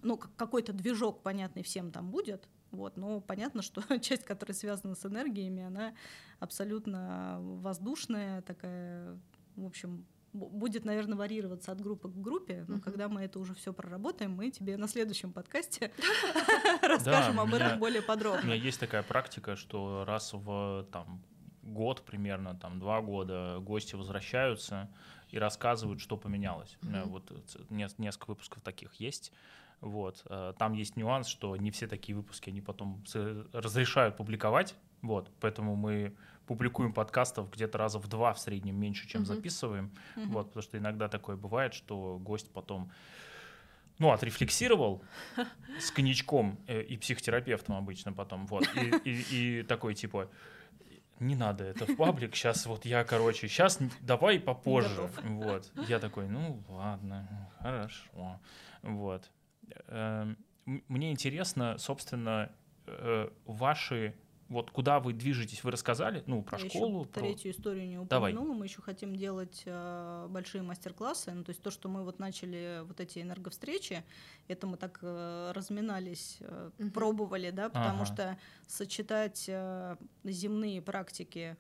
ну, 0.03 0.17
какой-то 0.17 0.73
движок 0.73 1.23
понятный 1.23 1.63
всем 1.63 1.93
там 1.93 2.11
будет, 2.11 2.49
вот, 2.73 2.97
но 2.97 3.21
понятно, 3.21 3.63
что 3.63 3.83
часть, 4.01 4.25
которая 4.25 4.55
связана 4.55 4.95
с 4.95 5.07
энергиями, 5.07 5.63
она 5.63 5.95
абсолютно 6.41 7.39
воздушная, 7.41 8.43
такая, 8.43 9.19
в 9.57 9.67
общем, 9.67 10.05
будет, 10.33 10.85
наверное, 10.85 11.17
варьироваться 11.17 11.73
от 11.73 11.81
группы 11.83 12.09
к 12.09 12.15
группе, 12.15 12.65
но 12.67 12.77
uh-huh. 12.77 12.81
когда 12.81 13.09
мы 13.09 13.23
это 13.23 13.39
уже 13.39 13.55
все 13.55 13.73
проработаем, 13.73 14.33
мы 14.33 14.51
тебе 14.51 14.79
на 14.79 14.89
следующем 14.89 15.33
подкасте 15.33 15.93
расскажем 16.83 17.39
об 17.39 17.53
этом 17.53 17.79
более 17.79 18.03
подробно. 18.03 18.41
У 18.41 18.47
меня 18.47 18.55
есть 18.55 18.81
такая 18.81 19.03
практика, 19.03 19.57
что 19.57 20.05
раз 20.07 20.33
в 20.33 20.87
там 20.91 21.23
год 21.63 22.03
примерно, 22.03 22.55
там 22.55 22.79
два 22.81 23.01
года 23.03 23.59
гости 23.61 23.95
возвращаются 23.95 24.89
и 25.29 25.39
рассказывают, 25.39 26.01
что 26.01 26.17
поменялось. 26.17 26.77
У 26.83 26.87
меня 26.87 27.05
вот 27.05 27.31
несколько 27.71 28.31
выпусков 28.31 28.63
таких 28.63 28.95
есть. 28.95 29.33
Вот. 29.83 30.23
Э, 30.31 30.55
там 30.59 30.73
есть 30.73 30.97
нюанс, 30.97 31.27
что 31.27 31.55
не 31.57 31.71
все 31.71 31.87
такие 31.87 32.17
выпуски 32.17 32.49
они 32.49 32.63
потом 32.63 33.05
разрешают 33.53 34.17
публиковать. 34.17 34.75
Вот. 35.03 35.31
Поэтому 35.41 35.77
мы 35.77 36.17
публикуем 36.47 36.93
подкастов 36.93 37.51
где-то 37.51 37.79
раза 37.79 37.99
в 37.99 38.09
два 38.09 38.33
в 38.33 38.39
среднем 38.39 38.77
меньше, 38.77 39.09
чем 39.09 39.23
uh-huh. 39.23 39.27
записываем. 39.27 39.93
Uh-huh. 40.17 40.27
Вот, 40.29 40.47
потому 40.49 40.63
что 40.63 40.79
иногда 40.79 41.09
такое 41.09 41.37
бывает, 41.37 41.75
что 41.75 42.19
гость 42.19 42.51
потом 42.53 42.91
ну, 43.99 44.11
отрефлексировал 44.11 45.03
с 45.79 45.91
коньячком 45.91 46.59
э, 46.67 46.83
и 46.83 46.97
психотерапевтом 46.97 47.77
обычно 47.77 48.13
потом, 48.13 48.47
вот, 48.47 48.65
и, 48.75 49.11
и, 49.11 49.61
и 49.61 49.63
такой, 49.63 49.95
типа, 49.95 50.29
не 51.21 51.37
надо 51.37 51.65
это 51.65 51.87
в 51.87 51.97
паблик, 51.97 52.35
сейчас 52.35 52.67
вот 52.67 52.85
я, 52.85 53.05
короче, 53.05 53.47
сейчас 53.47 53.79
давай 54.01 54.41
попозже, 54.41 55.09
вот. 55.23 55.71
Я 55.89 56.01
такой, 56.01 56.27
ну, 56.27 56.63
ладно, 56.69 57.51
хорошо, 57.61 58.41
вот. 58.83 59.31
Эм, 59.89 60.37
мне 60.67 61.11
интересно, 61.13 61.77
собственно, 61.79 62.53
э, 62.87 63.29
ваши 63.45 64.15
вот 64.53 64.71
куда 64.71 65.01
вы 65.01 65.15
движетесь, 65.15 65.65
вы 65.65 65.71
рассказали, 65.71 66.23
ну, 66.27 66.43
про 66.43 66.59
Я 66.59 66.69
школу. 66.69 67.01
Еще 67.01 67.09
про... 67.09 67.21
третью 67.21 67.51
историю 67.53 67.89
не 67.89 68.05
Давай. 68.05 68.33
упомянула. 68.33 68.55
Мы 68.55 68.67
еще 68.67 68.83
хотим 68.83 69.17
делать 69.17 69.63
э, 69.65 70.27
большие 70.29 70.63
мастер-классы. 70.63 71.33
Ну, 71.33 71.43
то 71.43 71.51
есть 71.51 71.63
то, 71.63 71.71
что 71.71 71.89
мы 71.89 72.05
вот 72.05 72.19
начали 72.19 72.83
вот 72.85 73.01
эти 73.01 73.21
энерговстречи, 73.21 74.05
это 74.49 74.67
мы 74.67 74.77
так 74.77 74.99
э, 75.01 75.53
разминались, 75.55 76.37
э, 76.41 76.71
пробовали, 76.93 77.51
да, 77.51 77.71
потому 77.71 78.03
Ага. 78.03 78.07
что 78.07 78.39
сочетать 78.67 79.47
э, 79.49 79.97
земные 80.25 80.83
практики 80.83 81.57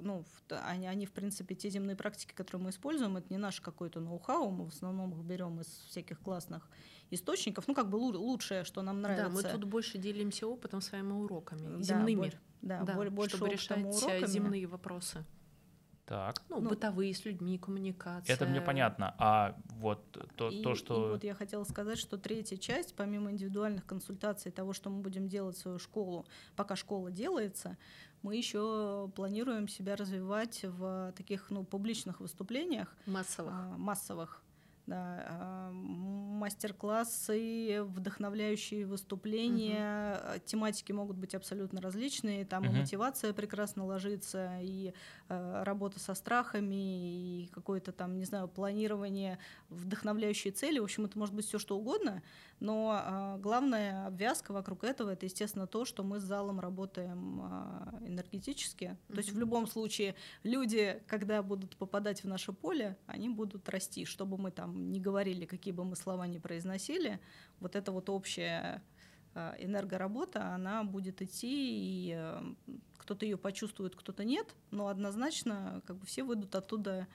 ну, 0.00 0.24
они, 0.48 0.86
они, 0.86 1.06
в 1.06 1.12
принципе, 1.12 1.54
те 1.54 1.70
земные 1.70 1.96
практики, 1.96 2.32
которые 2.34 2.64
мы 2.64 2.70
используем, 2.70 3.16
это 3.16 3.26
не 3.30 3.38
наш 3.38 3.60
какой-то 3.60 4.00
ноу-хау, 4.00 4.50
мы 4.50 4.64
в 4.66 4.68
основном 4.68 5.12
их 5.12 5.24
берем 5.24 5.60
из 5.60 5.66
всяких 5.88 6.20
классных 6.20 6.68
источников, 7.10 7.68
ну, 7.68 7.74
как 7.74 7.88
бы 7.88 7.98
лу- 7.98 8.16
лучшее, 8.16 8.64
что 8.64 8.82
нам 8.82 9.00
нравится. 9.02 9.28
Да, 9.28 9.30
мы 9.30 9.42
тут 9.42 9.64
больше 9.64 9.98
делимся 9.98 10.46
опытом 10.46 10.80
своими 10.80 11.12
уроками, 11.12 11.76
Да, 11.78 11.82
земными. 11.82 12.32
Да, 12.62 12.82
Да, 12.82 12.94
боль- 12.94 13.10
больше 13.10 13.36
чтобы 13.36 13.50
и 13.50 13.52
решать 13.52 13.78
э, 13.78 13.86
уроками. 13.86 14.26
земные 14.26 14.66
вопросы. 14.66 15.24
Так. 16.06 16.42
Ну, 16.50 16.60
Ну, 16.60 16.68
бытовые, 16.68 17.14
с 17.14 17.24
людьми, 17.24 17.58
коммуникация. 17.58 18.34
Это 18.34 18.44
мне 18.46 18.60
понятно. 18.60 19.14
А 19.18 19.56
вот 19.70 20.04
то, 20.36 20.50
и, 20.50 20.62
то 20.62 20.72
и 20.72 20.74
что... 20.74 21.08
вот 21.12 21.24
я 21.24 21.34
хотела 21.34 21.64
сказать, 21.64 21.98
что 21.98 22.18
третья 22.18 22.58
часть, 22.58 22.94
помимо 22.94 23.30
индивидуальных 23.30 23.86
консультаций, 23.86 24.52
того, 24.52 24.74
что 24.74 24.90
мы 24.90 25.00
будем 25.00 25.28
делать 25.28 25.56
в 25.56 25.60
свою 25.60 25.78
школу, 25.78 26.26
пока 26.56 26.76
школа 26.76 27.10
делается, 27.10 27.78
мы 28.24 28.36
еще 28.36 29.10
планируем 29.14 29.68
себя 29.68 29.96
развивать 29.96 30.64
в 30.64 31.12
таких 31.14 31.50
ну, 31.50 31.62
публичных 31.62 32.20
выступлениях, 32.20 32.88
Массовых. 33.04 33.52
а, 33.54 33.76
массовых. 33.76 34.42
Да, 34.86 35.24
а, 35.26 35.70
мастер-классы, 35.72 37.82
вдохновляющие 37.84 38.84
выступления, 38.86 40.18
а, 40.20 40.38
тематики 40.44 40.92
могут 40.92 41.16
быть 41.16 41.34
абсолютно 41.34 41.80
различные, 41.80 42.44
там 42.44 42.64
и 42.64 42.68
Мгм. 42.68 42.78
мотивация 42.80 43.32
прекрасно 43.32 43.86
ложится, 43.86 44.58
и 44.60 44.92
э, 45.30 45.62
работа 45.64 45.98
со 46.00 46.12
страхами, 46.14 47.44
и 47.44 47.46
какое-то 47.52 47.92
там, 47.92 48.18
не 48.18 48.26
знаю, 48.26 48.46
планирование, 48.46 49.38
вдохновляющие 49.70 50.52
цели, 50.52 50.78
в 50.78 50.84
общем, 50.84 51.06
это 51.06 51.18
может 51.18 51.34
быть 51.34 51.46
все 51.46 51.58
что 51.58 51.78
угодно, 51.78 52.22
но 52.60 52.90
а, 52.94 53.38
главная 53.38 54.06
обвязка 54.06 54.52
вокруг 54.52 54.84
этого 54.84 55.10
это, 55.10 55.26
естественно, 55.26 55.66
то, 55.66 55.84
что 55.84 56.02
мы 56.02 56.20
с 56.20 56.22
залом 56.22 56.60
работаем 56.60 57.40
а, 57.42 57.98
энергетически. 58.06 58.96
То 59.08 59.18
есть 59.18 59.32
в 59.32 59.38
любом 59.38 59.66
случае 59.66 60.14
люди, 60.42 61.02
когда 61.06 61.42
будут 61.42 61.76
попадать 61.76 62.22
в 62.22 62.28
наше 62.28 62.52
поле, 62.52 62.96
они 63.06 63.28
будут 63.28 63.68
расти, 63.68 64.04
чтобы 64.04 64.38
мы 64.38 64.50
там 64.50 64.73
не 64.74 65.00
говорили, 65.00 65.46
какие 65.46 65.72
бы 65.72 65.84
мы 65.84 65.96
слова 65.96 66.26
ни 66.26 66.38
произносили, 66.38 67.20
вот 67.60 67.76
эта 67.76 67.92
вот 67.92 68.10
общая 68.10 68.82
а, 69.34 69.54
энергоработа, 69.58 70.54
она 70.54 70.84
будет 70.84 71.22
идти, 71.22 72.08
и 72.08 72.14
э, 72.16 72.42
кто-то 72.98 73.26
ее 73.26 73.36
почувствует, 73.36 73.96
кто-то 73.96 74.24
нет, 74.24 74.54
но 74.70 74.88
однозначно 74.88 75.82
как 75.86 75.96
бы 75.96 76.06
все 76.06 76.22
выйдут 76.22 76.54
оттуда 76.54 77.08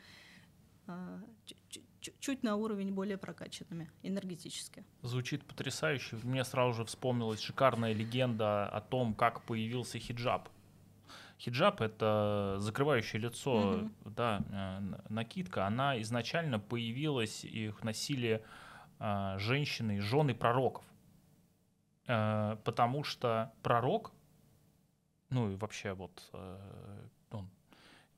а, 0.88 1.22
чуть 2.20 2.44
на 2.44 2.56
уровень 2.56 2.94
более 2.94 3.18
прокачанными 3.18 3.90
энергетически. 4.04 4.84
Звучит 5.02 5.46
потрясающе. 5.46 6.18
Мне 6.24 6.44
сразу 6.44 6.74
же 6.74 6.86
вспомнилась 6.86 7.40
шикарная 7.40 7.94
легенда 7.94 8.68
о 8.68 8.82
том, 8.82 9.14
как 9.14 9.44
появился 9.44 10.00
хиджаб. 10.00 10.50
Хиджаб— 11.40 11.80
это 11.82 12.58
закрывающее 12.60 13.22
лицо, 13.22 13.62
Мгм. 13.62 13.94
да, 14.06 14.42
э, 14.50 14.80
накидка. 15.10 15.66
Она 15.66 16.00
изначально 16.02 16.60
появилась, 16.60 17.46
их 17.46 17.84
носили 17.84 18.44
а, 19.02 19.38
женщины, 19.38 20.02
жены 20.02 20.36
пророков. 20.36 20.84
Э, 22.08 22.58
Потому 22.66 23.06
что 23.06 23.54
пророк, 23.64 24.12
ну 25.30 25.52
и 25.52 25.56
вообще 25.56 25.94
вот 25.94 26.30
э, 26.34 27.08
он, 27.32 27.50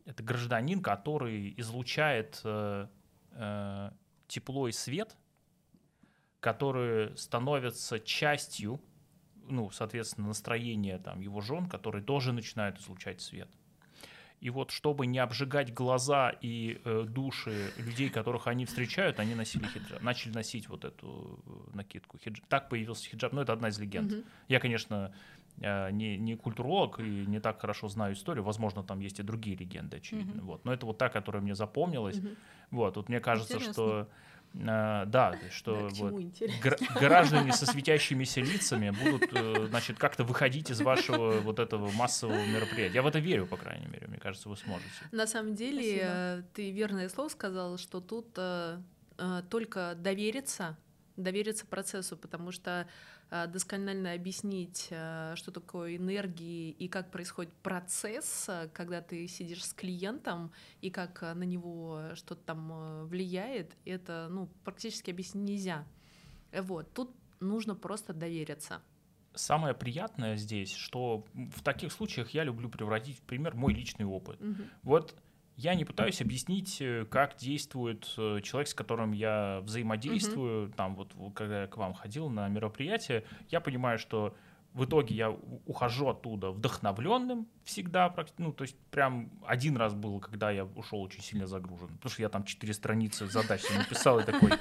это 0.05 0.23
гражданин, 0.23 0.81
который 0.81 1.53
излучает 1.57 2.41
э, 2.43 2.87
э, 3.33 3.91
тепло 4.27 4.67
и 4.67 4.71
свет, 4.71 5.15
которые 6.39 7.15
становятся 7.15 7.99
частью, 7.99 8.81
ну, 9.47 9.69
соответственно, 9.71 10.27
настроения 10.27 10.97
там 10.97 11.21
его 11.21 11.41
жен, 11.41 11.67
которые 11.67 12.03
тоже 12.03 12.31
начинают 12.33 12.79
излучать 12.79 13.21
свет. 13.21 13.49
И 14.39 14.49
вот, 14.49 14.71
чтобы 14.71 15.05
не 15.05 15.19
обжигать 15.19 15.71
глаза 15.71 16.31
и 16.41 16.81
э, 16.83 17.05
души 17.07 17.71
людей, 17.77 18.09
которых 18.09 18.47
они 18.47 18.65
встречают, 18.65 19.19
они 19.19 19.35
носили 19.35 19.65
хиджаб, 19.67 20.01
начали 20.01 20.33
носить 20.33 20.67
вот 20.67 20.83
эту 20.83 21.39
э, 21.45 21.75
накидку. 21.77 22.17
Хидж- 22.17 22.41
Так 22.49 22.67
появился 22.67 23.07
хиджаб. 23.07 23.33
Ну, 23.33 23.41
это 23.41 23.53
одна 23.53 23.67
из 23.69 23.77
легенд. 23.77 24.11
Мгм. 24.11 24.23
Я, 24.47 24.59
конечно, 24.59 25.13
э, 25.59 25.91
не, 25.91 26.17
не 26.17 26.35
культуролог 26.35 26.99
и 26.99 27.03
не 27.27 27.39
так 27.39 27.61
хорошо 27.61 27.87
знаю 27.87 28.15
историю. 28.15 28.43
Возможно, 28.43 28.81
там 28.83 28.99
есть 28.99 29.19
и 29.19 29.23
другие 29.23 29.55
легенды, 29.55 29.97
очевидно. 29.97 30.33
Мгм. 30.37 30.45
Вот. 30.45 30.65
Но 30.65 30.73
это 30.73 30.87
вот 30.87 30.97
та, 30.97 31.09
которая 31.09 31.43
мне 31.43 31.53
запомнилась. 31.53 32.17
Мгм. 32.17 32.35
Вот. 32.71 32.97
Вот 32.97 33.09
мне 33.09 33.19
кажется, 33.19 33.53
Интересно. 33.57 33.73
что 33.73 34.09
э, 34.53 35.03
да, 35.07 35.39
что 35.51 35.89
Да, 35.89 35.95
вот 36.05 36.23
гра- 36.63 36.77
граждане 36.99 37.51
со 37.53 37.65
светящимися 37.65 38.41
лицами 38.41 38.89
будут, 38.91 39.29
э, 39.33 39.67
значит, 39.67 39.97
как-то 39.97 40.23
выходить 40.23 40.69
из 40.69 40.81
вашего 40.81 41.39
вот 41.41 41.59
этого 41.59 41.91
массового 41.91 42.45
мероприятия. 42.45 42.95
Я 42.95 43.01
в 43.01 43.07
это 43.07 43.19
верю, 43.19 43.45
по 43.47 43.57
крайней 43.57 43.87
мере. 43.87 44.07
Мне 44.07 44.17
кажется, 44.19 44.49
вы 44.49 44.57
сможете. 44.57 44.89
На 45.11 45.27
самом 45.27 45.55
деле, 45.55 45.81
Спасибо. 45.81 46.05
э, 46.05 46.43
ты 46.53 46.71
верное 46.71 47.09
слово 47.09 47.29
сказала, 47.29 47.77
что 47.77 48.01
тут 48.01 48.27
э, 48.37 48.79
только 49.49 49.93
довериться, 49.97 50.77
довериться 51.17 51.65
процессу, 51.65 52.17
потому 52.17 52.51
что 52.51 52.87
досконально 53.47 54.13
объяснить, 54.13 54.87
э, 54.89 55.33
что 55.35 55.51
такое 55.51 55.95
энергии 55.95 56.71
и 56.71 56.87
как 56.87 57.11
происходит 57.11 57.53
процесс, 57.63 58.45
э, 58.49 58.69
когда 58.73 59.01
ты 59.01 59.27
сидишь 59.27 59.65
с 59.65 59.73
клиентом 59.73 60.51
и 60.81 60.89
как 60.89 61.21
на 61.21 61.43
него 61.43 62.11
что-то 62.15 62.41
там 62.43 63.07
влияет, 63.07 63.75
это 63.85 64.27
ну, 64.29 64.49
практически 64.63 65.11
объяснить 65.11 65.49
нельзя. 65.49 65.85
Вот, 66.51 66.93
тут 66.93 67.15
нужно 67.39 67.75
просто 67.75 68.13
довериться. 68.13 68.81
Самое 69.33 69.73
приятное 69.73 70.35
здесь, 70.35 70.73
что 70.73 71.25
в 71.33 71.63
таких 71.63 71.93
случаях 71.93 72.31
я 72.31 72.43
люблю 72.43 72.69
превратить 72.69 73.17
в 73.17 73.21
пример 73.21 73.55
мой 73.55 73.73
личный 73.73 74.05
опыт. 74.05 74.41
Мгм. 74.41 74.69
Вот 74.83 75.15
я 75.57 75.75
не 75.75 75.85
пытаюсь 75.85 76.21
объяснить, 76.21 76.77
э, 76.81 77.05
как 77.09 77.37
действует 77.37 78.11
э, 78.17 78.41
человек, 78.41 78.67
с 78.67 78.73
которым 78.73 79.11
я 79.11 79.61
взаимодействую. 79.63 80.71
Там 80.71 80.95
вот 80.95 81.13
когда 81.35 81.61
я 81.61 81.67
к 81.67 81.77
вам 81.77 81.93
ходил 81.93 82.29
на 82.29 82.47
мероприятие, 82.47 83.23
я 83.49 83.59
понимаю, 83.59 83.99
что 83.99 84.35
в 84.73 84.85
итоге 84.85 85.15
я 85.15 85.29
ухожу 85.65 86.07
оттуда 86.07 86.51
вдохновленным 86.51 87.47
всегда, 87.65 88.13
ну 88.37 88.53
то 88.53 88.63
есть 88.63 88.77
прям 88.89 89.29
один 89.45 89.75
раз 89.75 89.93
было, 89.93 90.19
когда 90.19 90.49
я 90.49 90.63
ушел 90.63 91.01
очень 91.01 91.21
сильно 91.21 91.45
загружен, 91.45 91.89
потому 91.89 92.11
что 92.11 92.21
я 92.21 92.29
там 92.29 92.45
четыре 92.45 92.73
страницы 92.73 93.27
задач 93.27 93.63
написал 93.77 94.19
и 94.19 94.23
такой, 94.23 94.51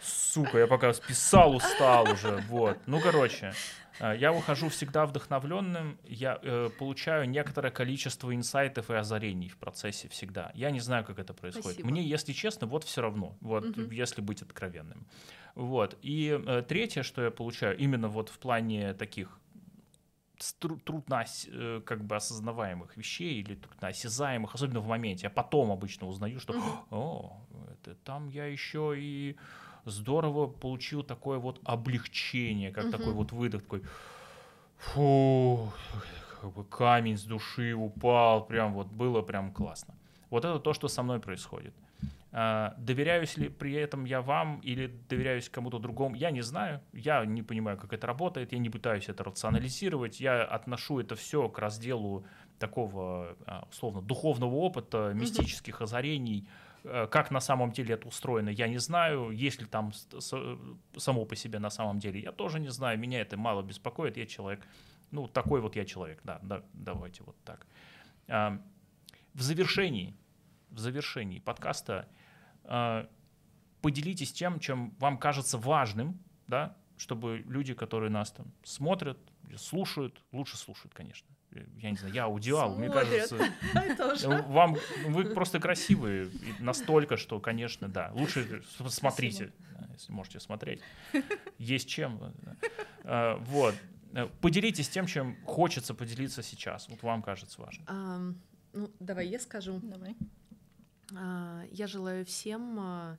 сука, 0.00 0.58
я 0.58 0.66
пока 0.68 0.92
списал, 0.92 1.56
устал 1.56 2.04
уже, 2.12 2.42
вот. 2.48 2.78
Ну 2.86 3.00
короче, 3.00 3.52
я 4.00 4.32
ухожу 4.32 4.68
всегда 4.68 5.06
вдохновленным, 5.06 5.98
я 6.04 6.38
э, 6.42 6.70
получаю 6.78 7.28
некоторое 7.28 7.70
количество 7.70 8.34
инсайтов 8.34 8.90
и 8.90 8.94
озарений 8.94 9.48
в 9.48 9.56
процессе 9.56 10.08
всегда. 10.08 10.50
Я 10.54 10.70
не 10.70 10.80
знаю, 10.80 11.04
как 11.04 11.18
это 11.18 11.34
происходит. 11.34 11.78
Спасибо. 11.78 11.90
Мне, 11.90 12.02
если 12.02 12.32
честно, 12.32 12.66
вот 12.66 12.84
все 12.84 13.02
равно, 13.02 13.36
вот 13.40 13.76
Мгм. 13.76 13.90
если 13.90 14.22
быть 14.22 14.42
откровенным. 14.42 15.06
Вот. 15.54 15.98
И 16.02 16.40
э, 16.46 16.62
третье, 16.66 17.02
что 17.02 17.22
я 17.22 17.30
получаю, 17.30 17.76
именно 17.76 18.08
вот 18.08 18.28
в 18.28 18.38
плане 18.38 18.94
таких 18.94 19.38
трудно 20.84 21.24
э, 21.48 21.82
как 21.84 22.04
бы 22.04 22.16
осознаваемых 22.16 22.96
вещей 22.96 23.40
или 23.40 23.54
трудно 23.54 23.88
осязаемых, 23.88 24.54
особенно 24.54 24.80
в 24.80 24.86
моменте. 24.86 25.24
Я 25.24 25.30
потом 25.30 25.70
обычно 25.70 26.06
узнаю, 26.06 26.40
что 26.40 26.54
Мгм. 26.54 26.62
о, 26.90 27.46
это 27.72 27.94
там 27.96 28.28
я 28.28 28.46
еще 28.46 28.94
и 28.96 29.36
здорово 29.84 30.46
получил 30.46 31.02
такое 31.02 31.38
вот 31.38 31.60
облегчение, 31.64 32.70
как 32.70 32.90
такой 32.90 33.08
Мгм. 33.08 33.16
вот 33.16 33.32
выдох, 33.32 33.62
такой 33.62 33.82
фу, 34.78 35.72
как 36.40 36.52
бы 36.52 36.64
камень 36.64 37.16
с 37.16 37.24
души 37.24 37.74
упал, 37.74 38.46
прям 38.46 38.72
вот 38.74 38.86
было 38.88 39.22
прям 39.22 39.52
классно. 39.52 39.94
Вот 40.30 40.44
это 40.44 40.58
то, 40.58 40.72
что 40.72 40.88
со 40.88 41.02
мной 41.02 41.18
происходит. 41.20 41.74
А, 42.32 42.74
Доверяюсь 42.78 43.36
ли 43.36 43.48
при 43.48 43.72
этом 43.74 44.04
я 44.04 44.22
вам 44.22 44.60
или 44.60 44.86
доверяюсь 45.08 45.48
кому-то 45.48 45.78
другому, 45.78 46.14
я 46.14 46.30
не 46.30 46.42
знаю. 46.42 46.80
Я 46.92 47.24
не 47.24 47.42
понимаю, 47.42 47.76
как 47.76 47.92
это 47.92 48.06
работает, 48.06 48.52
я 48.52 48.58
не 48.58 48.70
пытаюсь 48.70 49.08
это 49.08 49.24
рационализировать. 49.24 50.20
Я 50.20 50.44
отношу 50.44 51.00
это 51.00 51.16
все 51.16 51.48
к 51.48 51.58
разделу 51.58 52.24
такого, 52.58 53.36
а, 53.46 53.66
условно, 53.70 54.00
духовного 54.00 54.54
опыта, 54.54 55.12
мистических 55.14 55.80
озарений. 55.82 56.46
Э, 56.46 56.69
Как 56.82 57.30
на 57.30 57.40
самом 57.40 57.72
деле 57.72 57.94
это 57.94 58.08
устроено, 58.08 58.48
я 58.48 58.68
не 58.68 58.78
знаю. 58.78 59.30
Есть 59.30 59.60
ли 59.60 59.66
там 59.66 59.92
само 60.96 61.24
по 61.24 61.36
себе 61.36 61.58
на 61.58 61.70
самом 61.70 61.98
деле, 61.98 62.20
я 62.20 62.32
тоже 62.32 62.60
не 62.60 62.70
знаю. 62.70 62.98
Меня 62.98 63.20
это 63.20 63.36
мало 63.36 63.62
беспокоит. 63.62 64.16
Я 64.16 64.26
человек, 64.26 64.66
ну, 65.10 65.28
такой 65.28 65.60
вот 65.60 65.76
я 65.76 65.84
человек, 65.84 66.20
да, 66.24 66.38
да 66.42 66.62
давайте 66.72 67.22
вот 67.24 67.36
так. 67.44 67.66
А, 68.28 68.60
В 69.34 69.42
завершении, 69.42 70.14
в 70.70 70.78
завершении 70.78 71.38
подкаста 71.40 72.08
а, 72.64 73.08
поделитесь 73.82 74.32
тем, 74.32 74.60
чем 74.60 74.94
вам 74.98 75.18
кажется 75.18 75.58
важным, 75.58 76.18
да, 76.46 76.76
чтобы 76.96 77.42
люди, 77.46 77.74
которые 77.74 78.10
нас 78.10 78.30
там 78.30 78.52
смотрят, 78.62 79.18
слушают, 79.56 80.22
лучше 80.32 80.56
слушают, 80.56 80.94
конечно. 80.94 81.28
Я 81.78 81.90
не 81.90 81.96
знаю, 81.96 82.14
я 82.14 82.24
аудиал, 82.24 82.76
мне 82.76 82.88
кажется, 82.88 83.38
Тоже. 83.96 84.28
вам 84.28 84.76
вы 85.08 85.24
просто 85.24 85.58
красивые 85.58 86.30
настолько, 86.60 87.16
что, 87.16 87.40
конечно, 87.40 87.88
да. 87.88 88.12
Лучше 88.14 88.62
смотрите, 88.88 89.52
если 89.92 90.12
можете 90.12 90.38
смотреть. 90.40 90.80
Есть 91.58 91.88
чем. 91.88 92.18
да. 92.42 92.56
А, 93.04 93.36
Вот. 93.38 93.74
Э, 94.12 94.26
Поделитесь 94.40 94.88
тем, 94.88 95.06
чем 95.06 95.36
хочется 95.44 95.94
поделиться 95.94 96.42
сейчас. 96.42 96.88
Вот 96.88 97.02
вам 97.02 97.22
кажется 97.22 97.60
важным. 97.60 97.84
Ам, 97.88 98.40
ну, 98.72 98.90
давай 99.00 99.26
я 99.28 99.38
скажу. 99.40 99.80
Давай. 99.82 100.16
А, 101.16 101.64
Я 101.70 101.86
желаю 101.86 102.24
всем 102.24 102.78
а, 102.78 103.18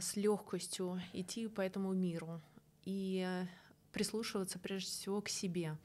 с 0.00 0.16
легкостью 0.16 1.00
идти 1.12 1.48
по 1.48 1.60
этому 1.60 1.92
миру 1.92 2.40
и 2.84 3.26
прислушиваться 3.92 4.58
прежде 4.58 4.90
всего 4.90 5.20
к 5.20 5.28
себе. 5.28 5.76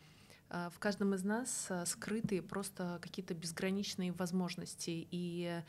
А, 0.53 0.69
В 0.69 0.79
каждом 0.79 1.15
из 1.15 1.23
нас 1.23 1.67
а, 1.69 1.85
скрыты 1.85 2.41
просто 2.41 2.99
какие-то 3.01 3.33
безграничные 3.33 4.11
возможности, 4.11 5.07
и 5.09 5.63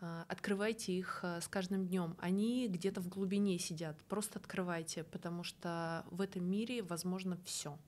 а, 0.00 0.26
открывайте 0.28 0.92
их 0.92 1.24
с 1.24 1.48
каждым 1.48 1.86
днем. 1.86 2.14
Они 2.20 2.68
где-то 2.68 3.00
в 3.00 3.08
глубине 3.08 3.58
сидят. 3.58 3.96
Просто 4.04 4.38
открывайте, 4.38 5.02
потому 5.02 5.44
что 5.44 6.04
в 6.10 6.20
этом 6.20 6.44
мире 6.44 6.82
возможно 6.82 7.38
все. 7.46 7.78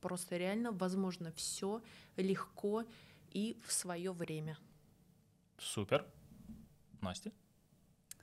Просто 0.00 0.38
реально 0.38 0.72
возможно 0.72 1.30
все 1.32 1.82
легко 2.16 2.86
и 3.30 3.60
в 3.66 3.72
свое 3.72 4.12
время. 4.12 4.56
Супер. 5.58 6.06
Настя? 7.02 7.32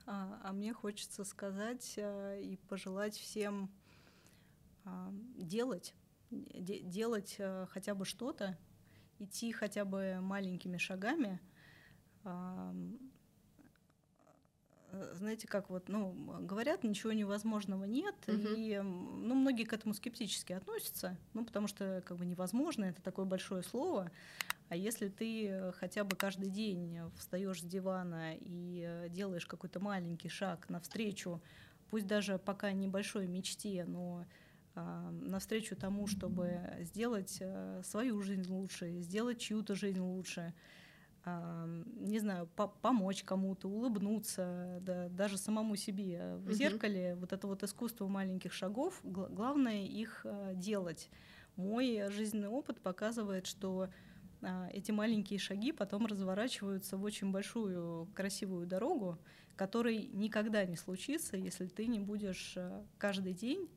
А, 0.07 0.39
а 0.43 0.53
мне 0.53 0.73
хочется 0.73 1.23
сказать 1.23 1.99
а, 1.99 2.39
и 2.39 2.55
пожелать 2.55 3.15
всем 3.15 3.69
а, 4.85 5.13
делать, 5.35 5.93
де- 6.31 6.79
делать 6.81 7.35
а, 7.39 7.65
хотя 7.67 7.95
бы 7.95 8.05
что-то, 8.05 8.57
идти 9.19 9.51
хотя 9.51 9.85
бы 9.85 10.19
маленькими 10.21 10.77
шагами. 10.77 11.39
Э, 12.23 12.73
Знаете, 15.15 15.47
как 15.47 15.69
вот, 15.69 15.89
ну, 15.89 16.13
говорят, 16.41 16.83
ничего 16.83 17.11
невозможного 17.11 17.83
нет, 17.83 18.15
Мгм. 18.27 18.53
и, 18.55 18.79
ну, 18.81 19.35
многие 19.35 19.65
к 19.65 19.73
этому 19.73 19.93
скептически 19.93 20.53
относятся, 20.53 21.17
ну, 21.33 21.45
потому 21.45 21.67
что, 21.67 22.01
как 22.05 22.17
бы, 22.17 22.25
невозможно, 22.25 22.85
это 22.85 23.01
такое 23.01 23.25
большое 23.25 23.63
слово, 23.63 24.09
а 24.69 24.75
если 24.75 25.09
ты 25.09 25.47
э, 25.47 25.71
хотя 25.73 26.03
бы 26.03 26.15
каждый 26.15 26.49
день 26.49 26.99
встаешь 27.17 27.61
с 27.61 27.65
дивана 27.65 28.35
и 28.35 28.85
э, 28.87 29.09
делаешь 29.09 29.45
какой-то 29.45 29.79
маленький 29.79 30.29
шаг 30.29 30.69
навстречу, 30.69 31.41
пусть 31.89 32.07
даже 32.07 32.37
пока 32.37 32.71
небольшой 32.71 33.27
мечте, 33.27 33.83
но 33.85 34.25
навстречу 35.11 35.75
тому, 35.75 36.07
чтобы 36.07 36.61
сделать 36.81 37.37
э, 37.41 37.81
свою 37.83 38.21
жизнь 38.21 38.49
лучше, 38.51 38.99
сделать 38.99 39.39
чью-то 39.39 39.75
жизнь 39.75 39.99
лучше, 39.99 40.53
а, 41.25 41.65
не 41.99 42.19
знаю, 42.19 42.47
по- 42.55 42.67
помочь 42.69 43.23
кому-то, 43.23 43.67
улыбнуться, 43.67 44.79
да, 44.81 45.09
даже 45.09 45.37
самому 45.37 45.75
себе 45.75 46.35
в 46.37 46.45
Мгм. 46.45 46.53
зеркале. 46.53 47.15
Вот 47.15 47.33
это 47.33 47.47
вот 47.47 47.63
искусство 47.63 48.07
маленьких 48.07 48.53
шагов, 48.53 48.99
гла- 49.03 49.27
главное 49.29 49.83
их 49.85 50.21
э, 50.25 50.53
делать. 50.55 51.09
Мой 51.57 52.09
жизненный 52.11 52.47
опыт 52.49 52.79
показывает, 52.81 53.45
что 53.47 53.89
а, 54.41 54.69
эти 54.71 54.91
маленькие 54.91 55.39
шаги 55.39 55.71
потом 55.71 56.05
разворачиваются 56.05 56.95
в 56.97 57.03
очень 57.03 57.31
большую 57.31 58.07
красивую 58.13 58.67
дорогу, 58.67 59.17
которой 59.55 60.07
никогда 60.13 60.63
не 60.65 60.75
случится, 60.77 61.35
если 61.35 61.65
ты 61.67 61.87
не 61.87 61.99
будешь 61.99 62.53
э, 62.55 62.85
каждый 62.99 63.33
день, 63.33 63.67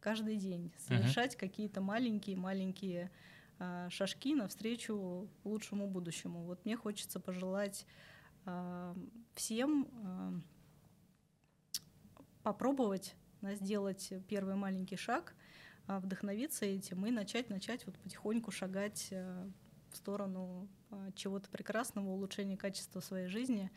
каждый 0.00 0.36
день 0.36 0.72
совершать 0.78 1.36
какие-то 1.36 1.80
маленькие-маленькие 1.80 3.10
а, 3.58 3.88
шажки 3.90 4.34
навстречу 4.34 5.28
лучшему 5.44 5.86
будущему. 5.86 6.44
Вот 6.44 6.64
мне 6.64 6.76
хочется 6.76 7.20
пожелать 7.20 7.86
а, 8.44 8.96
всем 9.34 9.88
а, 10.04 10.32
попробовать 12.42 13.14
да, 13.42 13.54
сделать 13.54 14.12
первый 14.28 14.54
маленький 14.54 14.96
шаг, 14.96 15.34
а, 15.86 16.00
вдохновиться 16.00 16.64
этим 16.66 17.04
и 17.06 17.10
начать, 17.10 17.50
начать 17.50 17.86
вот 17.86 17.98
потихоньку 17.98 18.50
шагать 18.50 19.08
а, 19.12 19.48
в 19.90 19.96
сторону 19.96 20.68
а, 20.90 21.10
чего-то 21.12 21.48
прекрасного, 21.50 22.08
улучшения 22.08 22.56
качества 22.56 23.00
своей 23.00 23.28
жизни. 23.28 23.70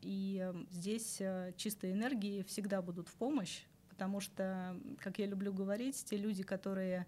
И 0.00 0.40
э, 0.42 0.64
здесь 0.70 1.20
э, 1.20 1.52
чистые 1.56 1.92
энергии 1.92 2.42
всегда 2.42 2.82
будут 2.82 3.06
в 3.06 3.14
помощь, 3.14 3.62
потому 3.94 4.20
что, 4.20 4.76
как 4.98 5.20
я 5.20 5.26
люблю 5.26 5.52
говорить, 5.52 6.04
те 6.04 6.16
люди, 6.16 6.42
которые 6.42 7.06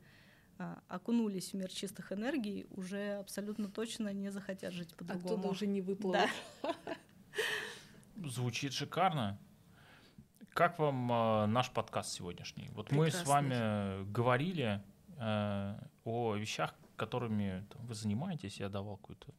а, 0.57 0.78
окунулись 0.87 1.51
в 1.51 1.55
мир 1.55 1.68
чистых 1.68 2.12
энергий, 2.12 2.66
уже 2.70 3.18
абсолютно 3.18 3.68
точно 3.68 4.12
не 4.12 4.30
захотят 4.30 4.72
жить 4.72 4.95
по-другому. 4.95 5.34
Оттуда 5.34 5.49
уже 5.49 5.66
не 5.66 5.80
выплывут. 5.80 6.20
Да. 6.62 6.72
Звучит 8.24 8.72
шикарно. 8.72 9.37
Как 10.51 10.78
вам 10.78 11.11
э, 11.11 11.47
наш 11.47 11.72
подкаст 11.72 12.12
сегодняшний? 12.12 12.70
Вот 12.70 12.93
мы 12.93 13.11
с 13.11 13.16
Прекрасный. 13.16 13.32
вами 13.32 14.11
говорили 14.12 14.80
э, 15.18 15.74
о 16.05 16.37
вещах, 16.37 16.72
которыми 16.95 17.66
там, 17.70 17.84
вы 17.84 17.95
занимаетесь. 17.97 18.61
Я 18.61 18.68
давал 18.68 18.97
какую-то, 18.97 19.34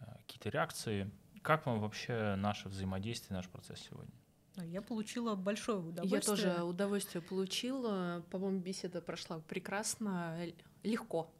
э, 0.00 0.04
какие-то 0.26 0.48
реакции. 0.48 1.10
Как 1.42 1.64
вам 1.64 1.78
вообще 1.78 2.34
наше 2.36 2.68
взаимодействие, 2.68 3.36
наш 3.36 3.48
процесс 3.48 3.78
сегодня? 3.78 4.12
Ну, 4.56 4.62
Я 4.64 4.80
получила 4.82 5.34
большое 5.34 5.78
Я 5.78 5.84
удовольствие. 5.88 6.22
тоже 6.24 6.62
удовольствие 6.64 7.22
получила. 7.22 8.24
По-моему, 8.30 8.60
беседа 8.60 9.00
прошла 9.02 9.40
прекрасно, 9.40 10.38
легко. 10.82 11.30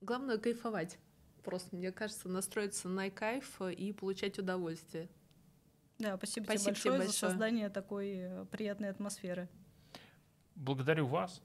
Главное 0.00 0.38
кайфовать. 0.38 0.98
Просто, 1.44 1.76
мне 1.76 1.92
кажется, 1.92 2.28
настроиться 2.28 2.88
на 2.88 3.08
кайф 3.10 3.60
и 3.62 3.92
получать 3.92 4.38
удовольствие. 4.38 5.08
Да, 5.98 6.16
спасибо, 6.16 6.44
Спасибо 6.44 6.46
тебе 6.46 6.72
большое, 6.72 6.94
тебе 6.94 7.02
за 7.02 7.08
большое. 7.08 7.30
создание 7.32 7.68
такой 7.70 8.10
э, 8.18 8.44
приятной 8.50 8.90
атмосферы. 8.90 9.48
Благодарю 10.54 11.06
вас. 11.06 11.40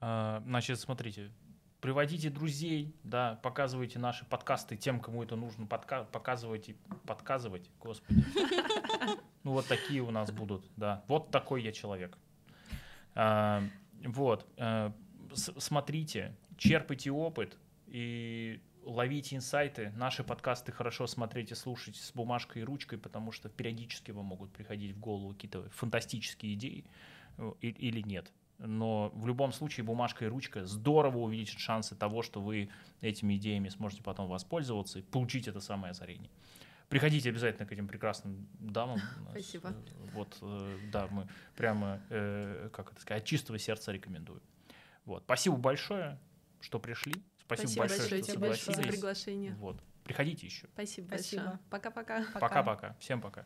А, 0.00 0.42
Значит, 0.46 0.78
смотрите, 0.78 1.32
приводите 1.80 2.30
друзей, 2.30 2.94
да, 3.02 3.38
показывайте 3.42 3.98
наши 3.98 4.24
подкасты 4.26 4.76
тем, 4.76 5.00
кому 5.00 5.22
это 5.24 5.34
нужно, 5.36 5.64
подка- 5.66 6.04
показывайте, 6.10 6.76
подказывать, 7.04 7.68
господи. 7.80 8.24
Ну 9.44 9.52
вот 9.52 9.66
такие 9.66 10.02
у 10.02 10.10
нас 10.10 10.30
будут, 10.30 10.64
да. 10.76 11.02
Вот 11.08 11.30
такой 11.30 11.62
я 11.62 11.72
человек. 11.72 12.16
А, 13.14 13.62
Вот. 14.04 14.46
с- 15.34 15.52
Смотрите, 15.58 16.34
черпайте 16.56 17.10
опыт 17.10 17.56
и 17.86 18.60
ловите 18.84 19.36
инсайты. 19.36 19.92
Наши 19.96 20.22
подкасты 20.24 20.72
хорошо 20.72 21.06
смотреть 21.06 21.50
и 21.52 21.54
слушать 21.54 21.96
с 21.96 22.12
бумажкой 22.12 22.62
и 22.62 22.64
ручкой, 22.64 22.98
потому 22.98 23.32
что 23.32 23.48
периодически 23.48 24.12
вам 24.12 24.26
могут 24.26 24.50
приходить 24.52 24.92
в 24.94 25.00
голову 25.00 25.34
какие-то 25.34 25.68
фантастические 25.70 26.54
идеи 26.54 26.84
э, 27.38 27.52
или 27.60 28.00
нет. 28.02 28.32
Но 28.58 29.10
в 29.14 29.26
любом 29.26 29.52
случае 29.52 29.84
бумажка 29.84 30.24
и 30.24 30.28
ручка 30.28 30.64
здорово 30.66 31.18
увеличат 31.18 31.58
шансы 31.60 31.94
того, 31.94 32.22
что 32.22 32.40
вы 32.40 32.70
этими 33.00 33.36
идеями 33.36 33.68
сможете 33.68 34.02
потом 34.02 34.28
воспользоваться 34.28 34.98
и 34.98 35.02
получить 35.02 35.46
это 35.48 35.60
самое 35.60 35.90
озарение. 35.92 36.30
Приходите 36.88 37.28
обязательно 37.28 37.66
к 37.66 37.72
этим 37.72 37.86
прекрасным 37.86 38.48
дамам. 38.58 38.98
Спасибо. 39.30 39.70
э, 39.70 40.10
Вот, 40.14 40.38
э, 40.40 40.78
да, 40.90 41.06
мы 41.08 41.28
прямо, 41.54 42.00
э, 42.08 42.70
как 42.72 42.92
это 42.92 43.00
сказать, 43.00 43.22
от 43.22 43.28
чистого 43.28 43.58
сердца 43.58 43.92
рекомендую. 43.92 44.42
Вот. 45.04 45.22
Спасибо 45.24 45.56
большое, 45.56 46.18
что 46.60 46.78
пришли. 46.80 47.14
Спасибо, 47.40 47.68
Спасибо 47.68 47.80
большое, 47.80 48.00
большое 48.00 48.22
что 48.22 48.32
тебе 48.32 48.40
большое 48.40 48.56
за 48.56 48.72
согласились. 48.72 48.94
приглашение. 48.94 49.54
Вот. 49.54 49.82
Приходите 50.04 50.46
еще. 50.46 50.66
Спасибо, 50.72 51.06
Спасибо. 51.08 51.42
большое. 51.42 51.60
Пока-пока. 51.70 52.24
Пока. 52.32 52.40
Пока-пока. 52.40 52.96
Всем 53.00 53.20
пока. 53.20 53.44